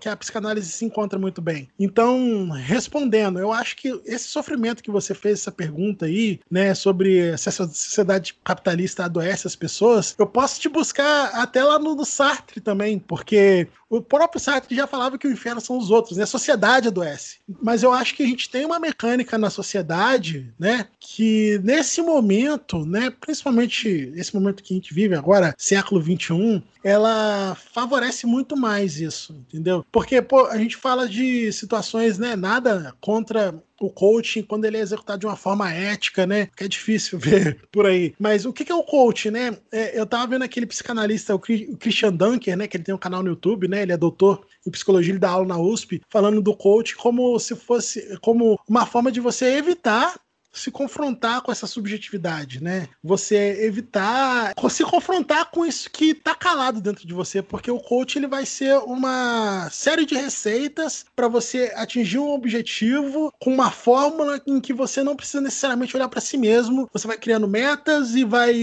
que 0.00 0.08
a 0.08 0.16
psicanálise 0.16 0.72
se 0.72 0.84
encontra 0.84 1.18
muito 1.18 1.42
bem. 1.42 1.68
Então, 1.78 2.48
respondendo, 2.50 3.38
eu 3.38 3.52
acho 3.52 3.76
que 3.76 4.00
esse 4.06 4.26
sofrimento 4.28 4.82
que 4.82 4.90
você 4.90 5.14
fez, 5.14 5.40
essa 5.40 5.52
pergunta 5.52 6.06
aí, 6.06 6.40
né, 6.50 6.74
sobre 6.74 7.36
se 7.36 7.50
a 7.50 7.52
sociedade 7.52 8.34
capitalista 8.42 9.04
adoece 9.04 9.46
as 9.46 9.54
pessoas, 9.54 10.14
eu 10.18 10.26
posso 10.26 10.58
te 10.58 10.68
buscar 10.68 11.26
até 11.34 11.62
lá 11.62 11.78
no, 11.78 11.94
no 11.94 12.06
Sartre 12.06 12.60
também, 12.60 12.98
porque 12.98 13.33
que 13.34 13.68
o 13.96 14.02
próprio 14.02 14.40
Sartre 14.40 14.74
já 14.74 14.86
falava 14.86 15.18
que 15.18 15.26
o 15.26 15.32
inferno 15.32 15.60
são 15.60 15.78
os 15.78 15.90
outros, 15.90 16.16
né? 16.16 16.24
A 16.24 16.26
sociedade 16.26 16.88
adoece. 16.88 17.38
Mas 17.62 17.82
eu 17.82 17.92
acho 17.92 18.14
que 18.14 18.22
a 18.22 18.26
gente 18.26 18.50
tem 18.50 18.64
uma 18.64 18.80
mecânica 18.80 19.38
na 19.38 19.50
sociedade, 19.50 20.52
né? 20.58 20.86
Que 20.98 21.60
nesse 21.62 22.02
momento, 22.02 22.84
né? 22.84 23.10
Principalmente 23.10 24.12
esse 24.16 24.34
momento 24.34 24.62
que 24.62 24.74
a 24.74 24.76
gente 24.76 24.94
vive 24.94 25.14
agora, 25.14 25.54
século 25.58 26.00
21, 26.00 26.62
ela 26.84 27.56
favorece 27.72 28.26
muito 28.26 28.56
mais 28.56 29.00
isso, 29.00 29.32
entendeu? 29.32 29.84
Porque, 29.90 30.20
pô, 30.20 30.46
a 30.46 30.58
gente 30.58 30.76
fala 30.76 31.08
de 31.08 31.50
situações, 31.50 32.18
né? 32.18 32.36
Nada 32.36 32.94
contra 33.00 33.54
o 33.80 33.90
coaching 33.90 34.42
quando 34.42 34.64
ele 34.64 34.76
é 34.76 34.80
executado 34.80 35.20
de 35.20 35.26
uma 35.26 35.36
forma 35.36 35.72
ética, 35.72 36.26
né? 36.26 36.48
Que 36.56 36.64
é 36.64 36.68
difícil 36.68 37.18
ver 37.20 37.58
por 37.72 37.86
aí. 37.86 38.14
Mas 38.18 38.44
o 38.44 38.52
que 38.52 38.70
é 38.70 38.74
o 38.74 38.82
coaching, 38.82 39.30
né? 39.30 39.56
É, 39.72 39.98
eu 39.98 40.06
tava 40.06 40.26
vendo 40.26 40.42
aquele 40.42 40.66
psicanalista, 40.66 41.34
o 41.34 41.38
Christian 41.38 42.12
Dunker, 42.12 42.56
né? 42.56 42.66
Que 42.66 42.76
ele 42.76 42.84
tem 42.84 42.94
um 42.94 42.98
canal 42.98 43.22
no 43.22 43.30
YouTube, 43.30 43.66
né? 43.66 43.82
Ele 43.84 43.92
é 43.92 43.96
doutor 43.96 44.46
em 44.66 44.70
psicologia, 44.70 45.12
ele 45.12 45.18
dá 45.18 45.30
aula 45.30 45.46
na 45.46 45.58
USP, 45.58 46.00
falando 46.08 46.40
do 46.40 46.56
coaching 46.56 46.96
como 46.96 47.38
se 47.38 47.54
fosse 47.54 48.18
como 48.20 48.58
uma 48.68 48.86
forma 48.86 49.12
de 49.12 49.20
você 49.20 49.56
evitar 49.56 50.14
se 50.54 50.70
confrontar 50.70 51.42
com 51.42 51.50
essa 51.50 51.66
subjetividade, 51.66 52.62
né? 52.62 52.88
Você 53.02 53.64
evitar 53.64 54.54
se 54.70 54.84
confrontar 54.84 55.50
com 55.50 55.66
isso 55.66 55.90
que 55.90 56.14
tá 56.14 56.34
calado 56.34 56.80
dentro 56.80 57.06
de 57.06 57.12
você, 57.12 57.42
porque 57.42 57.70
o 57.70 57.80
coach 57.80 58.16
ele 58.16 58.26
vai 58.26 58.46
ser 58.46 58.76
uma 58.78 59.68
série 59.70 60.06
de 60.06 60.14
receitas 60.14 61.04
para 61.14 61.28
você 61.28 61.72
atingir 61.74 62.18
um 62.18 62.30
objetivo 62.30 63.32
com 63.40 63.52
uma 63.52 63.70
fórmula 63.70 64.40
em 64.46 64.60
que 64.60 64.72
você 64.72 65.02
não 65.02 65.16
precisa 65.16 65.40
necessariamente 65.40 65.96
olhar 65.96 66.08
para 66.08 66.20
si 66.20 66.38
mesmo. 66.38 66.88
Você 66.92 67.06
vai 67.06 67.18
criando 67.18 67.48
metas 67.48 68.14
e 68.14 68.24
vai 68.24 68.54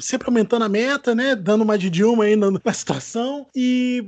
sempre 0.00 0.28
aumentando 0.28 0.64
a 0.64 0.68
meta, 0.68 1.14
né? 1.14 1.36
Dando 1.36 1.62
uma 1.62 1.78
de 1.78 1.90
Dilma 1.90 2.24
aí 2.24 2.36
na, 2.36 2.50
na 2.50 2.72
situação. 2.72 3.46
E 3.54 4.04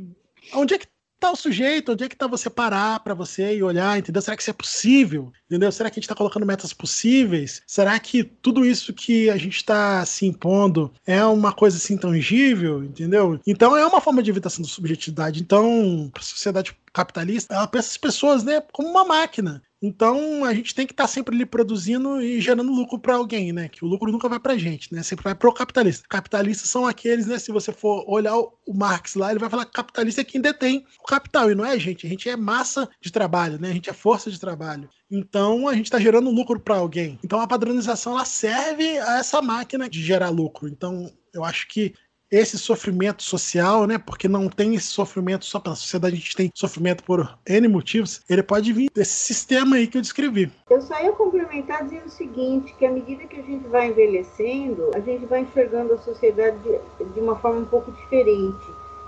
onde 0.54 0.74
é 0.74 0.78
que 0.78 0.86
tá 1.18 1.32
o 1.32 1.36
sujeito, 1.36 1.92
onde 1.92 2.04
é 2.04 2.08
que 2.08 2.16
tá 2.16 2.26
você 2.26 2.48
parar 2.48 3.00
para 3.00 3.14
você 3.14 3.56
e 3.56 3.62
olhar, 3.62 3.98
entendeu? 3.98 4.22
Será 4.22 4.36
que 4.36 4.42
isso 4.42 4.50
é 4.50 4.54
possível? 4.54 5.32
Entendeu? 5.46 5.70
Será 5.72 5.90
que 5.90 5.98
a 5.98 6.00
gente 6.00 6.08
tá 6.08 6.14
colocando 6.14 6.46
metas 6.46 6.72
possíveis? 6.72 7.62
Será 7.66 7.98
que 7.98 8.22
tudo 8.22 8.64
isso 8.64 8.92
que 8.94 9.28
a 9.28 9.36
gente 9.36 9.64
tá 9.64 10.04
se 10.04 10.26
impondo 10.26 10.92
é 11.06 11.24
uma 11.24 11.52
coisa 11.52 11.76
assim 11.76 11.96
tangível, 11.96 12.84
entendeu? 12.84 13.40
Então 13.46 13.76
é 13.76 13.84
uma 13.84 14.00
forma 14.00 14.22
de 14.22 14.30
evitação 14.30 14.62
da 14.62 14.68
subjetividade. 14.68 15.40
Então, 15.40 16.10
a 16.14 16.22
sociedade 16.22 16.76
capitalista, 16.92 17.54
ela 17.54 17.66
pensa 17.66 17.88
as 17.88 17.96
pessoas, 17.96 18.44
né, 18.44 18.60
como 18.72 18.88
uma 18.88 19.04
máquina. 19.04 19.62
Então 19.80 20.44
a 20.44 20.52
gente 20.52 20.74
tem 20.74 20.86
que 20.86 20.92
estar 20.92 21.04
tá 21.04 21.08
sempre 21.08 21.34
ali 21.34 21.46
produzindo 21.46 22.20
e 22.20 22.40
gerando 22.40 22.72
lucro 22.72 22.98
para 22.98 23.14
alguém, 23.14 23.52
né? 23.52 23.68
Que 23.68 23.84
o 23.84 23.88
lucro 23.88 24.10
nunca 24.10 24.28
vai 24.28 24.40
para 24.40 24.58
gente, 24.58 24.92
né? 24.92 25.02
Sempre 25.02 25.24
vai 25.24 25.34
para 25.34 25.48
o 25.48 25.52
capitalista. 25.52 26.04
Capitalistas 26.08 26.68
são 26.68 26.86
aqueles, 26.86 27.26
né? 27.26 27.38
Se 27.38 27.52
você 27.52 27.72
for 27.72 28.04
olhar 28.08 28.36
o 28.36 28.74
Marx 28.74 29.14
lá, 29.14 29.30
ele 29.30 29.38
vai 29.38 29.48
falar 29.48 29.64
que 29.64 29.72
capitalista 29.72 30.20
é 30.20 30.24
quem 30.24 30.40
detém 30.40 30.84
o 31.00 31.06
capital 31.06 31.50
e 31.50 31.54
não 31.54 31.64
é 31.64 31.72
a 31.72 31.78
gente. 31.78 32.06
A 32.06 32.10
gente 32.10 32.28
é 32.28 32.36
massa 32.36 32.88
de 33.00 33.12
trabalho, 33.12 33.58
né? 33.60 33.70
A 33.70 33.74
gente 33.74 33.88
é 33.88 33.92
força 33.92 34.30
de 34.30 34.40
trabalho. 34.40 34.88
Então 35.10 35.68
a 35.68 35.74
gente 35.74 35.86
está 35.86 36.00
gerando 36.00 36.30
lucro 36.30 36.58
para 36.58 36.76
alguém. 36.76 37.18
Então 37.22 37.40
a 37.40 37.46
padronização 37.46 38.14
ela 38.14 38.24
serve 38.24 38.98
a 38.98 39.18
essa 39.18 39.40
máquina 39.40 39.88
de 39.88 40.02
gerar 40.02 40.30
lucro. 40.30 40.68
Então 40.68 41.10
eu 41.32 41.44
acho 41.44 41.68
que 41.68 41.94
esse 42.30 42.58
sofrimento 42.58 43.22
social, 43.22 43.86
né? 43.86 43.98
Porque 43.98 44.28
não 44.28 44.48
tem 44.48 44.74
esse 44.74 44.88
sofrimento 44.88 45.44
só 45.44 45.58
pela 45.58 45.74
sociedade, 45.74 46.14
a 46.14 46.18
gente 46.18 46.36
tem 46.36 46.50
sofrimento 46.54 47.02
por 47.04 47.38
N 47.46 47.68
motivos, 47.68 48.22
ele 48.28 48.42
pode 48.42 48.72
vir 48.72 48.90
desse 48.94 49.12
sistema 49.12 49.76
aí 49.76 49.86
que 49.86 49.96
eu 49.96 50.02
descrevi. 50.02 50.50
Eu 50.68 50.80
só 50.80 51.02
ia 51.02 51.12
complementar 51.12 51.84
dizendo 51.84 52.06
o 52.06 52.10
seguinte, 52.10 52.74
que 52.78 52.84
à 52.84 52.90
medida 52.90 53.24
que 53.24 53.40
a 53.40 53.42
gente 53.42 53.66
vai 53.68 53.88
envelhecendo, 53.88 54.90
a 54.94 55.00
gente 55.00 55.24
vai 55.26 55.40
enxergando 55.40 55.94
a 55.94 55.98
sociedade 55.98 56.58
de, 56.62 57.04
de 57.04 57.20
uma 57.20 57.36
forma 57.36 57.60
um 57.60 57.64
pouco 57.64 57.90
diferente. 57.92 58.66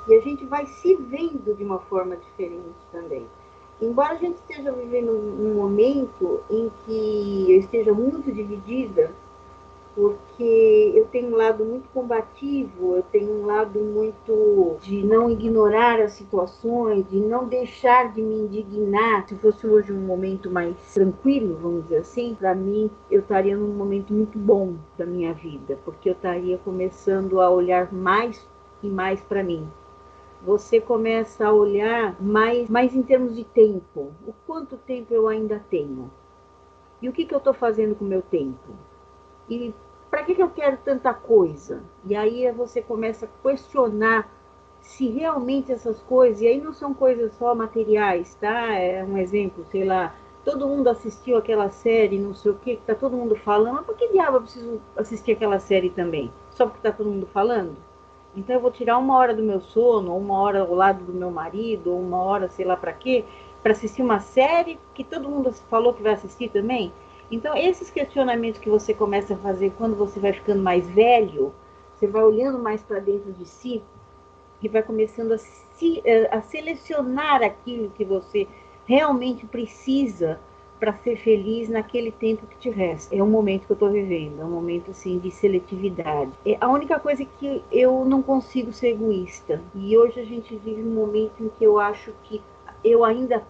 E 0.09 0.15
a 0.15 0.21
gente 0.23 0.45
vai 0.47 0.67
se 0.67 0.97
vendo 0.97 1.55
de 1.55 1.63
uma 1.63 1.79
forma 1.81 2.17
diferente 2.17 2.75
também. 2.91 3.27
Embora 3.81 4.13
a 4.13 4.17
gente 4.17 4.37
esteja 4.37 4.73
vivendo 4.73 5.13
um 5.13 5.55
momento 5.55 6.41
em 6.51 6.71
que 6.85 7.47
eu 7.49 7.61
esteja 7.61 7.95
muito 7.95 8.31
dividida, 8.31 9.11
porque 9.95 10.93
eu 10.95 11.07
tenho 11.07 11.33
um 11.33 11.37
lado 11.37 11.65
muito 11.65 11.89
combativo, 11.91 12.97
eu 12.97 13.03
tenho 13.03 13.43
um 13.43 13.47
lado 13.47 13.81
muito 13.81 14.77
de 14.81 15.03
não 15.03 15.29
ignorar 15.29 16.01
as 16.01 16.13
situações, 16.13 17.09
de 17.09 17.19
não 17.19 17.47
deixar 17.47 18.13
de 18.13 18.23
me 18.23 18.43
indignar. 18.43 19.27
Se 19.29 19.35
fosse 19.37 19.67
hoje 19.67 19.93
um 19.93 20.01
momento 20.01 20.51
mais 20.51 20.77
tranquilo, 20.95 21.59
vamos 21.61 21.85
dizer 21.85 21.99
assim, 21.99 22.35
para 22.35 22.55
mim 22.55 22.91
eu 23.11 23.21
estaria 23.21 23.57
num 23.57 23.75
momento 23.75 24.13
muito 24.13 24.39
bom 24.39 24.75
da 24.97 25.05
minha 25.05 25.35
vida, 25.35 25.79
porque 25.85 26.09
eu 26.09 26.15
estaria 26.15 26.59
começando 26.59 27.41
a 27.41 27.51
olhar 27.51 27.93
mais 27.93 28.49
e 28.83 28.89
mais 28.89 29.21
para 29.21 29.43
mim. 29.43 29.69
Você 30.43 30.81
começa 30.81 31.47
a 31.47 31.53
olhar 31.53 32.17
mais, 32.23 32.71
mais 32.71 32.95
em 32.95 33.03
termos 33.03 33.37
de 33.37 33.45
tempo. 33.45 34.13
O 34.27 34.33
quanto 34.47 34.79
tempo 34.79 35.13
eu 35.13 35.29
ainda 35.29 35.63
tenho? 35.69 36.11
E 37.03 37.09
o 37.09 37.13
que, 37.13 37.27
que 37.27 37.35
eu 37.35 37.39
estou 37.39 37.53
fazendo 37.53 37.95
com 37.95 38.05
o 38.05 38.09
meu 38.09 38.23
tempo? 38.23 38.73
E 39.51 39.75
para 40.09 40.23
que, 40.23 40.35
que 40.35 40.43
eu 40.43 40.51
quero 40.51 40.79
tanta 40.79 41.13
coisa? 41.13 41.83
E 42.05 42.15
aí 42.15 42.51
você 42.53 42.81
começa 42.81 43.27
a 43.27 43.49
questionar 43.49 44.31
se 44.81 45.09
realmente 45.09 45.71
essas 45.71 46.01
coisas, 46.03 46.41
e 46.41 46.47
aí 46.47 46.61
não 46.61 46.73
são 46.73 46.95
coisas 46.95 47.33
só 47.35 47.55
materiais, 47.55 48.35
tá? 48.41 48.75
É 48.75 49.05
um 49.05 49.19
exemplo, 49.19 49.65
sei 49.71 49.85
lá, 49.85 50.15
todo 50.45 50.67
mundo 50.67 50.89
assistiu 50.89 51.37
aquela 51.37 51.69
série, 51.71 52.19
não 52.19 52.35
sei 52.35 52.53
o 52.53 52.55
que, 52.55 52.77
que 52.77 52.83
tá 52.83 52.95
todo 52.95 53.17
mundo 53.17 53.37
falando, 53.37 53.75
mas 53.75 53.87
por 53.87 53.95
que 53.95 54.09
diabo 54.09 54.39
eu 54.39 54.43
preciso 54.43 54.81
assistir 54.97 55.33
aquela 55.33 55.59
série 55.59 55.91
também? 55.91 56.33
Só 56.51 56.67
porque 56.67 56.81
tá 56.81 56.93
todo 56.93 57.11
mundo 57.11 57.27
falando? 57.27 57.77
Então 58.35 58.55
eu 58.55 58.61
vou 58.61 58.71
tirar 58.71 58.97
uma 58.99 59.17
hora 59.17 59.35
do 59.35 59.43
meu 59.43 59.61
sono, 59.61 60.13
ou 60.13 60.19
uma 60.19 60.41
hora 60.41 60.61
ao 60.61 60.75
lado 60.75 61.05
do 61.05 61.13
meu 61.13 61.31
marido, 61.31 61.93
ou 61.93 62.01
uma 62.01 62.23
hora 62.23 62.49
sei 62.49 62.65
lá 62.65 62.77
para 62.77 62.93
quê, 62.93 63.25
para 63.63 63.73
assistir 63.73 64.03
uma 64.03 64.21
série 64.21 64.79
que 64.95 65.05
todo 65.05 65.29
mundo 65.29 65.53
falou 65.69 65.93
que 65.93 66.03
vai 66.03 66.13
assistir 66.15 66.49
também? 66.49 66.93
Então, 67.31 67.57
esses 67.57 67.91
questionamentos 67.91 68.61
que 68.61 68.69
você 68.69 68.93
começa 68.93 69.35
a 69.35 69.39
fazer 69.39 69.73
quando 69.79 69.97
você 69.97 70.19
vai 70.19 70.33
ficando 70.33 70.63
mais 70.63 70.89
velho, 70.91 71.55
você 71.95 72.07
vai 72.07 72.23
olhando 72.23 72.59
mais 72.59 72.83
para 72.83 72.99
dentro 72.99 73.33
de 73.33 73.45
si 73.47 73.83
e 74.63 74.69
vai 74.69 74.83
começando 74.83 75.33
a, 75.33 75.39
se, 75.39 76.03
eh, 76.05 76.29
a 76.33 76.41
selecionar 76.41 77.43
aquilo 77.43 77.91
que 77.91 78.05
você 78.05 78.49
realmente 78.87 79.47
precisa 79.47 80.41
para 80.81 80.95
ser 80.95 81.17
feliz 81.17 81.69
naquele 81.69 82.11
tempo 82.11 82.47
que 82.47 82.57
te 82.57 82.71
resta. 82.71 83.15
É 83.15 83.23
o 83.23 83.27
momento 83.27 83.67
que 83.67 83.73
eu 83.73 83.75
estou 83.75 83.91
vivendo, 83.91 84.41
é 84.41 84.45
um 84.45 84.51
momento 84.51 84.91
assim 84.91 85.19
de 85.19 85.31
seletividade. 85.31 86.33
É 86.45 86.57
a 86.59 86.69
única 86.69 86.99
coisa 86.99 87.25
que 87.25 87.63
eu 87.71 88.05
não 88.07 88.23
consigo 88.23 88.73
ser 88.73 88.89
egoísta. 88.89 89.63
E 89.75 89.97
hoje 89.97 90.19
a 90.19 90.25
gente 90.25 90.57
vive 90.57 90.83
um 90.83 90.95
momento 90.95 91.45
em 91.45 91.51
que 91.51 91.63
eu 91.63 91.79
acho 91.79 92.13
que 92.25 92.43
eu 92.83 93.05
ainda 93.05 93.45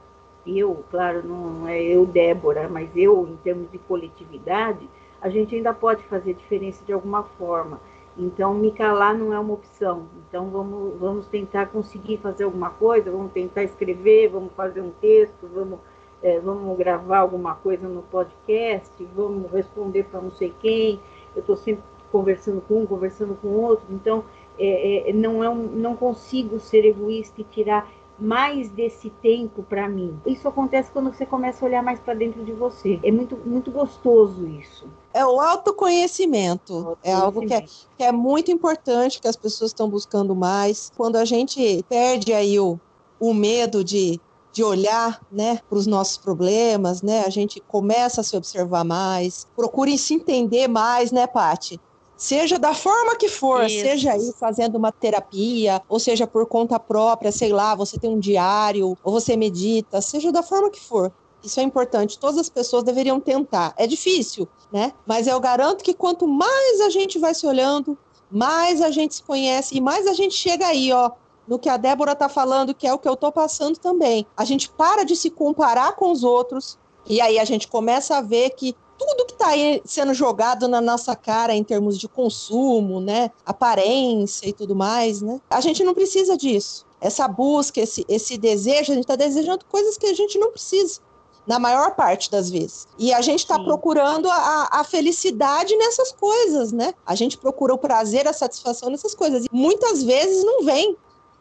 eu, 0.47 0.85
claro, 0.91 1.23
não 1.27 1.69
é 1.69 1.81
eu, 1.83 2.07
Débora, 2.07 2.69
mas 2.69 2.89
eu, 2.97 3.27
em 3.29 3.37
termos 3.37 3.71
de 3.71 3.79
coletividade, 3.79 4.89
a 5.21 5.29
gente 5.29 5.55
ainda 5.55 5.73
pode 5.73 6.03
fazer 6.05 6.35
diferença 6.35 6.85
de 6.85 6.93
alguma 6.93 7.23
forma. 7.23 7.81
Então, 8.17 8.55
me 8.55 8.73
calar 8.73 9.17
não 9.17 9.33
é 9.33 9.39
uma 9.39 9.55
opção. 9.55 10.07
Então, 10.29 10.51
vamos, 10.51 10.99
vamos 10.99 11.27
tentar 11.27 11.67
conseguir 11.67 12.19
fazer 12.19 12.45
alguma 12.45 12.71
coisa, 12.71 13.11
vamos 13.11 13.33
tentar 13.33 13.63
escrever, 13.63 14.29
vamos 14.29 14.53
fazer 14.55 14.81
um 14.81 14.91
texto, 14.91 15.49
vamos, 15.55 15.79
é, 16.23 16.39
vamos 16.41 16.77
gravar 16.77 17.19
alguma 17.19 17.55
coisa 17.55 17.89
no 17.89 18.03
podcast, 18.03 18.93
vamos 19.15 19.51
responder 19.51 20.05
para 20.05 20.21
não 20.21 20.31
sei 20.33 20.53
quem. 20.61 21.01
Eu 21.35 21.41
estou 21.41 21.57
sempre 21.57 21.85
conversando 22.11 22.61
com 22.63 22.83
um, 22.83 22.87
conversando 22.87 23.35
com 23.41 23.49
outro. 23.49 23.87
Então, 23.91 24.25
é, 24.59 25.09
é, 25.09 25.13
não, 25.13 25.43
é 25.43 25.49
um, 25.49 25.63
não 25.63 25.97
consigo 25.97 26.59
ser 26.59 26.85
egoísta 26.85 27.41
e 27.41 27.45
tirar 27.45 27.91
mais 28.21 28.69
desse 28.71 29.11
tempo 29.23 29.63
para 29.63 29.89
mim. 29.89 30.19
Isso 30.27 30.47
acontece 30.47 30.91
quando 30.91 31.13
você 31.13 31.25
começa 31.25 31.65
a 31.65 31.69
olhar 31.69 31.83
mais 31.83 31.99
para 31.99 32.15
dentro 32.15 32.45
de 32.45 32.53
você. 32.53 33.01
É 33.03 33.11
muito, 33.11 33.37
muito 33.37 33.71
gostoso 33.71 34.47
isso. 34.47 34.87
É 35.13 35.25
o 35.25 35.41
autoconhecimento. 35.41 36.75
autoconhecimento. 36.75 36.99
É 37.03 37.13
algo 37.13 37.47
que 37.47 37.55
é, 37.55 37.61
que 37.97 38.05
é 38.05 38.13
muito 38.13 38.51
importante, 38.51 39.21
que 39.21 39.29
as 39.29 39.37
pessoas 39.37 39.71
estão 39.71 39.89
buscando 39.89 40.35
mais. 40.35 40.93
Quando 40.97 41.17
a 41.17 41.25
gente 41.25 41.85
perde 41.89 42.33
aí 42.33 42.61
o, 42.61 42.79
o 43.19 43.35
medo 43.35 43.83
de, 43.83 44.21
de 44.53 44.63
olhar 44.63 45.21
né, 45.31 45.61
para 45.69 45.79
os 45.79 45.87
nossos 45.87 46.19
problemas, 46.19 47.03
né? 47.03 47.25
A 47.27 47.31
gente 47.31 47.61
começa 47.61 48.21
a 48.21 48.25
se 48.25 48.37
observar 48.37 48.85
mais, 48.85 49.47
procure 49.57 49.97
se 49.97 50.15
entender 50.15 50.69
mais, 50.69 51.11
né, 51.11 51.27
Pati? 51.27 51.81
Seja 52.21 52.59
da 52.59 52.75
forma 52.75 53.17
que 53.17 53.31
for, 53.31 53.65
Isso. 53.65 53.81
seja 53.81 54.13
aí 54.13 54.31
fazendo 54.39 54.77
uma 54.77 54.93
terapia, 54.93 55.81
ou 55.89 55.99
seja 55.99 56.27
por 56.27 56.45
conta 56.45 56.79
própria, 56.79 57.33
sei 57.33 57.51
lá, 57.51 57.75
você 57.75 57.99
tem 57.99 58.11
um 58.11 58.19
diário, 58.19 58.95
ou 59.03 59.11
você 59.11 59.39
medita, 59.39 60.03
seja 60.03 60.31
da 60.31 60.43
forma 60.43 60.69
que 60.69 60.79
for. 60.79 61.11
Isso 61.43 61.59
é 61.59 61.63
importante, 61.63 62.19
todas 62.19 62.37
as 62.37 62.51
pessoas 62.51 62.83
deveriam 62.83 63.19
tentar. 63.19 63.73
É 63.75 63.87
difícil, 63.87 64.47
né? 64.71 64.93
Mas 65.07 65.27
eu 65.27 65.41
garanto 65.41 65.83
que 65.83 65.95
quanto 65.95 66.29
mais 66.29 66.83
a 66.83 66.91
gente 66.91 67.19
vai 67.19 67.33
se 67.33 67.47
olhando, 67.47 67.97
mais 68.31 68.83
a 68.83 68.91
gente 68.91 69.15
se 69.15 69.23
conhece 69.23 69.79
e 69.79 69.81
mais 69.81 70.07
a 70.07 70.13
gente 70.13 70.35
chega 70.35 70.67
aí, 70.67 70.93
ó, 70.93 71.13
no 71.49 71.59
que 71.59 71.71
a 71.71 71.79
Débora 71.79 72.15
tá 72.15 72.29
falando, 72.29 72.75
que 72.75 72.87
é 72.87 72.93
o 72.93 72.99
que 72.99 73.09
eu 73.09 73.17
tô 73.17 73.33
passando 73.33 73.79
também. 73.79 74.27
A 74.37 74.45
gente 74.45 74.69
para 74.69 75.05
de 75.05 75.17
se 75.17 75.31
comparar 75.31 75.97
com 75.97 76.13
os 76.13 76.23
outros 76.23 76.79
e 77.07 77.19
aí 77.19 77.39
a 77.39 77.47
gente 77.47 77.67
começa 77.67 78.19
a 78.19 78.21
ver 78.21 78.51
que 78.51 78.77
tudo 79.07 79.25
que 79.25 79.33
está 79.33 79.49
aí 79.49 79.81
sendo 79.85 80.13
jogado 80.13 80.69
na 80.69 80.81
nossa 80.81 81.17
cara 81.17 81.55
em 81.55 81.65
termos 81.65 81.99
de 81.99 82.07
consumo, 82.07 83.01
né, 83.01 83.31
aparência 83.47 84.47
e 84.47 84.53
tudo 84.53 84.77
mais, 84.77 85.23
né, 85.23 85.41
a 85.49 85.61
gente 85.61 85.83
não 85.83 85.95
precisa 85.95 86.37
disso. 86.37 86.85
Essa 87.01 87.27
busca, 87.27 87.81
esse, 87.81 88.05
esse 88.09 88.37
desejo, 88.37 88.93
a 88.93 88.95
gente 88.95 89.05
está 89.05 89.17
desejando 89.17 89.65
coisas 89.65 89.97
que 89.97 90.07
a 90.07 90.15
gente 90.15 90.39
não 90.39 90.51
precisa, 90.51 91.01
na 91.47 91.59
maior 91.59 91.95
parte 91.95 92.31
das 92.31 92.51
vezes. 92.51 92.87
E 92.99 93.13
a 93.13 93.23
gente 93.23 93.41
está 93.41 93.59
procurando 93.59 94.29
a, 94.31 94.69
a 94.71 94.85
felicidade 94.85 95.75
nessas 95.77 96.13
coisas, 96.13 96.71
né? 96.71 96.93
A 97.07 97.15
gente 97.15 97.39
procura 97.39 97.73
o 97.73 97.79
prazer, 97.79 98.29
a 98.29 98.35
satisfação 98.35 98.91
nessas 98.91 99.15
coisas. 99.15 99.47
E 99.47 99.49
muitas 99.51 100.03
vezes 100.03 100.45
não 100.45 100.63
vem. 100.63 100.95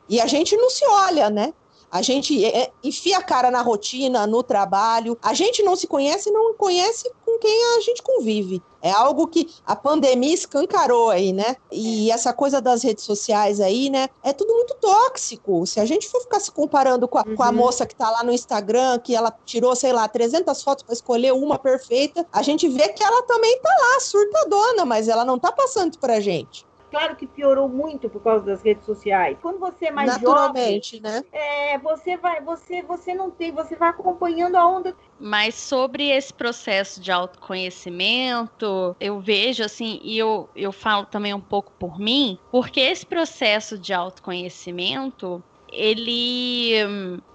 E 0.07 0.21
a 0.21 0.25
gente 0.25 0.55
não 0.55 0.69
se 0.69 0.85
olha, 0.85 1.29
né? 1.29 1.53
A 1.91 2.01
gente 2.01 2.43
é, 2.45 2.63
é, 2.63 2.71
enfia 2.83 3.17
a 3.17 3.23
cara 3.23 3.49
na 3.49 3.61
rotina, 3.61 4.27
no 4.27 4.43
trabalho. 4.43 5.17
A 5.21 5.33
gente 5.33 5.63
não 5.63 5.75
se 5.75 5.87
conhece 5.87 6.29
e 6.29 6.31
não 6.31 6.53
conhece 6.53 7.09
com 7.25 7.37
quem 7.39 7.77
a 7.77 7.81
gente 7.81 8.01
convive. 8.03 8.61
É 8.81 8.91
algo 8.91 9.27
que 9.27 9.49
a 9.65 9.75
pandemia 9.75 10.33
escancarou 10.33 11.09
aí, 11.09 11.33
né? 11.33 11.57
E 11.71 12.09
essa 12.11 12.31
coisa 12.31 12.61
das 12.61 12.81
redes 12.83 13.03
sociais 13.03 13.59
aí, 13.59 13.89
né? 13.89 14.07
É 14.23 14.31
tudo 14.31 14.53
muito 14.53 14.75
tóxico. 14.75 15.65
Se 15.65 15.79
a 15.79 15.85
gente 15.85 16.07
for 16.07 16.21
ficar 16.21 16.39
se 16.39 16.51
comparando 16.51 17.07
com 17.07 17.17
a, 17.17 17.23
com 17.23 17.43
a 17.43 17.49
Uhum. 17.49 17.53
moça 17.55 17.85
que 17.85 17.95
tá 17.95 18.09
lá 18.09 18.23
no 18.23 18.31
Instagram, 18.31 18.99
que 18.99 19.15
ela 19.15 19.35
tirou, 19.45 19.75
sei 19.75 19.91
lá, 19.91 20.07
300 20.07 20.63
fotos 20.63 20.83
para 20.83 20.93
escolher 20.93 21.33
uma 21.33 21.57
perfeita, 21.59 22.25
a 22.31 22.41
gente 22.41 22.69
vê 22.69 22.87
que 22.89 23.03
ela 23.03 23.21
também 23.23 23.59
tá 23.59 23.69
lá, 23.69 23.99
surtadona, 23.99 24.85
mas 24.85 25.07
ela 25.09 25.25
não 25.25 25.37
tá 25.39 25.51
passando 25.51 25.97
pra 25.97 26.19
gente. 26.19 26.65
Claro 26.89 27.15
que 27.15 27.27
piorou 27.27 27.69
muito 27.69 28.09
por 28.09 28.21
causa 28.21 28.45
das 28.45 28.63
redes 28.63 28.83
sociais. 28.83 29.37
Quando 29.41 29.59
você 29.59 29.85
é 29.85 29.91
mais 29.91 30.13
jovem, 30.13 30.23
Naturalmente, 30.23 30.99
né? 30.99 31.23
é, 31.31 31.77
você 31.77 32.17
vai, 32.17 32.41
você, 32.41 32.81
você 32.81 33.13
não 33.13 33.29
tem, 33.29 33.51
você 33.51 33.75
vai 33.75 33.89
acompanhando 33.89 34.55
a 34.55 34.67
onda. 34.67 34.95
Mas 35.19 35.53
sobre 35.53 36.09
esse 36.09 36.33
processo 36.33 36.99
de 36.99 37.11
autoconhecimento, 37.11 38.95
eu 38.99 39.19
vejo 39.19 39.63
assim, 39.63 39.99
e 40.01 40.17
eu, 40.17 40.49
eu 40.55 40.71
falo 40.71 41.05
também 41.05 41.33
um 41.33 41.41
pouco 41.41 41.71
por 41.73 41.99
mim, 41.99 42.39
porque 42.51 42.79
esse 42.79 43.05
processo 43.05 43.77
de 43.77 43.93
autoconhecimento, 43.93 45.43
ele 45.71 46.73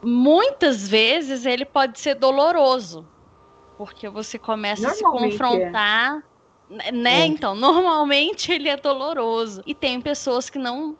muitas 0.02 0.88
vezes 0.88 1.46
ele 1.46 1.64
pode 1.64 2.00
ser 2.00 2.14
doloroso. 2.14 3.07
Porque 3.76 4.09
você 4.09 4.38
começa 4.38 4.88
a 4.88 4.94
se 4.94 5.05
é. 5.05 5.09
confrontar, 5.09 6.22
né? 6.93 7.20
É. 7.22 7.27
Então, 7.27 7.55
normalmente 7.57 8.53
ele 8.53 8.68
é 8.68 8.77
doloroso. 8.77 9.62
E 9.66 9.75
tem 9.75 10.01
pessoas 10.01 10.51
que 10.51 10.59
não 10.59 10.97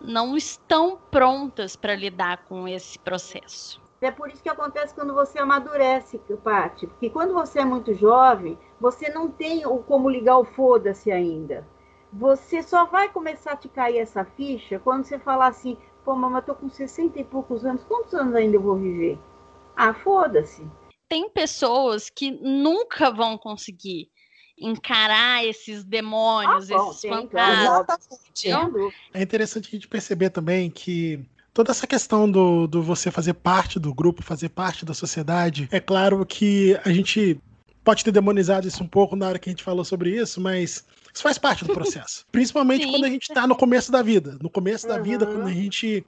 não 0.00 0.34
estão 0.34 0.98
prontas 1.10 1.76
para 1.76 1.94
lidar 1.94 2.46
com 2.46 2.66
esse 2.66 2.98
processo. 2.98 3.78
É 4.00 4.10
por 4.10 4.30
isso 4.30 4.42
que 4.42 4.48
acontece 4.48 4.94
quando 4.94 5.12
você 5.12 5.38
amadurece, 5.38 6.18
Paty. 6.42 6.86
Porque 6.86 7.10
quando 7.10 7.34
você 7.34 7.60
é 7.60 7.64
muito 7.66 7.92
jovem, 7.92 8.58
você 8.80 9.10
não 9.10 9.30
tem 9.30 9.62
como 9.86 10.08
ligar 10.08 10.38
o 10.38 10.44
foda-se 10.44 11.12
ainda. 11.12 11.68
Você 12.10 12.62
só 12.62 12.86
vai 12.86 13.10
começar 13.10 13.52
a 13.52 13.56
te 13.56 13.68
cair 13.68 13.98
essa 13.98 14.24
ficha 14.24 14.78
quando 14.78 15.04
você 15.04 15.18
falar 15.18 15.48
assim, 15.48 15.76
pô, 16.02 16.14
mamãe, 16.14 16.40
eu 16.40 16.46
tô 16.46 16.54
com 16.54 16.70
60 16.70 17.20
e 17.20 17.24
poucos 17.24 17.64
anos, 17.66 17.84
quantos 17.84 18.14
anos 18.14 18.34
ainda 18.34 18.56
eu 18.56 18.62
vou 18.62 18.76
viver? 18.76 19.18
Ah, 19.76 19.92
foda-se. 19.92 20.66
tem 21.08 21.28
pessoas 21.28 22.08
que 22.08 22.30
nunca 22.30 23.10
vão 23.10 23.36
conseguir 23.36 24.10
encarar 24.60 25.44
esses 25.44 25.82
demônios, 25.84 26.70
Ah, 26.70 26.76
bom, 26.76 26.90
esses 26.90 27.00
fantasmas. 27.08 28.20
claro. 28.42 28.92
É 29.14 29.22
interessante 29.22 29.68
a 29.68 29.70
gente 29.70 29.88
perceber 29.88 30.30
também 30.30 30.70
que 30.70 31.18
toda 31.54 31.70
essa 31.70 31.86
questão 31.86 32.30
do, 32.30 32.66
do 32.66 32.82
você 32.82 33.10
fazer 33.10 33.34
parte 33.34 33.78
do 33.78 33.92
grupo, 33.94 34.22
fazer 34.22 34.50
parte 34.50 34.84
da 34.84 34.94
sociedade, 34.94 35.68
é 35.72 35.80
claro 35.80 36.24
que 36.26 36.78
a 36.84 36.92
gente 36.92 37.40
pode 37.82 38.04
ter 38.04 38.12
demonizado 38.12 38.68
isso 38.68 38.84
um 38.84 38.86
pouco 38.88 39.16
na 39.16 39.26
hora 39.26 39.38
que 39.38 39.48
a 39.48 39.52
gente 39.52 39.64
falou 39.64 39.84
sobre 39.84 40.10
isso, 40.14 40.40
mas 40.40 40.84
isso 41.12 41.22
faz 41.22 41.38
parte 41.38 41.64
do 41.64 41.72
processo. 41.72 42.26
Principalmente 42.30 42.84
Sim. 42.84 42.90
quando 42.90 43.04
a 43.04 43.08
gente 43.08 43.22
está 43.30 43.46
no 43.46 43.56
começo 43.56 43.90
da 43.90 44.02
vida. 44.02 44.36
No 44.40 44.50
começo 44.50 44.86
da 44.86 44.98
vida, 44.98 45.26
Uhum. 45.26 45.32
quando 45.36 45.48
a 45.48 45.52
gente. 45.52 46.04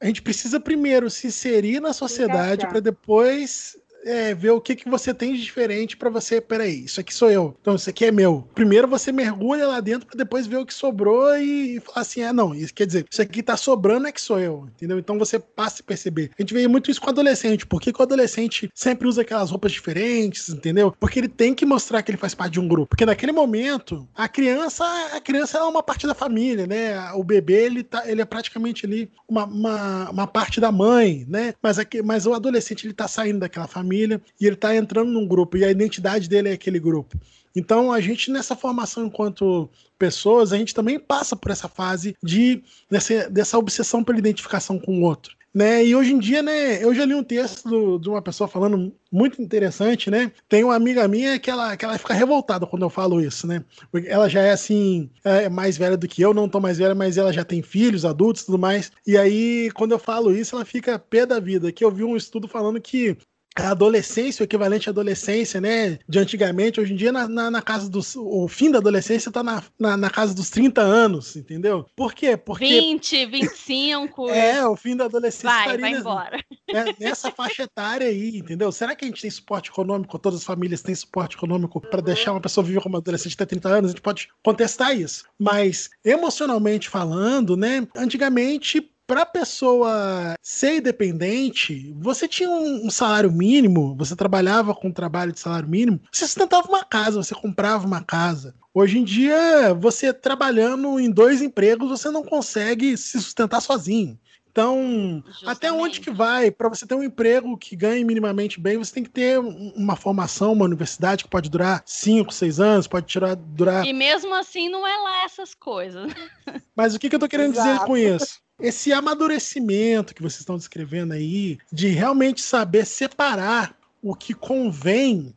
A 0.00 0.04
gente 0.06 0.20
precisa 0.20 0.60
primeiro 0.60 1.08
se 1.08 1.26
inserir 1.26 1.80
na 1.80 1.92
sociedade 1.94 2.66
para 2.68 2.80
depois 2.80 3.78
é, 4.06 4.32
ver 4.32 4.50
o 4.50 4.60
que, 4.60 4.76
que 4.76 4.88
você 4.88 5.12
tem 5.12 5.34
de 5.34 5.42
diferente 5.42 5.96
para 5.96 6.08
você. 6.08 6.40
Peraí, 6.40 6.84
isso 6.84 7.00
aqui 7.00 7.12
sou 7.12 7.30
eu. 7.30 7.56
Então, 7.60 7.74
isso 7.74 7.90
aqui 7.90 8.04
é 8.04 8.12
meu. 8.12 8.48
Primeiro 8.54 8.86
você 8.86 9.10
mergulha 9.10 9.66
lá 9.66 9.80
dentro 9.80 10.06
para 10.06 10.16
depois 10.16 10.46
ver 10.46 10.58
o 10.58 10.64
que 10.64 10.72
sobrou 10.72 11.36
e, 11.36 11.76
e 11.76 11.80
falar 11.80 12.02
assim: 12.02 12.22
ah, 12.22 12.32
não, 12.32 12.54
isso 12.54 12.72
quer 12.72 12.86
dizer, 12.86 13.04
isso 13.10 13.20
aqui 13.20 13.42
tá 13.42 13.56
sobrando 13.56 14.06
é 14.06 14.12
que 14.12 14.20
sou 14.20 14.38
eu. 14.38 14.68
Entendeu? 14.76 14.98
Então 14.98 15.18
você 15.18 15.38
passa 15.38 15.82
a 15.82 15.84
perceber. 15.84 16.30
A 16.38 16.42
gente 16.42 16.54
vê 16.54 16.68
muito 16.68 16.90
isso 16.90 17.00
com 17.00 17.10
adolescente. 17.10 17.66
Por 17.66 17.80
que, 17.80 17.92
o 17.96 18.02
adolescente 18.02 18.70
sempre 18.74 19.08
usa 19.08 19.22
aquelas 19.22 19.50
roupas 19.50 19.72
diferentes, 19.72 20.50
entendeu? 20.50 20.94
Porque 21.00 21.18
ele 21.18 21.28
tem 21.28 21.54
que 21.54 21.66
mostrar 21.66 22.02
que 22.02 22.10
ele 22.10 22.18
faz 22.18 22.34
parte 22.34 22.52
de 22.52 22.60
um 22.60 22.68
grupo. 22.68 22.90
Porque 22.90 23.06
naquele 23.06 23.32
momento, 23.32 24.06
a 24.14 24.28
criança, 24.28 24.84
a 25.12 25.20
criança 25.20 25.58
é 25.58 25.62
uma 25.62 25.82
parte 25.82 26.06
da 26.06 26.14
família, 26.14 26.66
né? 26.66 27.10
O 27.14 27.24
bebê, 27.24 27.64
ele, 27.64 27.82
tá, 27.82 28.08
ele 28.08 28.20
é 28.20 28.24
praticamente 28.24 28.86
ali 28.86 29.10
uma, 29.26 29.44
uma, 29.44 30.10
uma 30.10 30.26
parte 30.26 30.60
da 30.60 30.70
mãe, 30.70 31.24
né? 31.28 31.54
Mas, 31.62 31.78
aqui, 31.78 32.02
mas 32.02 32.26
o 32.26 32.34
adolescente, 32.34 32.86
ele 32.86 32.94
tá 32.94 33.08
saindo 33.08 33.40
daquela 33.40 33.66
família 33.66 33.95
e 34.04 34.46
ele 34.46 34.56
tá 34.56 34.74
entrando 34.74 35.10
num 35.10 35.26
grupo. 35.26 35.56
E 35.56 35.64
a 35.64 35.70
identidade 35.70 36.28
dele 36.28 36.50
é 36.50 36.52
aquele 36.52 36.78
grupo. 36.78 37.18
Então, 37.54 37.90
a 37.90 38.00
gente, 38.00 38.30
nessa 38.30 38.54
formação 38.54 39.06
enquanto 39.06 39.68
pessoas, 39.98 40.52
a 40.52 40.58
gente 40.58 40.74
também 40.74 40.98
passa 40.98 41.34
por 41.34 41.50
essa 41.50 41.68
fase 41.68 42.14
de 42.22 42.62
dessa, 42.90 43.30
dessa 43.30 43.58
obsessão 43.58 44.04
pela 44.04 44.18
identificação 44.18 44.78
com 44.78 44.98
o 44.98 45.02
outro. 45.02 45.34
Né? 45.56 45.86
E 45.86 45.96
hoje 45.96 46.12
em 46.12 46.18
dia, 46.18 46.42
né, 46.42 46.84
eu 46.84 46.94
já 46.94 47.06
li 47.06 47.14
um 47.14 47.24
texto 47.24 47.98
de 47.98 48.10
uma 48.10 48.20
pessoa 48.20 48.46
falando 48.46 48.94
muito 49.10 49.40
interessante, 49.40 50.10
né? 50.10 50.30
Tem 50.50 50.62
uma 50.62 50.74
amiga 50.74 51.08
minha 51.08 51.38
que 51.38 51.50
ela, 51.50 51.74
que 51.74 51.82
ela 51.82 51.96
fica 51.96 52.12
revoltada 52.12 52.66
quando 52.66 52.82
eu 52.82 52.90
falo 52.90 53.22
isso, 53.22 53.46
né? 53.46 53.64
Porque 53.90 54.06
ela 54.06 54.28
já 54.28 54.42
é 54.42 54.50
assim, 54.50 55.08
é 55.24 55.48
mais 55.48 55.78
velha 55.78 55.96
do 55.96 56.06
que 56.06 56.20
eu, 56.20 56.34
não 56.34 56.46
tão 56.46 56.60
mais 56.60 56.76
velha, 56.76 56.94
mas 56.94 57.16
ela 57.16 57.32
já 57.32 57.42
tem 57.42 57.62
filhos, 57.62 58.04
adultos 58.04 58.42
e 58.42 58.46
tudo 58.46 58.58
mais. 58.58 58.92
E 59.06 59.16
aí, 59.16 59.70
quando 59.72 59.92
eu 59.92 59.98
falo 59.98 60.30
isso, 60.30 60.54
ela 60.54 60.64
fica 60.66 60.98
pé 60.98 61.24
da 61.24 61.40
vida. 61.40 61.72
Que 61.72 61.82
eu 61.82 61.90
vi 61.90 62.04
um 62.04 62.18
estudo 62.18 62.46
falando 62.46 62.78
que 62.78 63.16
a 63.56 63.70
adolescência, 63.70 64.42
o 64.42 64.44
equivalente 64.44 64.88
à 64.88 64.92
adolescência, 64.92 65.60
né? 65.60 65.98
De 66.08 66.18
antigamente, 66.18 66.80
hoje 66.80 66.92
em 66.92 66.96
dia, 66.96 67.12
na, 67.12 67.26
na, 67.28 67.50
na 67.50 67.62
casa 67.62 67.88
dos. 67.88 68.14
O 68.16 68.46
fim 68.48 68.70
da 68.70 68.78
adolescência 68.78 69.30
tá 69.32 69.42
na, 69.42 69.62
na, 69.78 69.96
na 69.96 70.10
casa 70.10 70.34
dos 70.34 70.50
30 70.50 70.80
anos, 70.80 71.36
entendeu? 71.36 71.86
Por 71.96 72.14
quê? 72.14 72.36
Porque. 72.36 72.66
20, 72.66 73.26
25. 73.26 74.26
É, 74.36 74.66
o 74.66 74.76
fim 74.76 74.96
da 74.96 75.04
adolescência 75.06 75.48
vai, 75.48 75.60
estaria 75.60 75.80
vai 75.80 75.92
embora. 75.92 76.44
é, 76.68 76.84
nessa 77.00 77.30
faixa 77.30 77.62
etária 77.62 78.06
aí, 78.06 78.38
entendeu? 78.38 78.70
Será 78.70 78.94
que 78.94 79.04
a 79.04 79.08
gente 79.08 79.22
tem 79.22 79.30
suporte 79.30 79.70
econômico? 79.70 80.18
Todas 80.18 80.40
as 80.40 80.44
famílias 80.44 80.82
têm 80.82 80.94
suporte 80.94 81.36
econômico 81.36 81.80
para 81.80 82.02
deixar 82.02 82.32
uma 82.32 82.40
pessoa 82.40 82.64
viver 82.64 82.82
como 82.82 82.96
adolescente 82.96 83.34
até 83.34 83.46
30 83.46 83.68
anos? 83.68 83.90
A 83.90 83.92
gente 83.92 84.02
pode 84.02 84.28
contestar 84.42 84.96
isso. 84.96 85.24
Mas, 85.38 85.90
emocionalmente 86.04 86.88
falando, 86.88 87.56
né? 87.56 87.86
Antigamente. 87.96 88.90
Para 89.06 89.24
pessoa 89.24 90.34
ser 90.42 90.78
independente, 90.78 91.94
você 91.96 92.26
tinha 92.26 92.50
um, 92.50 92.86
um 92.86 92.90
salário 92.90 93.30
mínimo, 93.30 93.94
você 93.96 94.16
trabalhava 94.16 94.74
com 94.74 94.88
um 94.88 94.92
trabalho 94.92 95.30
de 95.30 95.38
salário 95.38 95.68
mínimo, 95.68 96.00
você 96.10 96.24
sustentava 96.24 96.66
uma 96.66 96.84
casa, 96.84 97.22
você 97.22 97.32
comprava 97.32 97.86
uma 97.86 98.02
casa. 98.02 98.56
Hoje 98.74 98.98
em 98.98 99.04
dia, 99.04 99.72
você 99.74 100.12
trabalhando 100.12 100.98
em 100.98 101.08
dois 101.08 101.40
empregos, 101.40 101.88
você 101.88 102.10
não 102.10 102.24
consegue 102.24 102.96
se 102.96 103.20
sustentar 103.22 103.60
sozinho. 103.60 104.18
Então, 104.56 105.22
até 105.44 105.70
onde 105.70 106.00
que 106.00 106.10
vai? 106.10 106.50
Para 106.50 106.70
você 106.70 106.86
ter 106.86 106.94
um 106.94 107.02
emprego 107.02 107.58
que 107.58 107.76
ganhe 107.76 108.02
minimamente 108.02 108.58
bem, 108.58 108.78
você 108.78 108.94
tem 108.94 109.04
que 109.04 109.10
ter 109.10 109.38
um- 109.38 109.70
uma 109.76 109.96
formação, 109.96 110.54
uma 110.54 110.64
universidade 110.64 111.24
que 111.24 111.28
pode 111.28 111.50
durar 111.50 111.82
5, 111.84 112.32
6 112.32 112.58
anos, 112.58 112.86
pode 112.86 113.04
tirar, 113.06 113.36
durar. 113.36 113.86
E 113.86 113.92
mesmo 113.92 114.34
assim 114.34 114.70
não 114.70 114.86
é 114.86 114.96
lá 114.96 115.24
essas 115.24 115.52
coisas. 115.52 116.10
Mas 116.74 116.94
o 116.94 116.98
que, 116.98 117.10
que 117.10 117.14
eu 117.16 117.20
tô 117.20 117.28
querendo 117.28 117.52
dizer 117.52 117.68
Exato. 117.68 117.84
com 117.84 117.98
isso? 117.98 118.40
Esse 118.58 118.94
amadurecimento 118.94 120.14
que 120.14 120.22
vocês 120.22 120.40
estão 120.40 120.56
descrevendo 120.56 121.12
aí, 121.12 121.58
de 121.70 121.88
realmente 121.88 122.40
saber 122.40 122.86
separar 122.86 123.76
o 124.00 124.14
que 124.14 124.32
convém 124.32 125.34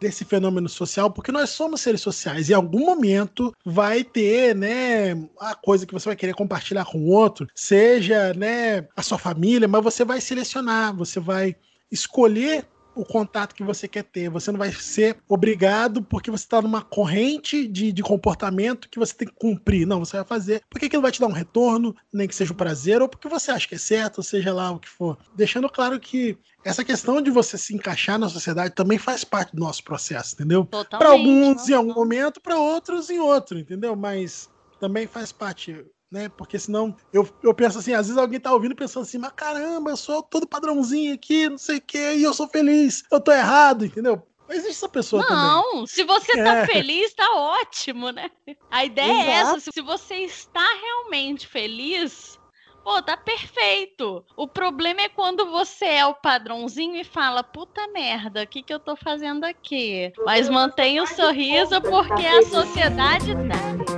desse 0.00 0.24
fenômeno 0.24 0.68
social, 0.68 1.10
porque 1.10 1.30
nós 1.30 1.50
somos 1.50 1.80
seres 1.80 2.00
sociais. 2.00 2.48
E 2.48 2.52
em 2.52 2.54
algum 2.54 2.86
momento 2.86 3.54
vai 3.64 4.02
ter, 4.02 4.54
né, 4.54 5.12
a 5.38 5.54
coisa 5.54 5.86
que 5.86 5.92
você 5.92 6.08
vai 6.08 6.16
querer 6.16 6.34
compartilhar 6.34 6.84
com 6.84 6.98
o 6.98 7.08
outro, 7.08 7.46
seja, 7.54 8.32
né, 8.34 8.86
a 8.96 9.02
sua 9.02 9.18
família, 9.18 9.68
mas 9.68 9.84
você 9.84 10.04
vai 10.04 10.20
selecionar, 10.20 10.96
você 10.96 11.20
vai 11.20 11.54
escolher 11.90 12.66
o 12.94 13.04
contato 13.04 13.54
que 13.54 13.62
você 13.62 13.86
quer 13.86 14.04
ter. 14.04 14.28
Você 14.30 14.50
não 14.50 14.58
vai 14.58 14.72
ser 14.72 15.18
obrigado 15.28 16.02
porque 16.02 16.30
você 16.30 16.44
está 16.44 16.60
numa 16.60 16.82
corrente 16.82 17.66
de, 17.66 17.92
de 17.92 18.02
comportamento 18.02 18.88
que 18.88 18.98
você 18.98 19.14
tem 19.14 19.28
que 19.28 19.34
cumprir. 19.34 19.86
Não, 19.86 20.00
você 20.00 20.16
vai 20.16 20.26
fazer 20.26 20.62
porque 20.68 20.86
aquilo 20.86 21.02
vai 21.02 21.12
te 21.12 21.20
dar 21.20 21.26
um 21.26 21.32
retorno, 21.32 21.94
nem 22.12 22.28
que 22.28 22.34
seja 22.34 22.52
um 22.52 22.56
prazer, 22.56 23.00
ou 23.00 23.08
porque 23.08 23.28
você 23.28 23.50
acha 23.50 23.68
que 23.68 23.74
é 23.74 23.78
certo, 23.78 24.22
seja 24.22 24.52
lá 24.52 24.70
o 24.70 24.78
que 24.78 24.88
for. 24.88 25.18
Deixando 25.34 25.68
claro 25.68 25.98
que 25.98 26.36
essa 26.64 26.84
questão 26.84 27.22
de 27.22 27.30
você 27.30 27.56
se 27.56 27.74
encaixar 27.74 28.18
na 28.18 28.28
sociedade 28.28 28.74
também 28.74 28.98
faz 28.98 29.24
parte 29.24 29.54
do 29.54 29.60
nosso 29.60 29.82
processo, 29.82 30.34
entendeu? 30.34 30.64
Para 30.64 31.08
alguns 31.08 31.68
em 31.68 31.74
algum 31.74 31.94
momento, 31.94 32.40
para 32.40 32.58
outros 32.58 33.08
em 33.08 33.18
outro, 33.18 33.58
entendeu? 33.58 33.96
Mas 33.96 34.50
também 34.78 35.06
faz 35.06 35.32
parte 35.32 35.84
né? 36.10 36.28
Porque 36.28 36.58
senão 36.58 36.94
eu, 37.12 37.28
eu 37.42 37.54
penso 37.54 37.78
assim, 37.78 37.92
às 37.92 38.06
vezes 38.06 38.20
alguém 38.20 38.40
tá 38.40 38.52
ouvindo 38.52 38.74
pensando 38.74 39.02
assim, 39.02 39.18
mas 39.18 39.32
caramba, 39.32 39.90
eu 39.90 39.96
sou 39.96 40.22
todo 40.22 40.46
padrãozinho 40.46 41.14
aqui, 41.14 41.48
não 41.48 41.58
sei 41.58 41.78
o 41.78 41.82
quê, 41.82 42.14
e 42.16 42.22
eu 42.22 42.34
sou 42.34 42.48
feliz, 42.48 43.04
eu 43.10 43.20
tô 43.20 43.32
errado, 43.32 43.84
entendeu? 43.84 44.26
Mas 44.48 44.58
existe 44.58 44.78
essa 44.78 44.88
pessoa 44.88 45.22
não, 45.22 45.28
também. 45.28 45.44
Não, 45.80 45.86
se 45.86 46.02
você 46.02 46.32
tá 46.42 46.56
é. 46.56 46.66
feliz, 46.66 47.14
tá 47.14 47.36
ótimo, 47.36 48.10
né? 48.10 48.28
A 48.68 48.84
ideia 48.84 49.12
Exato. 49.12 49.28
é 49.28 49.56
essa. 49.56 49.70
Se 49.72 49.80
você 49.80 50.16
está 50.16 50.66
realmente 50.82 51.46
feliz, 51.46 52.40
Pô, 52.82 53.00
tá 53.02 53.16
perfeito. 53.16 54.24
O 54.36 54.48
problema 54.48 55.02
é 55.02 55.08
quando 55.08 55.50
você 55.50 55.84
é 55.84 56.06
o 56.06 56.14
padrãozinho 56.14 56.96
e 56.96 57.04
fala, 57.04 57.42
puta 57.42 57.86
merda, 57.88 58.42
o 58.42 58.46
que, 58.46 58.62
que 58.62 58.72
eu 58.72 58.80
tô 58.80 58.96
fazendo 58.96 59.44
aqui? 59.44 60.12
Mas 60.24 60.48
mantém 60.48 61.00
o 61.00 61.06
sorriso 61.06 61.80
porque 61.82 62.26
a 62.26 62.42
sociedade 62.42 63.34
tá. 63.34 63.89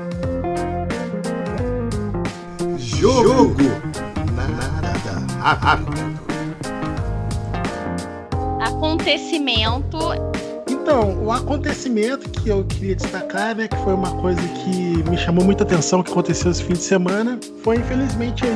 Jogo 3.03 3.57
Nada 4.37 4.93
Rápido. 5.41 6.21
Acontecimento. 8.61 9.99
Então, 10.71 11.25
o 11.25 11.33
acontecimento 11.33 12.31
que 12.31 12.49
eu 12.49 12.65
queria 12.65 12.95
destacar, 12.95 13.57
né, 13.57 13.67
que 13.67 13.77
foi 13.79 13.95
uma 13.95 14.13
coisa 14.21 14.41
que 14.41 15.03
me 15.11 15.19
chamou 15.19 15.45
muita 15.45 15.65
atenção 15.65 16.01
que 16.01 16.13
aconteceu 16.13 16.53
esse 16.53 16.63
fim 16.63 16.75
de 16.75 16.83
semana, 16.85 17.41
foi 17.65 17.79
infelizmente 17.79 18.45
aí 18.45 18.55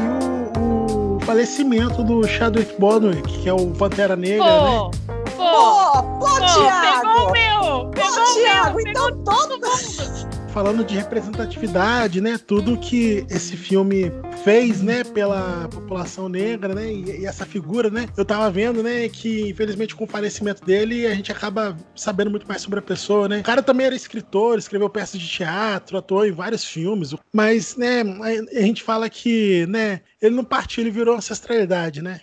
o, 0.57 1.17
o 1.17 1.21
falecimento 1.23 2.05
do 2.05 2.25
Chadwick 2.25 2.73
Boswick, 2.79 3.23
que 3.23 3.49
é 3.49 3.53
o 3.53 3.73
Pantera 3.73 4.15
Negra, 4.15 4.47
pô, 4.47 4.63
né? 4.63 4.91
Pô, 5.37 6.03
pô, 6.03 6.03
pô, 6.21 6.37
Thiago! 6.37 7.01
Pegou 7.01 7.29
o 7.29 7.33
meu! 7.33 7.91
Pegou 7.91 8.15
pô, 8.15 8.33
Thiago, 8.33 8.79
o 8.79 8.83
meu! 8.85 8.93
Então 8.93 9.25
todo 9.25 9.51
mundo 9.55 10.36
falando 10.57 10.83
de 10.83 10.95
representatividade, 10.95 12.19
né? 12.19 12.39
Tudo 12.39 12.79
que 12.79 13.27
esse 13.29 13.59
filme 13.59 14.11
fez, 14.43 14.81
né, 14.81 15.05
pela 15.05 15.69
população 15.69 16.31
negra, 16.31 16.75
né? 16.75 16.91
E, 16.91 17.21
e, 17.21 17.27
essa 17.27 17.45
figura, 17.45 17.91
né? 17.91 18.09
Eu 18.17 18.25
tava 18.25 18.51
vendo, 18.51 18.83
né, 18.83 19.07
que 19.07 19.51
infelizmente 19.51 19.95
com 19.95 20.05
o 20.05 20.09
falecimento 20.09 20.65
dele 20.65 21.07
a 21.07 21.15
gente 21.15 21.31
acaba 21.31 21.77
sabendo 21.95 22.31
muito 22.31 22.49
mais 22.49 22.63
sobre 22.63 22.79
a 22.79 22.83
pessoa, 22.83 23.29
né? 23.29 23.41
O 23.41 23.43
cara 23.43 23.63
também 23.63 23.85
era 23.85 23.95
escritor, 23.95 24.59
escreveu 24.59 24.89
peças 24.89 25.21
de 25.21 25.29
teatro, 25.29 25.99
atuou 25.99 26.25
em 26.25 26.33
vários 26.33 26.65
filmes, 26.65 27.15
mas, 27.31 27.77
né, 27.77 28.01
a, 28.57 28.63
gente 28.63 28.83
fala 28.83 29.11
que, 29.11 29.67
né, 29.67 30.01
ele 30.23 30.35
não 30.35 30.45
partiu, 30.45 30.83
ele 30.83 30.91
virou 30.91 31.17
ancestralidade, 31.17 32.01
né? 32.01 32.23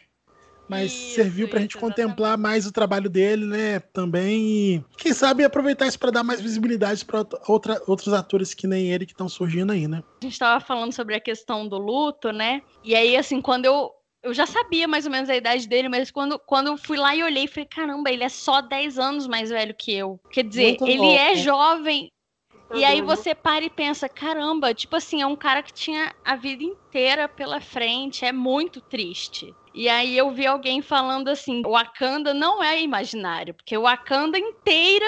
Mas 0.73 0.91
isso, 0.91 1.15
serviu 1.15 1.47
para 1.47 1.59
a 1.59 1.61
gente 1.61 1.77
exatamente. 1.77 1.95
contemplar 1.95 2.37
mais 2.37 2.65
o 2.65 2.71
trabalho 2.71 3.09
dele, 3.09 3.45
né? 3.45 3.79
Também 3.79 4.23
e 4.43 4.83
quem 4.97 5.13
sabe 5.13 5.43
aproveitar 5.43 5.87
isso 5.87 5.99
para 5.99 6.11
dar 6.11 6.23
mais 6.23 6.41
visibilidade 6.41 7.03
para 7.05 7.25
outra, 7.47 7.81
outros 7.87 8.13
atores 8.13 8.53
que 8.53 8.67
nem 8.67 8.91
ele 8.91 9.05
que 9.05 9.11
estão 9.11 9.29
surgindo 9.29 9.71
aí, 9.71 9.87
né? 9.87 10.03
A 10.21 10.25
gente 10.25 10.33
estava 10.33 10.63
falando 10.63 10.91
sobre 10.91 11.15
a 11.15 11.19
questão 11.19 11.67
do 11.67 11.77
luto, 11.77 12.31
né? 12.31 12.61
E 12.83 12.95
aí, 12.95 13.15
assim, 13.15 13.41
quando 13.41 13.65
eu 13.65 13.91
eu 14.23 14.33
já 14.33 14.45
sabia 14.45 14.87
mais 14.87 15.05
ou 15.05 15.11
menos 15.11 15.29
a 15.29 15.35
idade 15.35 15.67
dele, 15.67 15.89
mas 15.89 16.09
quando, 16.09 16.39
quando 16.39 16.67
eu 16.67 16.77
fui 16.77 16.95
lá 16.95 17.13
e 17.13 17.21
olhei, 17.21 17.45
falei, 17.45 17.67
caramba, 17.67 18.09
ele 18.09 18.23
é 18.23 18.29
só 18.29 18.61
10 18.61 18.97
anos 18.97 19.27
mais 19.27 19.49
velho 19.49 19.75
que 19.77 19.93
eu. 19.93 20.17
Quer 20.31 20.45
dizer, 20.45 20.67
Muito 20.79 20.87
ele 20.87 20.99
louco. 20.99 21.19
é 21.19 21.35
jovem. 21.35 22.09
E 22.73 22.85
aí 22.85 23.01
você 23.01 23.35
para 23.35 23.65
e 23.65 23.69
pensa, 23.69 24.07
caramba, 24.07 24.73
tipo 24.73 24.95
assim, 24.95 25.21
é 25.21 25.27
um 25.27 25.35
cara 25.35 25.61
que 25.61 25.73
tinha 25.73 26.15
a 26.23 26.35
vida 26.35 26.63
inteira 26.63 27.27
pela 27.27 27.59
frente, 27.59 28.23
é 28.23 28.31
muito 28.31 28.79
triste. 28.79 29.53
E 29.73 29.89
aí 29.89 30.17
eu 30.17 30.31
vi 30.31 30.45
alguém 30.45 30.81
falando 30.81 31.29
assim: 31.29 31.61
o 31.65 31.71
Wakanda 31.71 32.33
não 32.33 32.63
é 32.63 32.81
imaginário, 32.81 33.53
porque 33.53 33.77
o 33.77 33.83
Wakanda 33.83 34.37
inteira 34.37 35.05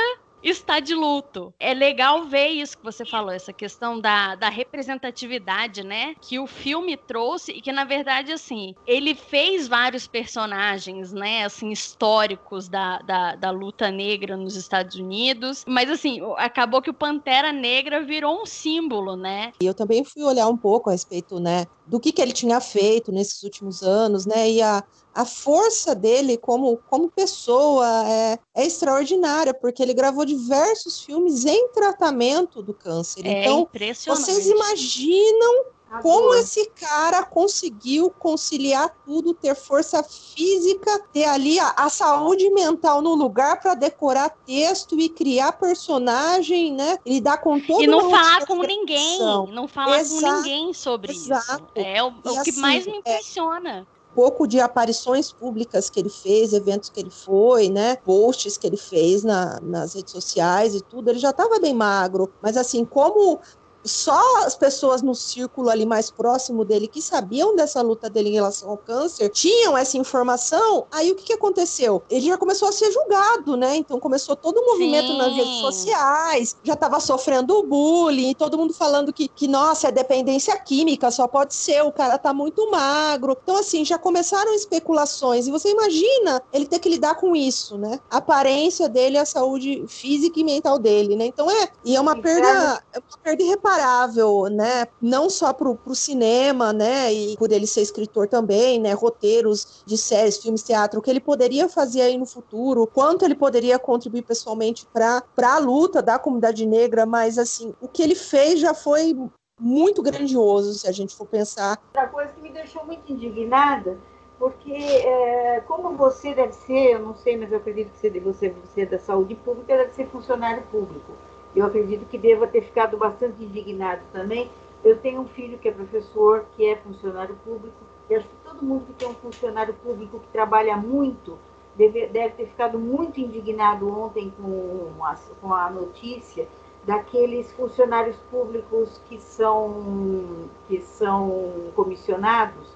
está 0.49 0.79
de 0.79 0.93
luto. 0.93 1.53
É 1.59 1.73
legal 1.73 2.25
ver 2.25 2.49
isso 2.49 2.77
que 2.77 2.83
você 2.83 3.03
falou, 3.05 3.31
essa 3.31 3.51
questão 3.51 3.99
da, 3.99 4.35
da 4.35 4.49
representatividade, 4.49 5.83
né? 5.83 6.15
Que 6.21 6.39
o 6.39 6.47
filme 6.47 6.95
trouxe 6.95 7.51
e 7.51 7.61
que, 7.61 7.71
na 7.71 7.83
verdade, 7.83 8.31
assim, 8.31 8.75
ele 8.85 9.15
fez 9.15 9.67
vários 9.67 10.07
personagens, 10.07 11.11
né? 11.11 11.45
Assim, 11.45 11.71
históricos 11.71 12.67
da, 12.69 12.99
da, 12.99 13.35
da 13.35 13.49
luta 13.49 13.89
negra 13.89 14.37
nos 14.37 14.55
Estados 14.55 14.95
Unidos. 14.95 15.63
Mas, 15.67 15.89
assim, 15.89 16.19
acabou 16.37 16.81
que 16.81 16.89
o 16.89 16.93
Pantera 16.93 17.51
Negra 17.51 18.03
virou 18.03 18.41
um 18.41 18.45
símbolo, 18.45 19.15
né? 19.15 19.51
E 19.59 19.65
eu 19.65 19.73
também 19.73 20.03
fui 20.03 20.23
olhar 20.23 20.47
um 20.47 20.57
pouco 20.57 20.89
a 20.89 20.93
respeito, 20.93 21.39
né? 21.39 21.65
Do 21.87 21.99
que, 21.99 22.11
que 22.11 22.21
ele 22.21 22.31
tinha 22.31 22.59
feito 22.59 23.11
nesses 23.11 23.43
últimos 23.43 23.83
anos, 23.83 24.25
né? 24.25 24.49
E 24.49 24.61
a, 24.61 24.83
a 25.13 25.23
força 25.23 25.93
dele 25.93 26.35
como, 26.37 26.77
como 26.89 27.11
pessoa 27.11 27.87
é, 28.07 28.39
é 28.55 28.65
extraordinária, 28.65 29.53
porque 29.53 29.83
ele 29.83 29.93
gravou 29.93 30.25
diversos 30.25 31.01
filmes 31.01 31.45
em 31.45 31.69
tratamento 31.69 32.61
do 32.63 32.73
câncer. 32.73 33.25
É 33.25 33.43
então, 33.43 33.61
impressionante. 33.61 34.25
vocês 34.25 34.47
imaginam 34.47 35.65
como 36.01 36.33
esse 36.35 36.69
cara 36.71 37.23
conseguiu 37.23 38.09
conciliar 38.09 38.93
tudo, 39.05 39.33
ter 39.33 39.55
força 39.55 40.03
física, 40.03 40.99
ter 41.11 41.25
ali 41.25 41.59
a, 41.59 41.73
a 41.77 41.89
saúde 41.89 42.49
mental 42.51 43.01
no 43.01 43.13
lugar 43.13 43.59
para 43.59 43.75
decorar 43.75 44.29
texto 44.45 44.99
e 44.99 45.09
criar 45.09 45.53
personagem, 45.53 46.73
né? 46.73 46.97
Lidar 47.05 47.37
com 47.37 47.59
todo 47.59 47.81
E 47.81 47.87
não 47.87 48.09
falar 48.09 48.45
com 48.45 48.57
ninguém, 48.57 49.19
não 49.19 49.67
falar 49.67 49.99
Exato, 49.99 50.21
com 50.21 50.37
ninguém 50.37 50.73
sobre 50.73 51.11
Exato. 51.11 51.71
isso. 51.75 51.87
É 51.87 52.03
o, 52.03 52.07
o 52.07 52.21
que 52.21 52.49
assim, 52.49 52.59
mais 52.59 52.85
me 52.85 52.93
é 52.93 52.97
impressiona. 52.97 53.87
É, 53.91 53.95
pouco 54.15 54.47
de 54.47 54.61
aparições 54.61 55.31
públicas 55.31 55.89
que 55.89 55.99
ele 55.99 56.09
fez, 56.09 56.53
eventos 56.53 56.89
que 56.89 56.99
ele 56.99 57.09
foi, 57.09 57.69
né, 57.69 57.97
posts 57.97 58.57
que 58.57 58.65
ele 58.65 58.77
fez 58.77 59.23
na, 59.23 59.59
nas 59.61 59.93
redes 59.93 60.13
sociais 60.13 60.73
e 60.73 60.81
tudo, 60.81 61.09
ele 61.09 61.19
já 61.19 61.31
estava 61.31 61.59
bem 61.59 61.73
magro, 61.73 62.33
mas 62.41 62.55
assim, 62.55 62.85
como 62.85 63.41
só 63.85 64.45
as 64.45 64.55
pessoas 64.55 65.01
no 65.01 65.13
círculo 65.13 65.69
ali 65.69 65.85
mais 65.85 66.09
próximo 66.09 66.65
dele 66.65 66.87
que 66.87 67.01
sabiam 67.01 67.55
dessa 67.55 67.81
luta 67.81 68.09
dele 68.09 68.29
em 68.29 68.33
relação 68.33 68.69
ao 68.69 68.77
câncer 68.77 69.29
tinham 69.29 69.77
essa 69.77 69.97
informação. 69.97 70.87
Aí 70.91 71.11
o 71.11 71.15
que, 71.15 71.25
que 71.25 71.33
aconteceu? 71.33 72.01
Ele 72.09 72.25
já 72.25 72.37
começou 72.37 72.67
a 72.67 72.71
ser 72.71 72.91
julgado, 72.91 73.55
né? 73.55 73.77
Então 73.77 73.99
começou 73.99 74.35
todo 74.35 74.57
o 74.57 74.65
movimento 74.65 75.09
Sim. 75.09 75.17
nas 75.17 75.33
redes 75.33 75.59
sociais, 75.59 76.57
já 76.63 76.73
estava 76.73 76.99
sofrendo 76.99 77.63
bullying, 77.63 78.33
todo 78.33 78.57
mundo 78.57 78.73
falando 78.73 79.13
que, 79.13 79.27
que, 79.27 79.47
nossa, 79.47 79.87
é 79.87 79.91
dependência 79.91 80.57
química, 80.57 81.11
só 81.11 81.27
pode 81.27 81.53
ser, 81.53 81.83
o 81.83 81.91
cara 81.91 82.17
tá 82.17 82.33
muito 82.33 82.69
magro. 82.71 83.37
Então, 83.41 83.57
assim, 83.57 83.85
já 83.85 83.97
começaram 83.97 84.53
especulações. 84.53 85.47
E 85.47 85.51
você 85.51 85.69
imagina 85.69 86.41
ele 86.51 86.65
ter 86.65 86.79
que 86.79 86.89
lidar 86.89 87.15
com 87.15 87.35
isso, 87.35 87.77
né? 87.77 87.99
A 88.09 88.17
aparência 88.17 88.89
dele, 88.89 89.17
a 89.17 89.25
saúde 89.25 89.85
física 89.87 90.39
e 90.39 90.43
mental 90.43 90.79
dele, 90.79 91.15
né? 91.15 91.25
Então 91.25 91.49
é, 91.49 91.69
e 91.83 91.95
é 91.95 92.01
uma 92.01 92.15
perda, 92.19 92.83
é 92.93 92.99
uma 92.99 93.17
perda 93.23 93.43
irreparável 93.43 93.74
imparável, 93.75 94.45
né? 94.45 94.87
Não 95.01 95.29
só 95.29 95.51
para 95.53 95.69
o 95.69 95.95
cinema, 95.95 96.71
né? 96.71 97.13
E 97.13 97.37
por 97.37 97.51
ele 97.51 97.67
ser 97.67 97.81
escritor 97.81 98.27
também, 98.27 98.79
né? 98.79 98.93
Roteiros 98.93 99.83
de 99.85 99.97
séries, 99.97 100.37
filmes, 100.37 100.63
teatro, 100.63 100.99
o 100.99 101.03
que 101.03 101.09
ele 101.09 101.19
poderia 101.19 101.67
fazer 101.67 102.01
aí 102.01 102.17
no 102.17 102.25
futuro, 102.25 102.87
quanto 102.87 103.25
ele 103.25 103.35
poderia 103.35 103.77
contribuir 103.77 104.23
pessoalmente 104.23 104.85
para 104.93 105.23
a 105.37 105.59
luta 105.59 106.01
da 106.01 106.17
comunidade 106.17 106.65
negra, 106.65 107.05
mas 107.05 107.37
assim, 107.37 107.73
o 107.81 107.87
que 107.87 108.01
ele 108.01 108.15
fez 108.15 108.59
já 108.59 108.73
foi 108.73 109.15
muito 109.59 110.01
grandioso, 110.01 110.73
se 110.73 110.87
a 110.87 110.91
gente 110.91 111.15
for 111.15 111.27
pensar. 111.27 111.79
Outra 111.87 112.07
coisa 112.07 112.31
que 112.33 112.41
me 112.41 112.51
deixou 112.51 112.85
muito 112.85 113.11
indignada, 113.11 113.97
porque 114.37 114.73
é, 114.73 115.61
como 115.67 115.95
você 115.95 116.33
deve 116.33 116.53
ser, 116.53 116.93
eu 116.93 116.99
não 116.99 117.15
sei, 117.15 117.37
mas 117.37 117.51
eu 117.51 117.57
acredito 117.57 117.91
que 117.91 118.19
você, 118.19 118.49
você 118.49 118.81
é 118.81 118.85
da 118.85 118.99
saúde 118.99 119.35
pública, 119.35 119.77
deve 119.77 119.93
ser 119.93 120.07
funcionário 120.07 120.63
público 120.63 121.13
eu 121.55 121.65
acredito 121.65 122.05
que 122.05 122.17
deva 122.17 122.47
ter 122.47 122.61
ficado 122.61 122.97
bastante 122.97 123.43
indignado 123.43 124.01
também. 124.11 124.51
Eu 124.83 124.97
tenho 124.97 125.21
um 125.21 125.27
filho 125.27 125.57
que 125.57 125.69
é 125.69 125.71
professor, 125.71 126.45
que 126.55 126.65
é 126.65 126.75
funcionário 126.75 127.35
público, 127.43 127.77
e 128.09 128.15
acho 128.15 128.27
que 128.27 128.35
todo 128.43 128.63
mundo 128.63 128.85
que 128.85 128.93
tem 128.93 129.07
um 129.07 129.15
funcionário 129.15 129.73
público 129.73 130.19
que 130.19 130.27
trabalha 130.27 130.77
muito 130.77 131.37
deve, 131.75 132.07
deve 132.07 132.35
ter 132.35 132.45
ficado 132.47 132.77
muito 132.77 133.19
indignado 133.19 133.89
ontem 133.89 134.31
com 134.39 135.03
a, 135.03 135.15
com 135.41 135.53
a 135.53 135.69
notícia 135.69 136.47
daqueles 136.83 137.51
funcionários 137.53 138.15
públicos 138.29 139.01
que 139.09 139.19
são, 139.19 140.47
que 140.67 140.81
são 140.81 141.71
comissionados, 141.75 142.69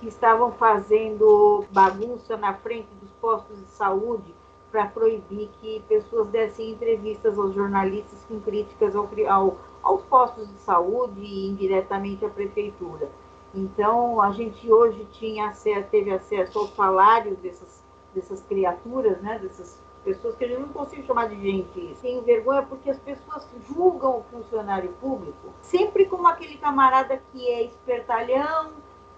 que 0.00 0.08
estavam 0.08 0.52
fazendo 0.52 1.64
bagunça 1.70 2.36
na 2.36 2.52
frente 2.52 2.88
dos 3.00 3.10
postos 3.22 3.58
de 3.58 3.70
saúde 3.70 4.34
para 4.74 4.86
proibir 4.86 5.48
que 5.60 5.84
pessoas 5.88 6.26
dessem 6.30 6.72
entrevistas 6.72 7.38
aos 7.38 7.54
jornalistas 7.54 8.24
com 8.24 8.40
críticas 8.40 8.96
ao, 8.96 9.08
ao, 9.28 9.56
aos 9.84 10.02
postos 10.02 10.48
de 10.48 10.58
saúde 10.62 11.20
e 11.20 11.46
indiretamente 11.46 12.24
à 12.24 12.28
prefeitura. 12.28 13.08
Então, 13.54 14.20
a 14.20 14.32
gente 14.32 14.68
hoje 14.72 15.06
tinha 15.12 15.50
acesso, 15.50 15.86
teve 15.92 16.10
acesso 16.10 16.58
ao 16.58 16.66
salário 16.66 17.36
dessas, 17.36 17.84
dessas 18.12 18.42
criaturas, 18.42 19.22
né, 19.22 19.38
dessas 19.38 19.80
pessoas 20.02 20.34
que 20.34 20.44
a 20.44 20.48
gente 20.48 20.60
não 20.60 20.68
consigo 20.70 21.06
chamar 21.06 21.28
de 21.28 21.40
gente. 21.40 21.96
Tenho 22.02 22.22
vergonha 22.22 22.64
porque 22.64 22.90
as 22.90 22.98
pessoas 22.98 23.46
julgam 23.68 24.18
o 24.18 24.24
funcionário 24.24 24.92
público 25.00 25.50
sempre 25.62 26.06
como 26.06 26.26
aquele 26.26 26.56
camarada 26.56 27.22
que 27.30 27.48
é 27.48 27.62
espertalhão, 27.62 28.72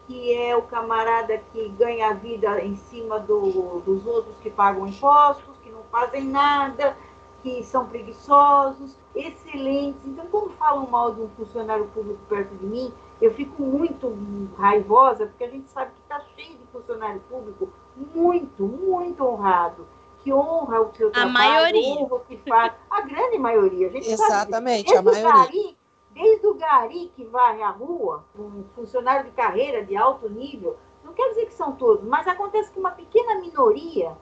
que 0.06 0.32
é 0.32 0.56
o 0.56 0.62
camarada 0.62 1.38
que 1.52 1.68
ganha 1.70 2.10
a 2.10 2.14
vida 2.14 2.60
em 2.64 2.76
cima 2.76 3.18
do, 3.18 3.80
dos 3.80 4.06
outros 4.06 4.36
que 4.38 4.50
pagam 4.50 4.86
impostos, 4.86 5.56
que 5.62 5.70
não 5.70 5.82
fazem 5.90 6.24
nada, 6.24 6.96
que 7.42 7.62
são 7.64 7.86
preguiçosos, 7.86 8.96
excelentes. 9.14 10.00
Então, 10.04 10.26
quando 10.26 10.50
falam 10.52 10.86
mal 10.88 11.14
de 11.14 11.22
um 11.22 11.28
funcionário 11.30 11.86
público 11.88 12.20
perto 12.28 12.54
de 12.54 12.66
mim, 12.66 12.92
eu 13.20 13.32
fico 13.34 13.62
muito 13.62 14.16
raivosa, 14.56 15.26
porque 15.26 15.44
a 15.44 15.50
gente 15.50 15.68
sabe 15.70 15.90
que 15.92 16.00
está 16.02 16.20
cheio 16.36 16.56
de 16.56 16.66
funcionário 16.72 17.20
público 17.28 17.68
muito, 18.14 18.64
muito 18.64 19.24
honrado, 19.24 19.86
que 20.22 20.32
honra 20.32 20.80
o 20.82 20.94
seu 20.94 21.10
trabalho, 21.10 21.30
a 21.30 21.32
maioria. 21.32 21.94
honra 21.94 22.14
o 22.16 22.20
que 22.20 22.36
faz. 22.48 22.72
A 22.90 23.00
grande 23.00 23.38
maioria. 23.38 23.86
A 23.88 23.90
gente 23.90 24.10
Exatamente, 24.10 24.92
sabe, 24.92 25.08
a 25.08 25.12
maioria. 25.22 25.74
Desde 26.16 26.46
o 26.46 26.54
gari 26.54 27.12
que 27.14 27.24
varre 27.24 27.62
a 27.62 27.70
rua, 27.70 28.24
um 28.38 28.64
funcionário 28.74 29.26
de 29.26 29.30
carreira 29.32 29.84
de 29.84 29.94
alto 29.96 30.28
nível, 30.30 30.76
não 31.04 31.12
quer 31.12 31.28
dizer 31.28 31.46
que 31.46 31.54
são 31.54 31.72
todos, 31.72 32.04
mas 32.08 32.26
acontece 32.26 32.70
que 32.72 32.78
uma 32.80 32.90
pequena 32.90 33.38
minoria 33.40 34.12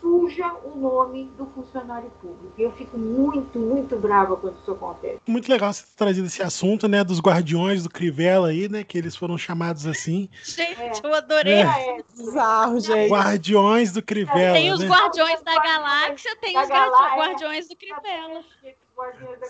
suja 0.00 0.52
o 0.64 0.74
nome 0.76 1.26
do 1.38 1.46
funcionário 1.46 2.10
público. 2.20 2.52
E 2.58 2.62
eu 2.62 2.72
fico 2.72 2.98
muito, 2.98 3.56
muito 3.58 3.94
brava 3.96 4.36
quando 4.36 4.56
isso 4.56 4.72
acontece. 4.72 5.20
Muito 5.28 5.48
legal 5.48 5.72
você 5.72 5.84
ter 5.84 5.94
trazido 5.96 6.26
esse 6.26 6.42
assunto, 6.42 6.88
né, 6.88 7.04
dos 7.04 7.20
guardiões 7.20 7.84
do 7.84 7.90
Crivella 7.90 8.48
aí, 8.48 8.68
né, 8.68 8.82
que 8.82 8.98
eles 8.98 9.14
foram 9.14 9.38
chamados 9.38 9.86
assim. 9.86 10.28
Gente, 10.42 10.80
É. 10.80 10.92
eu 11.04 11.14
adorei. 11.14 11.60
É. 11.62 12.02
Bizarro, 12.16 12.80
gente. 12.80 13.12
Guardiões 13.12 13.92
do 13.92 14.02
Crivella, 14.02 14.54
Tem 14.54 14.72
os 14.72 14.80
né? 14.80 14.88
Guardiões 14.88 15.40
da 15.42 15.54
Galáxia, 15.62 16.36
tem 16.40 16.52
Da 16.54 16.62
os 16.62 16.68
Galá- 16.68 17.12
é. 17.14 17.18
Guardiões 17.18 17.68
do 17.68 17.76
Crivella. 17.76 18.42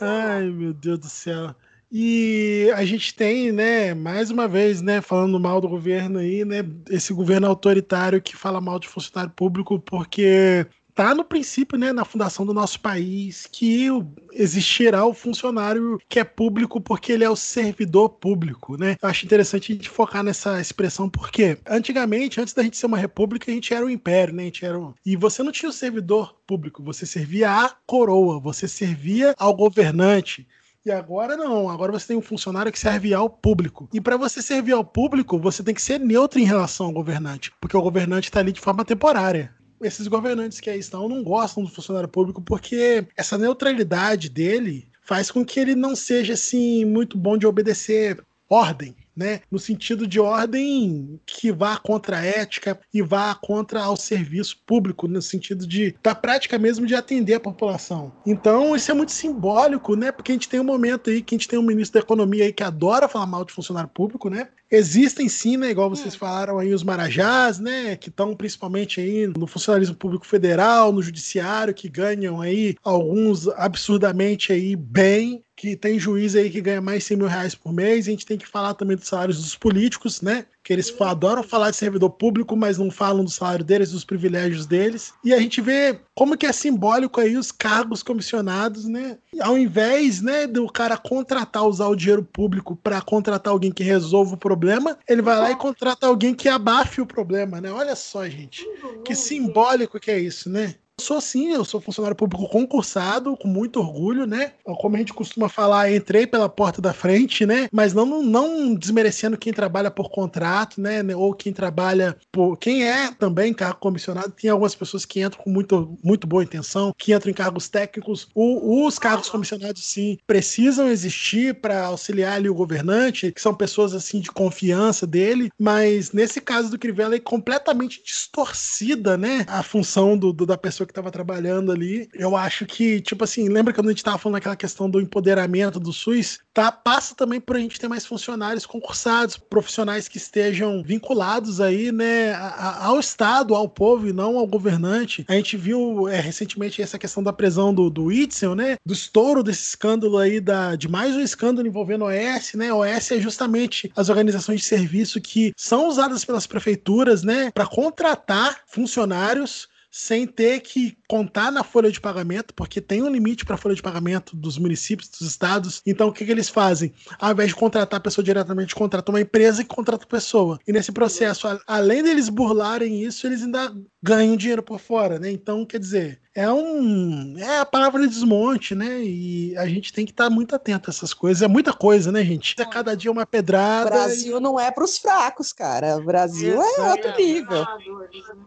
Ai, 0.01 0.45
meu 0.51 0.73
Deus 0.73 0.99
do 0.99 1.09
céu. 1.09 1.55
E 1.95 2.73
a 2.75 2.85
gente 2.87 3.15
tem, 3.15 3.53
né, 3.53 3.93
mais 3.93 4.31
uma 4.31 4.49
vez, 4.49 4.81
né, 4.81 5.03
falando 5.03 5.39
mal 5.39 5.61
do 5.61 5.69
governo 5.69 6.19
aí, 6.21 6.43
né, 6.43 6.65
esse 6.89 7.13
governo 7.13 7.47
autoritário 7.47 8.23
que 8.23 8.35
fala 8.35 8.63
mal 8.63 8.79
de 8.79 8.89
funcionário 8.89 9.31
público 9.37 9.79
porque 9.79 10.67
tá 10.95 11.15
no 11.15 11.25
princípio, 11.25 11.79
né, 11.79 11.93
na 11.93 12.05
fundação 12.05 12.45
do 12.45 12.55
nosso 12.55 12.81
país 12.81 13.49
que 13.51 13.89
existirá 14.33 15.05
o 15.05 15.15
funcionário 15.15 16.01
que 16.09 16.19
é 16.19 16.25
público 16.25 16.81
porque 16.81 17.13
ele 17.13 17.25
é 17.25 17.31
o 17.31 17.37
servidor 17.37 18.11
público, 18.11 18.77
né? 18.77 18.97
Eu 19.01 19.09
acho 19.09 19.25
interessante 19.25 19.73
a 19.73 19.75
gente 19.75 19.89
focar 19.89 20.23
nessa 20.23 20.61
expressão 20.61 21.09
porque 21.09 21.59
antigamente, 21.67 22.41
antes 22.41 22.55
da 22.55 22.63
gente 22.63 22.77
ser 22.77 22.87
uma 22.87 22.99
república, 22.99 23.51
a 23.51 23.55
gente 23.55 23.73
era 23.73 23.85
um 23.85 23.91
império, 23.91 24.35
né? 24.35 24.43
A 24.43 24.47
gente 24.47 24.65
era 24.65 24.79
um... 24.79 24.95
E 25.05 25.17
você 25.17 25.43
não 25.43 25.53
tinha 25.53 25.69
o 25.69 25.73
servidor 25.73 26.35
público, 26.47 26.83
você 26.83 27.07
servia 27.07 27.51
à 27.51 27.71
coroa, 27.87 28.39
você 28.39 28.69
servia 28.69 29.35
ao 29.39 29.55
governante. 29.55 30.47
E 30.85 30.91
agora 30.91 31.37
não, 31.37 31.71
agora 31.71 31.93
você 31.93 32.09
tem 32.09 32.17
um 32.17 32.23
funcionário 32.23 32.73
que 32.73 32.79
serve 32.79 33.15
ao 33.15 33.31
público. 33.31 33.89
E 33.93 34.01
para 34.01 34.17
você 34.17 34.43
servir 34.43 34.73
ao 34.73 34.85
público, 34.85 35.39
você 35.39 35.63
tem 35.63 35.75
que 35.75 35.81
ser 35.81 36.01
neutro 36.01 36.41
em 36.41 36.45
relação 36.45 36.87
ao 36.87 36.93
governante, 36.93 37.53
porque 37.61 37.77
o 37.77 37.83
governante 37.83 38.29
está 38.29 38.41
ali 38.41 38.51
de 38.51 38.61
forma 38.61 38.85
temporária. 38.85 39.55
Esses 39.83 40.07
governantes 40.07 40.61
que 40.61 40.71
aí 40.71 40.79
estão 40.79 41.09
não 41.09 41.23
gostam 41.23 41.63
do 41.65 41.71
funcionário 41.71 42.09
público 42.09 42.41
porque 42.41 43.07
essa 43.17 43.37
neutralidade 43.37 44.29
dele 44.29 44.89
faz 45.03 45.31
com 45.31 45.45
que 45.45 45.59
ele 45.59 45.75
não 45.75 45.97
seja 45.97 46.35
assim 46.35 46.85
muito 46.85 47.19
bom 47.19 47.37
de 47.37 47.47
obedecer 47.47 48.25
ordem, 48.49 48.95
né? 49.17 49.41
No 49.51 49.59
sentido 49.59 50.07
de 50.07 50.21
ordem 50.21 51.19
que 51.27 51.51
vá 51.51 51.77
contra 51.77 52.19
a 52.19 52.25
ética 52.25 52.79
e 52.93 53.01
vá 53.01 53.35
contra 53.35 53.83
ao 53.83 53.97
serviço 53.97 54.59
público, 54.67 55.09
no 55.09 55.23
sentido 55.23 55.67
de 55.67 55.95
da 56.03 56.15
prática 56.15 56.59
mesmo 56.59 56.87
de 56.87 56.95
atender 56.95 57.35
a 57.35 57.41
população. 57.41 58.13
Então, 58.27 58.77
isso 58.77 58.91
é 58.91 58.95
muito 58.95 59.13
simbólico, 59.13 59.97
né? 59.97 60.13
Porque 60.13 60.33
a 60.33 60.35
gente 60.35 60.49
tem 60.49 60.61
um 60.61 60.65
momento 60.65 61.11
aí 61.11 61.23
que 61.23 61.35
a 61.35 61.39
gente 61.39 61.49
tem 61.49 61.59
um 61.59 61.63
ministro 61.63 61.99
da 61.99 62.05
economia 62.05 62.45
aí 62.45 62.53
que 62.53 62.63
adora 62.63 63.09
falar 63.09 63.27
mal 63.27 63.45
de 63.45 63.53
funcionário 63.53 63.89
público, 63.89 64.29
né? 64.29 64.49
Existem 64.75 65.29
sim, 65.29 65.59
né, 65.59 65.71
igual 65.71 65.91
vocês 65.91 66.15
falaram 66.15 66.59
aí, 66.59 66.73
os 66.73 66.83
marajás, 66.83 67.59
né, 67.59 67.95
que 67.95 68.09
estão 68.09 68.35
principalmente 68.35 69.03
aí 69.03 69.27
no 69.27 69.47
funcionalismo 69.47 69.95
público 69.95 70.27
federal, 70.27 70.91
no 70.91 71.03
judiciário, 71.03 71.75
que 71.75 71.91
ganham 71.91 72.41
aí 72.41 72.75
alguns 72.83 73.49
absurdamente 73.49 74.51
aí 74.51 74.75
bem, 74.75 75.45
que 75.55 75.77
tem 75.77 75.99
juiz 75.99 76.35
aí 76.35 76.49
que 76.49 76.63
ganha 76.63 76.81
mais 76.81 77.01
de 77.01 77.09
100 77.09 77.17
mil 77.19 77.27
reais 77.27 77.55
por 77.55 77.71
mês. 77.71 78.09
A 78.09 78.11
gente 78.13 78.25
tem 78.25 78.39
que 78.39 78.49
falar 78.49 78.73
também 78.73 78.97
dos 78.97 79.09
salários 79.09 79.43
dos 79.43 79.55
políticos, 79.55 80.23
né, 80.23 80.47
que 80.63 80.73
eles 80.73 80.95
adoram 81.01 81.43
falar 81.43 81.71
de 81.71 81.77
servidor 81.77 82.11
público, 82.11 82.57
mas 82.57 82.79
não 82.79 82.91
falam 82.91 83.25
do 83.25 83.31
salário 83.31 83.65
deles, 83.65 83.91
dos 83.91 84.05
privilégios 84.05 84.67
deles. 84.67 85.13
E 85.25 85.35
a 85.35 85.39
gente 85.41 85.61
vê 85.61 85.99
como 86.15 86.37
que 86.37 86.47
é 86.47 86.53
simbólico 86.53 87.21
aí 87.21 87.37
os 87.37 87.51
cargos 87.51 88.03
comissionados, 88.03 88.85
né? 88.85 89.19
Ao 89.41 89.59
invés, 89.59 90.21
né, 90.21 90.47
do 90.47 90.67
cara 90.71 90.97
contratar, 90.97 91.67
usar 91.67 91.89
o 91.89 91.97
dinheiro 91.97 92.23
público 92.23 92.77
para 92.77 93.01
contratar 93.01 93.53
alguém 93.53 93.73
que 93.73 93.83
resolva 93.83 94.35
o 94.35 94.39
problema, 94.39 94.99
ele 95.09 95.23
vai 95.23 95.37
lá 95.37 95.51
e 95.51 95.57
contrata 95.57 96.07
alguém 96.07 96.35
que 96.35 96.49
abafe 96.49 97.01
o 97.01 97.07
problema, 97.07 97.61
né? 97.61 97.73
Olha 97.73 97.97
só, 97.97 98.29
gente. 98.29 98.67
Que 99.05 99.15
simbólico 99.15 99.99
que 99.99 100.11
é 100.11 100.19
isso, 100.19 100.49
né? 100.49 100.75
Sou 101.03 101.21
sim, 101.21 101.49
eu 101.53 101.65
sou 101.65 101.81
funcionário 101.81 102.17
público 102.17 102.49
concursado, 102.49 103.37
com 103.37 103.49
muito 103.49 103.81
orgulho, 103.81 104.27
né? 104.27 104.53
Como 104.65 104.95
a 104.95 104.99
gente 104.99 105.13
costuma 105.13 105.49
falar, 105.49 105.93
entrei 105.93 106.27
pela 106.27 106.49
porta 106.49 106.81
da 106.81 106.93
frente, 106.93 107.45
né? 107.45 107.69
Mas 107.73 107.93
não, 107.93 108.23
não 108.23 108.75
desmerecendo 108.75 109.37
quem 109.37 109.53
trabalha 109.53 109.91
por 109.91 110.11
contrato, 110.11 110.81
né? 110.81 111.03
Ou 111.17 111.35
quem 111.35 111.53
trabalha 111.53 112.17
por. 112.31 112.57
Quem 112.57 112.85
é 112.89 113.11
também 113.13 113.53
cargo 113.53 113.81
comissionado, 113.81 114.31
tem 114.31 114.49
algumas 114.51 114.75
pessoas 114.75 115.05
que 115.05 115.21
entram 115.23 115.43
com 115.43 115.51
muito, 115.51 115.99
muito 116.05 116.27
boa 116.27 116.45
intenção, 116.45 116.93
que 116.97 117.13
entram 117.13 117.31
em 117.31 117.35
cargos 117.35 117.69
técnicos. 117.69 118.29
O- 118.35 118.87
os 118.87 118.99
cargos 118.99 119.29
comissionados, 119.29 119.85
sim, 119.85 120.19
precisam 120.27 120.89
existir 120.89 121.55
para 121.61 121.87
auxiliar 121.87 122.35
ali 122.35 122.49
o 122.49 122.55
governante, 122.55 123.33
que 123.33 123.41
são 123.41 123.55
pessoas 123.55 123.93
assim 123.95 124.21
de 124.21 124.31
confiança 124.31 125.07
dele, 125.07 125.51
mas 125.59 126.13
nesse 126.13 126.41
caso 126.41 126.71
do 126.71 126.79
Crivella 126.79 127.17
é 127.17 127.21
completamente 127.21 128.03
distorcida, 128.05 129.17
né? 129.17 129.45
A 129.49 129.63
função 129.63 130.17
do, 130.17 130.33
do- 130.33 130.47
da 130.47 130.57
pessoa 130.59 130.87
que 130.87 130.92
estava 130.93 131.11
trabalhando 131.11 131.73
ali. 131.73 132.09
Eu 132.15 132.37
acho 132.37 132.65
que, 132.65 133.01
tipo 133.01 133.25
assim, 133.25 133.49
lembra 133.49 133.73
quando 133.73 133.89
a 133.89 133.91
gente 133.91 133.99
estava 133.99 134.19
falando 134.19 134.35
daquela 134.35 134.57
questão 134.57 134.89
do 134.89 135.01
empoderamento 135.01 135.81
do 135.81 135.93
SUS? 135.93 136.39
Tá, 136.55 136.71
passa 136.71 137.15
também 137.15 137.41
por 137.41 137.57
a 137.57 137.59
gente 137.59 137.81
ter 137.81 137.89
mais 137.89 138.05
funcionários 138.05 138.67
concursados, 138.67 139.39
profissionais 139.39 140.07
que 140.07 140.19
estejam 140.19 140.83
vinculados 140.83 141.61
aí, 141.61 141.91
né, 141.91 142.35
ao 142.35 143.01
Estado, 143.01 143.55
ao 143.55 143.69
povo 143.69 144.07
e 144.07 144.13
não 144.13 144.37
ao 144.37 144.47
governante. 144.47 145.25
A 145.29 145.35
gente 145.35 145.57
viu 145.57 146.09
é, 146.09 146.21
recentemente 146.21 146.83
essa 146.83 146.99
questão 146.99 147.23
da 147.23 147.33
prisão 147.33 147.73
do, 147.75 147.89
do 147.89 148.13
Itzel, 148.13 148.55
né, 148.55 148.77
do 148.85 148.93
estouro 148.93 149.43
desse 149.43 149.63
escândalo 149.63 150.19
aí, 150.19 150.41
da, 150.41 150.77
de 150.77 150.89
mais 150.89 151.17
um 151.17 151.21
escândalo 151.21 151.67
envolvendo 151.67 152.05
OS, 152.05 152.53
né, 152.55 152.73
OS 152.73 153.13
é 153.13 153.19
justamente 153.19 153.91
as 153.97 154.11
organizações 154.11 154.61
de 154.61 154.67
serviço 154.67 155.21
que 155.21 155.55
são 155.57 155.89
usadas 155.89 156.23
pelas 156.25 156.47
prefeituras, 156.47 157.23
né, 157.23 157.51
para 157.51 157.67
contratar 157.67 158.61
funcionários 158.67 159.72
sem 159.93 160.27
ter 160.27 160.61
que 160.61 160.97
contar 161.07 161.53
na 161.53 161.63
folha 161.63 161.93
de 161.93 162.01
pagamento, 162.01 162.55
porque 162.55 162.81
tem 162.81 163.03
um 163.03 163.11
limite 163.11 163.45
para 163.45 163.57
a 163.57 163.59
folha 163.59 163.75
de 163.75 163.83
pagamento 163.83 164.35
dos 164.35 164.57
municípios, 164.57 165.11
dos 165.11 165.21
estados. 165.21 165.83
Então, 165.85 166.09
o 166.09 166.13
que, 166.13 166.25
que 166.25 166.33
eles 166.33 166.49
fazem? 166.49 166.95
Ao 167.21 167.31
invés 167.31 167.51
de 167.51 167.55
contratar 167.55 167.99
a 167.99 168.03
pessoa 168.03 168.25
diretamente, 168.25 168.75
contratam 168.75 169.15
uma 169.15 169.21
empresa 169.21 169.63
que 169.63 169.69
contrata 169.69 170.05
a 170.05 170.09
pessoa. 170.09 170.59
E 170.67 170.73
nesse 170.73 170.91
processo, 170.91 171.47
além 171.67 172.03
deles 172.03 172.31
burlarem 172.31 173.05
isso, 173.05 173.27
eles 173.27 173.43
ainda 173.43 173.71
ganham 174.03 174.35
dinheiro 174.35 174.63
por 174.63 174.81
fora, 174.81 175.19
né? 175.19 175.31
Então, 175.31 175.67
quer 175.67 175.79
dizer, 175.79 176.23
é 176.35 176.51
um. 176.51 177.37
É 177.39 177.59
a 177.59 177.67
palavra 177.67 178.01
de 178.03 178.09
desmonte, 178.09 178.75
né? 178.75 179.03
E 179.03 179.57
a 179.57 179.67
gente 179.67 179.93
tem 179.93 180.05
que 180.05 180.13
estar 180.13 180.31
muito 180.31 180.55
atento 180.55 180.89
a 180.89 180.93
essas 180.93 181.13
coisas. 181.13 181.43
É 181.43 181.49
muita 181.49 181.73
coisa, 181.73 182.11
né, 182.11 182.25
gente? 182.25 182.55
É 182.61 182.65
cada 182.65 182.97
dia 182.97 183.11
uma 183.11 183.23
O 183.23 183.27
pedrada. 183.27 183.91
Brasil 183.91 184.41
não 184.41 184.59
é 184.59 184.71
para 184.71 184.85
os 184.85 184.99
fracos, 184.99 185.53
cara. 185.53 185.97
O 185.97 186.05
Brasil 186.05 186.61
é 186.61 186.67
Exato. 186.67 186.91
outro 186.91 187.17
nível. 187.25 187.67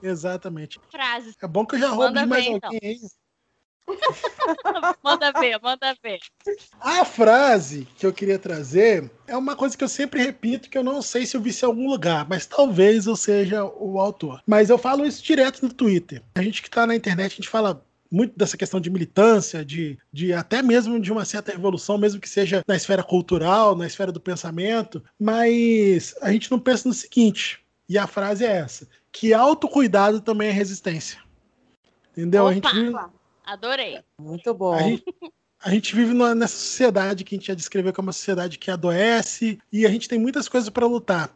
e- 0.01 0.07
Exatamente. 0.07 0.79
Frases. 0.91 1.36
É 1.41 1.47
bom 1.47 1.65
que 1.65 1.75
eu 1.75 1.79
já 1.79 1.89
roubo 1.89 2.13
de 2.13 2.25
mais 2.25 2.45
ver, 2.45 2.59
alguém 2.63 2.79
aí. 2.83 2.99
Manda 5.03 5.31
ver, 5.31 5.59
manda 5.61 5.95
ver. 6.01 6.19
A 6.79 7.05
frase 7.05 7.88
que 7.97 8.05
eu 8.05 8.13
queria 8.13 8.39
trazer 8.39 9.09
é 9.27 9.38
uma 9.38 9.55
coisa 9.55 9.77
que 9.77 9.83
eu 9.83 9.88
sempre 9.88 10.21
repito, 10.23 10.69
que 10.69 10.77
eu 10.77 10.83
não 10.83 11.01
sei 11.01 11.25
se 11.25 11.38
eu 11.38 11.41
vi 11.41 11.51
isso 11.51 11.65
em 11.65 11.67
algum 11.67 11.89
lugar, 11.89 12.27
mas 12.27 12.45
talvez 12.45 13.05
eu 13.05 13.15
seja 13.15 13.63
o 13.63 13.99
autor. 13.99 14.41
Mas 14.45 14.69
eu 14.69 14.77
falo 14.77 15.05
isso 15.05 15.23
direto 15.23 15.61
no 15.61 15.73
Twitter. 15.73 16.21
A 16.36 16.41
gente 16.41 16.61
que 16.61 16.69
tá 16.69 16.86
na 16.88 16.95
internet, 16.95 17.33
a 17.33 17.36
gente 17.36 17.49
fala 17.49 17.83
muito 18.11 18.38
dessa 18.38 18.57
questão 18.57 18.79
de 18.79 18.89
militância, 18.89 19.65
de, 19.65 19.97
de 20.11 20.33
até 20.33 20.61
mesmo 20.61 20.99
de 20.99 21.11
uma 21.11 21.25
certa 21.25 21.51
revolução, 21.51 21.97
mesmo 21.97 22.21
que 22.21 22.29
seja 22.29 22.63
na 22.67 22.75
esfera 22.75 23.03
cultural, 23.03 23.75
na 23.75 23.88
esfera 23.88 24.11
do 24.11 24.19
pensamento, 24.19 25.03
mas 25.19 26.15
a 26.21 26.31
gente 26.31 26.49
não 26.49 26.59
pensa 26.59 26.88
no 26.88 26.93
seguinte, 26.93 27.59
e 27.89 27.97
a 27.97 28.07
frase 28.07 28.45
é 28.45 28.57
essa, 28.57 28.88
que 29.11 29.33
autocuidado 29.33 30.21
também 30.21 30.49
é 30.49 30.51
resistência. 30.51 31.19
Entendeu? 32.11 32.47
A 32.47 32.53
gente 32.53 32.67
Opa! 32.67 33.11
Adorei. 33.46 34.00
Muito 34.20 34.54
bom. 34.54 34.74
a 34.74 34.82
gente, 34.82 35.04
a 35.64 35.70
gente 35.70 35.96
vive 35.96 36.14
nessa 36.14 36.56
sociedade 36.56 37.24
que 37.24 37.36
a 37.36 37.38
gente 37.38 37.48
já 37.48 37.54
descreveu 37.54 37.93
como 37.93 38.08
uma 38.08 38.14
sociedade 38.14 38.58
que 38.58 38.72
adoece 38.72 39.60
e 39.72 39.86
a 39.86 39.89
gente 39.89 40.10
tem 40.10 40.20
muitas 40.20 40.50
coisas 40.50 40.70
para 40.70 40.86
lutar. 40.88 41.34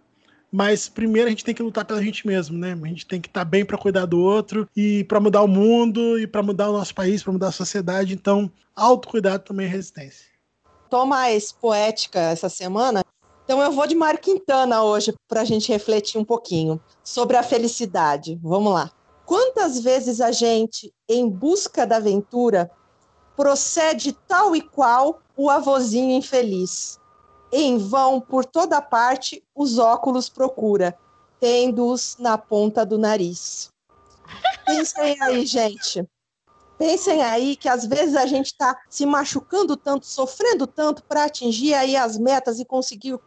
mas 0.51 0.89
primeiro 0.89 1.27
a 1.27 1.29
gente 1.29 1.45
tem 1.45 1.53
que 1.53 1.61
lutar 1.61 1.85
pela 1.85 2.01
gente 2.03 2.25
mesmo, 2.25 2.57
né? 2.57 2.73
A 2.73 2.87
gente 2.87 3.05
tem 3.05 3.21
que 3.21 3.27
estar 3.27 3.41
tá 3.41 3.45
bem 3.45 3.63
para 3.63 3.77
cuidar 3.77 4.05
do 4.05 4.19
outro 4.19 4.67
e 4.75 5.03
para 5.03 5.19
mudar 5.19 5.43
o 5.43 5.47
mundo 5.47 6.19
e 6.19 6.25
para 6.25 6.41
mudar 6.41 6.69
o 6.69 6.73
nosso 6.73 6.95
país, 6.95 7.21
para 7.21 7.33
mudar 7.33 7.49
a 7.49 7.51
sociedade. 7.51 8.13
Então, 8.13 8.51
autocuidado 8.75 9.43
também 9.43 9.67
é 9.67 9.69
resistência. 9.69 10.25
Tô 10.89 11.05
mais 11.05 11.51
poética 11.51 12.19
essa 12.19 12.49
semana, 12.49 13.03
então 13.43 13.61
eu 13.61 13.71
vou 13.71 13.85
de 13.85 13.95
Mário 13.95 14.19
Quintana 14.19 14.83
hoje 14.83 15.13
para 15.27 15.41
a 15.41 15.45
gente 15.45 15.71
refletir 15.71 16.19
um 16.19 16.25
pouquinho 16.25 16.81
sobre 17.03 17.37
a 17.37 17.43
felicidade. 17.43 18.39
Vamos 18.41 18.73
lá. 18.73 18.91
Quantas 19.29 19.79
vezes 19.79 20.21
a 20.21 20.31
gente, 20.31 20.91
em 21.07 21.29
busca 21.29 21.85
da 21.85 21.97
aventura, 21.97 22.71
procede 23.37 24.11
tal 24.11 24.55
e 24.55 24.61
qual 24.61 25.21
o 25.37 25.51
avozinho 25.51 26.17
infeliz? 26.17 26.99
Em 27.51 27.77
vão, 27.77 28.19
por 28.19 28.43
toda 28.43 28.81
parte, 28.81 29.43
os 29.55 29.77
óculos 29.77 30.29
procura, 30.29 30.97
tendo-os 31.39 32.17
na 32.17 32.39
ponta 32.39 32.83
do 32.83 32.97
nariz. 32.97 33.69
Pensem 34.65 35.21
aí, 35.21 35.45
gente. 35.45 36.09
Pensem 36.79 37.21
aí 37.21 37.55
que 37.55 37.69
às 37.69 37.85
vezes 37.85 38.15
a 38.15 38.25
gente 38.25 38.47
está 38.47 38.75
se 38.89 39.05
machucando 39.05 39.77
tanto, 39.77 40.07
sofrendo 40.07 40.65
tanto 40.65 41.03
para 41.03 41.25
atingir 41.25 41.75
aí 41.75 41.95
as 41.95 42.17
metas 42.17 42.59
e 42.59 42.65
conseguir 42.65 43.19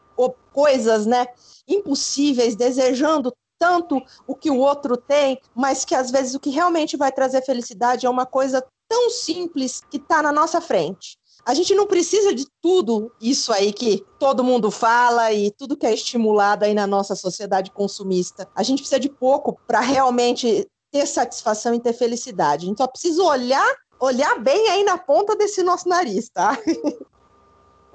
coisas, 0.52 1.06
né, 1.06 1.28
impossíveis, 1.68 2.56
desejando 2.56 3.32
tanto 3.62 4.02
o 4.26 4.34
que 4.34 4.50
o 4.50 4.58
outro 4.58 4.96
tem, 4.96 5.38
mas 5.54 5.84
que 5.84 5.94
às 5.94 6.10
vezes 6.10 6.34
o 6.34 6.40
que 6.40 6.50
realmente 6.50 6.96
vai 6.96 7.12
trazer 7.12 7.42
felicidade 7.42 8.04
é 8.04 8.10
uma 8.10 8.26
coisa 8.26 8.60
tão 8.88 9.08
simples 9.08 9.80
que 9.88 9.98
está 9.98 10.20
na 10.20 10.32
nossa 10.32 10.60
frente. 10.60 11.16
A 11.46 11.54
gente 11.54 11.72
não 11.72 11.86
precisa 11.86 12.34
de 12.34 12.44
tudo 12.60 13.12
isso 13.20 13.52
aí 13.52 13.72
que 13.72 14.04
todo 14.18 14.42
mundo 14.42 14.68
fala 14.68 15.32
e 15.32 15.52
tudo 15.52 15.76
que 15.76 15.86
é 15.86 15.94
estimulado 15.94 16.64
aí 16.64 16.74
na 16.74 16.88
nossa 16.88 17.14
sociedade 17.14 17.70
consumista. 17.70 18.48
A 18.52 18.64
gente 18.64 18.80
precisa 18.80 18.98
de 18.98 19.08
pouco 19.08 19.56
para 19.64 19.78
realmente 19.78 20.68
ter 20.90 21.06
satisfação 21.06 21.72
e 21.72 21.80
ter 21.80 21.92
felicidade. 21.92 22.66
A 22.66 22.68
gente 22.68 22.78
só 22.78 22.88
precisa 22.88 23.22
olhar, 23.22 23.76
olhar 24.00 24.40
bem 24.40 24.70
aí 24.70 24.82
na 24.82 24.98
ponta 24.98 25.36
desse 25.36 25.62
nosso 25.62 25.88
nariz, 25.88 26.28
tá? 26.28 26.58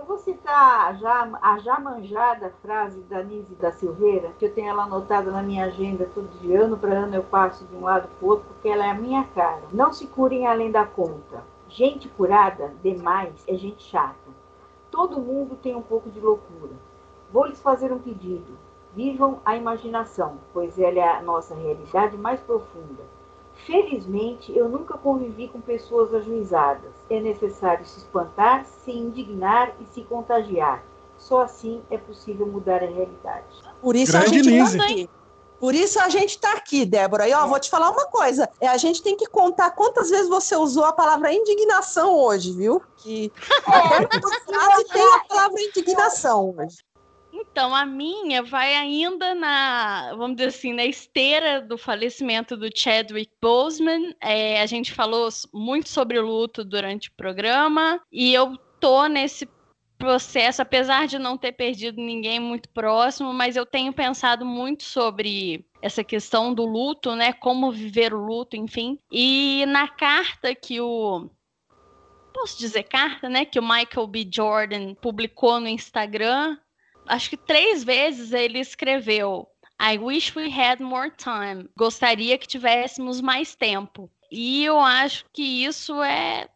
vou 0.06 0.18
citar 0.20 0.96
já, 0.98 1.28
a 1.42 1.58
já 1.58 1.80
manjada 1.80 2.54
frase 2.62 3.02
da 3.02 3.24
Nise 3.24 3.56
da 3.56 3.72
Silveira, 3.72 4.32
que 4.38 4.46
eu 4.46 4.54
tenho 4.54 4.70
ela 4.70 4.84
anotada 4.84 5.32
na 5.32 5.42
minha 5.42 5.66
agenda 5.66 6.10
todo 6.14 6.30
de 6.40 6.56
ano 6.56 6.78
para 6.78 7.00
ano 7.00 7.16
eu 7.16 7.24
passo 7.24 7.66
de 7.66 7.76
um 7.76 7.82
lado 7.82 8.08
para 8.08 8.26
o 8.26 8.30
outro, 8.30 8.46
porque 8.48 8.70
ela 8.70 8.86
é 8.86 8.92
a 8.92 8.94
minha 8.94 9.24
cara. 9.24 9.64
Não 9.72 9.92
se 9.92 10.06
curem 10.08 10.46
além 10.46 10.72
da 10.72 10.86
conta. 10.86 11.44
Gente 11.68 12.08
curada 12.10 12.74
demais 12.84 13.44
é 13.48 13.56
gente 13.56 13.84
chata. 13.84 14.30
Todo 14.92 15.20
mundo 15.20 15.56
tem 15.56 15.76
um 15.76 15.82
pouco 15.82 16.10
de 16.10 16.20
loucura. 16.20 16.74
Vou 17.32 17.46
lhes 17.46 17.62
fazer 17.62 17.92
um 17.92 18.00
pedido. 18.00 18.58
Vivam 18.94 19.40
a 19.44 19.56
imaginação, 19.56 20.38
pois 20.54 20.80
ela 20.80 21.00
é 21.00 21.10
a 21.10 21.22
nossa 21.22 21.54
realidade 21.54 22.18
mais 22.18 22.40
profunda 22.40 23.17
Felizmente, 23.66 24.56
eu 24.56 24.70
nunca 24.70 24.98
convivi 24.98 25.48
com 25.48 25.60
pessoas 25.60 26.14
ajuizadas. 26.14 26.92
É 27.10 27.20
necessário 27.20 27.86
se 27.86 28.00
espantar, 28.00 28.66
se 28.66 28.92
indignar 28.92 29.74
e 29.82 29.86
se 29.86 30.02
contagiar. 30.04 30.84
Só 31.18 31.42
assim 31.42 31.82
é 31.90 31.98
possível 31.98 32.46
mudar 32.46 32.84
a 32.84 32.88
realidade. 32.88 33.46
Por 33.82 33.96
isso 33.96 34.12
Grande 34.12 34.28
a 34.28 34.44
gente 34.44 34.50
Lise. 34.50 34.80
aqui. 34.80 35.10
Por 35.60 35.74
isso 35.74 36.00
a 36.00 36.08
gente 36.08 36.32
está 36.32 36.54
aqui, 36.54 36.86
Débora. 36.86 37.28
E 37.28 37.34
ó, 37.34 37.48
vou 37.48 37.60
te 37.60 37.70
falar 37.70 37.90
uma 37.90 38.06
coisa: 38.06 38.48
é, 38.62 38.68
a 38.68 38.78
gente 38.78 39.02
tem 39.02 39.18
que 39.18 39.26
contar 39.26 39.72
quantas 39.72 40.10
vezes 40.10 40.30
você 40.30 40.56
usou 40.56 40.86
a 40.86 40.94
palavra 40.94 41.34
indignação 41.34 42.14
hoje, 42.14 42.54
viu? 42.54 42.82
Que 42.98 43.32
é, 43.68 44.08
frase 44.46 44.86
tem 44.94 45.14
a 45.16 45.20
palavra 45.28 45.60
indignação 45.62 46.56
hoje. 46.56 46.78
Então, 47.40 47.76
a 47.76 47.86
minha 47.86 48.42
vai 48.42 48.74
ainda 48.74 49.36
na, 49.36 50.14
vamos 50.16 50.38
dizer 50.38 50.50
assim, 50.50 50.74
na 50.74 50.86
esteira 50.86 51.62
do 51.62 51.78
falecimento 51.78 52.58
do 52.58 52.70
Chadwick 52.74 53.32
Boseman. 53.42 54.16
É, 54.22 54.62
a 54.62 54.66
gente 54.66 54.92
falou 54.92 55.30
muito 55.54 55.90
sobre 55.90 56.18
o 56.18 56.26
luto 56.26 56.66
durante 56.66 57.10
o 57.10 57.14
programa 57.14 58.02
e 58.12 58.34
eu 58.34 58.58
tô 58.80 59.06
nesse 59.06 59.48
processo, 59.98 60.62
apesar 60.62 61.08
de 61.08 61.18
não 61.18 61.38
ter 61.38 61.52
perdido 61.52 62.02
ninguém 62.02 62.40
muito 62.40 62.70
próximo, 62.70 63.34
mas 63.34 63.56
eu 63.56 63.66
tenho 63.66 63.92
pensado 63.94 64.46
muito 64.46 64.84
sobre 64.84 65.66
essa 65.82 66.04
questão 66.04 66.54
do 66.54 66.66
luto, 66.66 67.16
né? 67.16 67.34
Como 67.34 67.72
viver 67.72 68.14
o 68.14 68.24
luto, 68.24 68.56
enfim. 68.56 68.98
E 69.12 69.66
na 69.68 69.88
carta 69.88 70.54
que 70.54 70.80
o 70.82 71.30
posso 72.34 72.60
dizer 72.60 72.84
carta, 72.84 73.28
né, 73.28 73.46
que 73.46 73.60
o 73.60 73.64
Michael 73.64 74.06
B. 74.06 74.30
Jordan 74.32 74.94
publicou 74.94 75.60
no 75.60 75.68
Instagram, 75.68 76.56
acho 77.08 77.30
que 77.30 77.38
três 77.38 77.84
vezes 77.84 78.32
ele 78.32 78.60
escreveu 78.60 79.48
I 79.80 79.98
wish 80.00 80.36
we 80.36 80.50
had 80.50 80.80
more 80.80 81.12
time. 81.12 81.70
Gostaria 81.78 82.38
que 82.38 82.48
tivéssemos 82.48 83.22
mais 83.22 83.56
tempo. 83.56 84.10
E 84.32 84.66
eu 84.66 84.80
acho 84.80 85.26
que 85.32 85.64
isso 85.64 86.02
é 86.02 86.48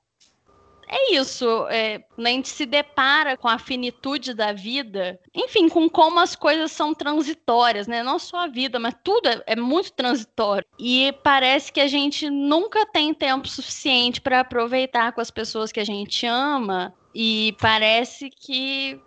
é 0.91 1.13
isso. 1.13 1.45
É, 1.69 2.03
a 2.17 2.27
gente 2.27 2.49
se 2.49 2.65
depara 2.65 3.37
com 3.37 3.47
a 3.47 3.57
finitude 3.57 4.33
da 4.33 4.51
vida, 4.51 5.17
enfim, 5.33 5.69
com 5.69 5.89
como 5.89 6.19
as 6.19 6.35
coisas 6.35 6.69
são 6.73 6.93
transitórias, 6.93 7.87
né? 7.87 8.03
Não 8.03 8.19
só 8.19 8.39
a 8.39 8.47
vida, 8.47 8.77
mas 8.77 8.93
tudo 9.01 9.29
é, 9.29 9.41
é 9.47 9.55
muito 9.55 9.93
transitório. 9.93 10.65
E 10.77 11.13
parece 11.23 11.71
que 11.71 11.79
a 11.79 11.87
gente 11.87 12.29
nunca 12.29 12.85
tem 12.85 13.13
tempo 13.13 13.47
suficiente 13.47 14.19
para 14.19 14.41
aproveitar 14.41 15.13
com 15.13 15.21
as 15.21 15.31
pessoas 15.31 15.71
que 15.71 15.79
a 15.79 15.85
gente 15.85 16.25
ama. 16.25 16.93
E 17.15 17.55
parece 17.61 18.29
que 18.29 18.99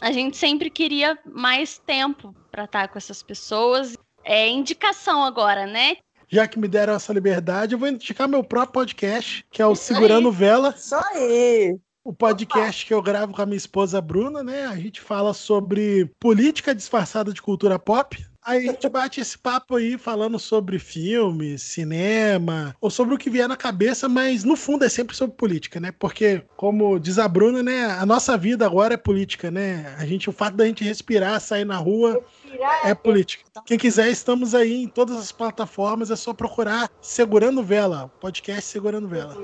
a 0.00 0.12
gente 0.12 0.36
sempre 0.36 0.70
queria 0.70 1.18
mais 1.24 1.78
tempo 1.78 2.34
para 2.50 2.64
estar 2.64 2.88
com 2.88 2.98
essas 2.98 3.22
pessoas. 3.22 3.96
É 4.24 4.48
indicação 4.48 5.24
agora, 5.24 5.66
né? 5.66 5.96
Já 6.28 6.46
que 6.46 6.58
me 6.58 6.68
deram 6.68 6.94
essa 6.94 7.12
liberdade, 7.12 7.72
eu 7.72 7.78
vou 7.78 7.88
indicar 7.88 8.28
meu 8.28 8.44
próprio 8.44 8.74
podcast, 8.74 9.44
que 9.50 9.62
é 9.62 9.66
o 9.66 9.74
Segurando 9.74 10.28
aí. 10.28 10.34
Vela. 10.34 10.74
Isso 10.76 10.94
aí! 10.94 11.78
O 12.04 12.12
podcast 12.12 12.82
Opa. 12.82 12.88
que 12.88 12.94
eu 12.94 13.02
gravo 13.02 13.34
com 13.34 13.42
a 13.42 13.46
minha 13.46 13.56
esposa 13.56 14.00
Bruna, 14.00 14.42
né? 14.42 14.66
A 14.66 14.76
gente 14.76 15.00
fala 15.00 15.34
sobre 15.34 16.10
política 16.18 16.74
disfarçada 16.74 17.32
de 17.32 17.42
cultura 17.42 17.78
pop. 17.78 18.16
Aí 18.48 18.66
a 18.66 18.72
gente 18.72 18.88
bate 18.88 19.20
esse 19.20 19.36
papo 19.36 19.76
aí 19.76 19.98
falando 19.98 20.38
sobre 20.38 20.78
filmes, 20.78 21.60
cinema, 21.60 22.74
ou 22.80 22.88
sobre 22.88 23.14
o 23.14 23.18
que 23.18 23.28
vier 23.28 23.46
na 23.46 23.58
cabeça, 23.58 24.08
mas 24.08 24.42
no 24.42 24.56
fundo 24.56 24.86
é 24.86 24.88
sempre 24.88 25.14
sobre 25.14 25.36
política, 25.36 25.78
né? 25.78 25.92
Porque, 25.92 26.40
como 26.56 26.98
diz 26.98 27.18
a 27.18 27.28
Bruna, 27.28 27.62
né, 27.62 27.84
a 27.84 28.06
nossa 28.06 28.38
vida 28.38 28.64
agora 28.64 28.94
é 28.94 28.96
política, 28.96 29.50
né? 29.50 29.94
A 29.98 30.06
gente, 30.06 30.30
o 30.30 30.32
fato 30.32 30.56
da 30.56 30.64
gente 30.64 30.82
respirar, 30.82 31.38
sair 31.42 31.66
na 31.66 31.76
rua, 31.76 32.24
é 32.84 32.94
política. 32.94 33.44
Quem 33.66 33.78
quiser, 33.78 34.08
estamos 34.10 34.54
aí 34.54 34.82
em 34.82 34.88
todas 34.88 35.16
as 35.16 35.32
plataformas, 35.32 36.10
é 36.10 36.16
só 36.16 36.32
procurar 36.32 36.90
Segurando 37.00 37.62
Vela, 37.62 38.10
podcast 38.20 38.64
Segurando 38.64 39.08
Vela. 39.08 39.36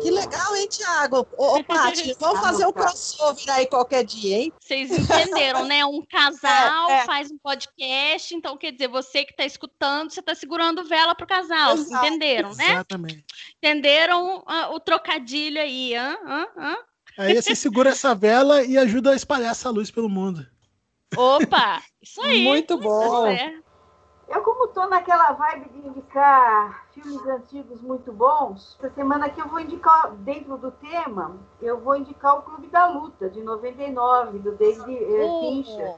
Que 0.00 0.10
legal, 0.10 0.56
hein, 0.56 0.68
Thiago? 0.68 1.26
Ô, 1.36 1.56
ô 1.56 1.64
Paty, 1.64 2.14
vamos 2.18 2.40
fazer 2.40 2.66
um 2.66 2.72
crossover 2.72 3.50
aí 3.50 3.66
qualquer 3.66 4.04
dia, 4.04 4.38
hein? 4.38 4.52
Vocês 4.60 4.90
entenderam, 4.90 5.64
né? 5.66 5.84
Um 5.84 6.04
casal 6.04 6.90
é, 6.90 7.00
é. 7.00 7.04
faz 7.04 7.30
um 7.30 7.38
podcast, 7.38 8.34
então 8.34 8.56
quer 8.56 8.72
dizer, 8.72 8.88
você 8.88 9.24
que 9.24 9.32
está 9.32 9.44
escutando, 9.44 10.10
você 10.10 10.20
está 10.20 10.34
segurando 10.34 10.84
vela 10.84 11.14
pro 11.14 11.26
casal, 11.26 11.74
Exato. 11.74 12.06
entenderam, 12.06 12.54
né? 12.54 12.72
Exatamente. 12.72 13.24
Entenderam 13.58 14.38
uh, 14.38 14.74
o 14.74 14.80
trocadilho 14.80 15.60
aí, 15.60 15.94
hã? 15.94 16.16
Hã? 16.24 16.46
Hã? 16.56 16.76
Aí 17.18 17.34
você 17.34 17.54
segura 17.54 17.90
essa 17.90 18.14
vela 18.14 18.62
e 18.62 18.78
ajuda 18.78 19.10
a 19.10 19.16
espalhar 19.16 19.50
essa 19.50 19.68
luz 19.68 19.90
pelo 19.90 20.08
mundo. 20.08 20.46
Opa! 21.16 21.82
Isso 22.02 22.20
aí! 22.22 22.44
Muito 22.44 22.78
bom! 22.78 23.26
Eu, 24.28 24.42
como 24.42 24.66
estou 24.66 24.88
naquela 24.88 25.32
vibe 25.32 25.70
de 25.70 25.88
indicar 25.88 26.86
filmes 26.94 27.26
antigos 27.26 27.80
muito 27.80 28.12
bons, 28.12 28.76
essa 28.78 28.94
semana 28.94 29.26
aqui 29.26 29.40
eu 29.40 29.48
vou 29.48 29.58
indicar, 29.58 30.12
dentro 30.12 30.56
do 30.56 30.70
tema, 30.70 31.36
eu 31.60 31.80
vou 31.80 31.96
indicar 31.96 32.38
o 32.38 32.42
Clube 32.42 32.68
da 32.68 32.86
Luta, 32.86 33.28
de 33.28 33.42
99, 33.42 34.38
do 34.38 34.52
David 34.52 35.04
uh, 35.04 35.40
Fincher. 35.40 35.96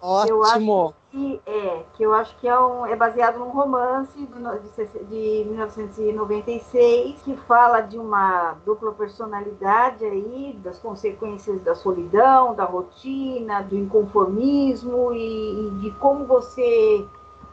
Ótimo. 0.00 0.36
Eu 0.36 0.44
acho 0.44 0.94
que 1.10 1.40
é, 1.46 1.84
que 1.94 2.02
eu 2.02 2.12
acho 2.12 2.36
que 2.38 2.46
é, 2.46 2.58
um, 2.58 2.86
é 2.86 2.94
baseado 2.94 3.38
num 3.38 3.48
romance 3.48 4.18
de, 4.18 4.26
de, 4.26 5.04
de 5.04 5.48
1996 5.48 7.22
que 7.22 7.36
fala 7.38 7.80
de 7.80 7.98
uma 7.98 8.56
dupla 8.64 8.92
personalidade 8.92 10.04
aí, 10.04 10.58
das 10.62 10.78
consequências 10.78 11.62
da 11.62 11.74
solidão, 11.74 12.54
da 12.54 12.64
rotina, 12.64 13.62
do 13.62 13.76
inconformismo 13.76 15.12
e, 15.12 15.66
e 15.66 15.70
de 15.80 15.90
como 15.92 16.26
você 16.26 17.06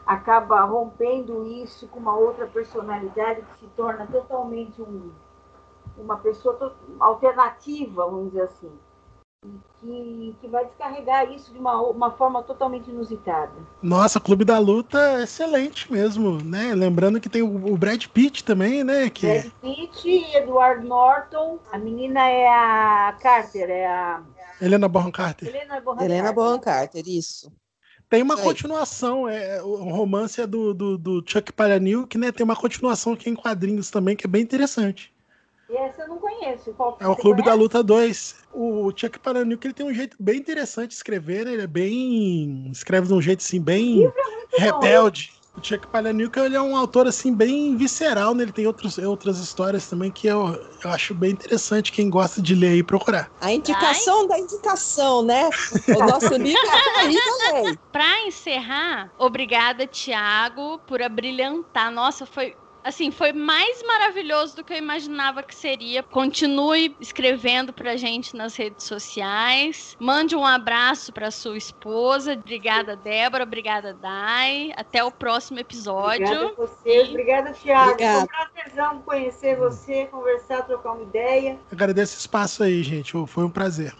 acaba 0.06 0.62
rompendo 0.64 1.46
isso 1.46 1.88
com 1.88 1.98
uma 1.98 2.14
outra 2.14 2.46
personalidade 2.46 3.40
que 3.40 3.60
se 3.60 3.66
torna 3.74 4.06
totalmente 4.06 4.82
um, 4.82 5.10
uma 5.96 6.18
pessoa 6.18 6.74
alternativa, 7.00 8.04
vamos 8.04 8.26
dizer 8.26 8.42
assim 8.42 8.70
que, 9.80 10.36
que 10.40 10.48
vai 10.48 10.64
descarregar 10.64 11.30
isso 11.32 11.52
de 11.52 11.58
uma, 11.58 11.80
uma 11.82 12.10
forma 12.10 12.42
totalmente 12.42 12.90
inusitada. 12.90 13.52
Nossa, 13.82 14.20
Clube 14.20 14.44
da 14.44 14.58
Luta 14.58 14.98
é 14.98 15.22
excelente 15.24 15.90
mesmo, 15.92 16.42
né? 16.42 16.74
Lembrando 16.74 17.20
que 17.20 17.28
tem 17.28 17.42
o, 17.42 17.72
o 17.72 17.76
Brad 17.76 18.04
Pitt 18.06 18.44
também, 18.44 18.82
né? 18.82 19.10
Que... 19.10 19.26
Brad 19.26 19.52
Pitt 19.60 20.08
e 20.08 20.36
Edward 20.36 20.86
Norton. 20.86 21.58
A 21.70 21.78
menina 21.78 22.28
é 22.28 22.48
a 22.48 23.16
Carter, 23.20 23.70
é 23.70 23.86
a. 23.86 24.22
Helena 24.60 24.88
Bonham 24.88 25.10
Carter. 25.10 25.48
Helena 25.48 25.80
Bonham 25.80 26.02
Helena 26.02 26.22
Carter, 26.22 26.34
Bonham 26.34 26.60
Carter 26.60 27.04
isso. 27.06 27.52
Tem 28.08 28.22
uma 28.22 28.36
continuação, 28.36 29.28
é, 29.28 29.60
o 29.62 29.74
romance 29.90 30.40
é 30.40 30.46
do, 30.46 30.72
do, 30.72 30.96
do 30.96 31.24
Chuck 31.26 31.52
Palahniuk, 31.52 32.16
né? 32.16 32.30
Tem 32.30 32.44
uma 32.44 32.54
continuação 32.54 33.14
aqui 33.14 33.28
em 33.28 33.34
quadrinhos 33.34 33.90
também, 33.90 34.14
que 34.14 34.26
é 34.26 34.28
bem 34.28 34.42
interessante. 34.42 35.13
Essa 35.76 36.02
eu 36.02 36.08
não 36.08 36.18
conheço. 36.18 36.72
Qual, 36.72 36.96
é 37.00 37.06
o 37.06 37.16
Clube 37.16 37.42
conhece? 37.42 37.56
da 37.56 37.62
Luta 37.62 37.82
2. 37.82 38.36
O 38.52 38.92
Chuck 38.94 39.18
Palahniuk 39.18 39.66
ele 39.66 39.74
tem 39.74 39.86
um 39.86 39.94
jeito 39.94 40.16
bem 40.20 40.38
interessante 40.38 40.90
de 40.90 40.94
escrever, 40.94 41.44
né? 41.44 41.52
Ele 41.52 41.62
é 41.62 41.66
bem... 41.66 42.68
escreve 42.70 43.06
de 43.08 43.14
um 43.14 43.20
jeito, 43.20 43.40
assim, 43.40 43.60
bem 43.60 44.04
é 44.52 44.60
rebelde. 44.60 45.32
Bom. 45.32 45.44
O 45.56 45.64
Chuck 45.64 45.86
Palahniuk 45.86 46.36
ele 46.36 46.56
é 46.56 46.60
um 46.60 46.76
autor 46.76 47.06
assim 47.06 47.32
bem 47.32 47.76
visceral, 47.76 48.34
né? 48.34 48.42
Ele 48.42 48.52
tem 48.52 48.66
outros, 48.66 48.98
outras 48.98 49.38
histórias 49.38 49.86
também 49.86 50.10
que 50.10 50.26
eu, 50.26 50.60
eu 50.82 50.90
acho 50.90 51.14
bem 51.14 51.30
interessante 51.30 51.92
quem 51.92 52.10
gosta 52.10 52.42
de 52.42 52.56
ler 52.56 52.76
e 52.76 52.82
procurar. 52.82 53.30
A 53.40 53.52
indicação 53.52 54.22
Ai. 54.22 54.28
da 54.28 54.38
indicação, 54.40 55.22
né? 55.22 55.48
O 55.96 56.04
nosso 56.04 56.34
livro 56.34 56.60
é 56.66 57.00
aí 57.00 57.16
também. 57.16 57.78
Para 57.92 58.26
encerrar, 58.26 59.12
obrigada 59.16 59.86
Tiago 59.86 60.80
por 60.88 61.00
abrilhantar. 61.00 61.92
Nossa, 61.92 62.26
foi 62.26 62.56
assim, 62.84 63.10
foi 63.10 63.32
mais 63.32 63.82
maravilhoso 63.82 64.56
do 64.56 64.64
que 64.64 64.74
eu 64.74 64.78
imaginava 64.78 65.42
que 65.42 65.54
seria. 65.54 66.02
Continue 66.02 66.94
escrevendo 67.00 67.72
pra 67.72 67.96
gente 67.96 68.36
nas 68.36 68.54
redes 68.54 68.84
sociais. 68.84 69.96
Mande 69.98 70.36
um 70.36 70.44
abraço 70.44 71.12
pra 71.12 71.30
sua 71.30 71.56
esposa. 71.56 72.34
Obrigada, 72.34 72.94
Débora. 72.94 73.44
Obrigada, 73.44 73.94
Dai. 73.94 74.72
Até 74.76 75.02
o 75.02 75.10
próximo 75.10 75.58
episódio. 75.58 76.26
Obrigada 76.26 76.46
a 76.46 76.54
vocês. 76.54 77.08
Obrigada, 77.08 77.52
Thiago. 77.52 77.90
Obrigada. 77.92 78.14
Foi 78.14 78.22
um 78.22 78.52
prazerzão 78.54 79.02
conhecer 79.02 79.56
você, 79.56 80.06
conversar, 80.06 80.62
trocar 80.62 80.92
uma 80.92 81.02
ideia. 81.02 81.58
Agradeço 81.72 82.16
o 82.16 82.18
espaço 82.18 82.62
aí, 82.62 82.82
gente. 82.82 83.12
Foi 83.26 83.44
um 83.44 83.50
prazer. 83.50 83.94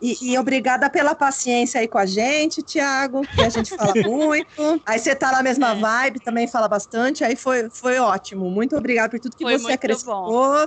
E, 0.00 0.32
e, 0.32 0.38
obrigada 0.38 0.88
pela 0.88 1.14
paciência 1.14 1.80
aí 1.80 1.88
com 1.88 1.98
a 1.98 2.06
gente, 2.06 2.62
Tiago, 2.62 3.22
que 3.22 3.42
a 3.42 3.50
gente 3.50 3.76
fala 3.76 3.92
muito. 4.06 4.80
Aí 4.86 4.98
você 4.98 5.14
tá 5.14 5.30
na 5.32 5.42
mesma 5.42 5.74
vibe, 5.74 6.20
também 6.20 6.48
fala 6.48 6.68
bastante, 6.68 7.22
aí 7.22 7.36
foi, 7.36 7.68
foi 7.68 7.98
ótimo. 7.98 8.50
Muito 8.50 8.76
obrigada 8.76 9.10
por 9.10 9.20
tudo 9.20 9.36
que 9.36 9.44
foi 9.44 9.58
você 9.58 9.72
acrescentou. 9.72 10.66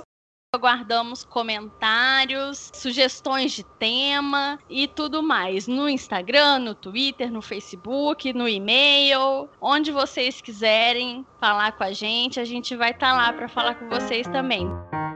Aguardamos 0.54 1.24
comentários, 1.24 2.70
sugestões 2.72 3.50
de 3.50 3.64
tema 3.64 4.56
e 4.70 4.86
tudo 4.86 5.20
mais 5.20 5.66
no 5.66 5.88
Instagram, 5.88 6.60
no 6.60 6.76
Twitter, 6.76 7.28
no 7.28 7.42
Facebook, 7.42 8.32
no 8.32 8.48
e-mail, 8.48 9.48
onde 9.60 9.90
vocês 9.90 10.40
quiserem 10.40 11.26
falar 11.40 11.72
com 11.72 11.82
a 11.82 11.90
gente, 11.90 12.38
a 12.38 12.44
gente 12.44 12.76
vai 12.76 12.92
estar 12.92 13.10
tá 13.10 13.16
lá 13.16 13.32
para 13.32 13.48
falar 13.48 13.74
com 13.74 13.88
vocês 13.88 14.28
também. 14.28 14.68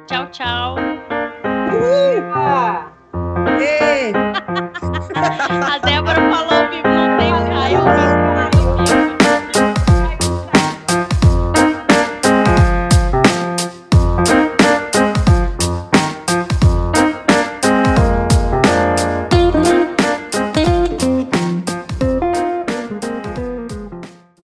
Tchau, 0.08 0.28
tchau. 0.32 0.74
Uh! 1.70 2.97
A 5.14 5.78
Débora 5.78 6.20
falou, 6.30 6.62
não 6.84 7.18
tem 7.18 7.32
o 7.32 7.44
raio. 7.52 8.27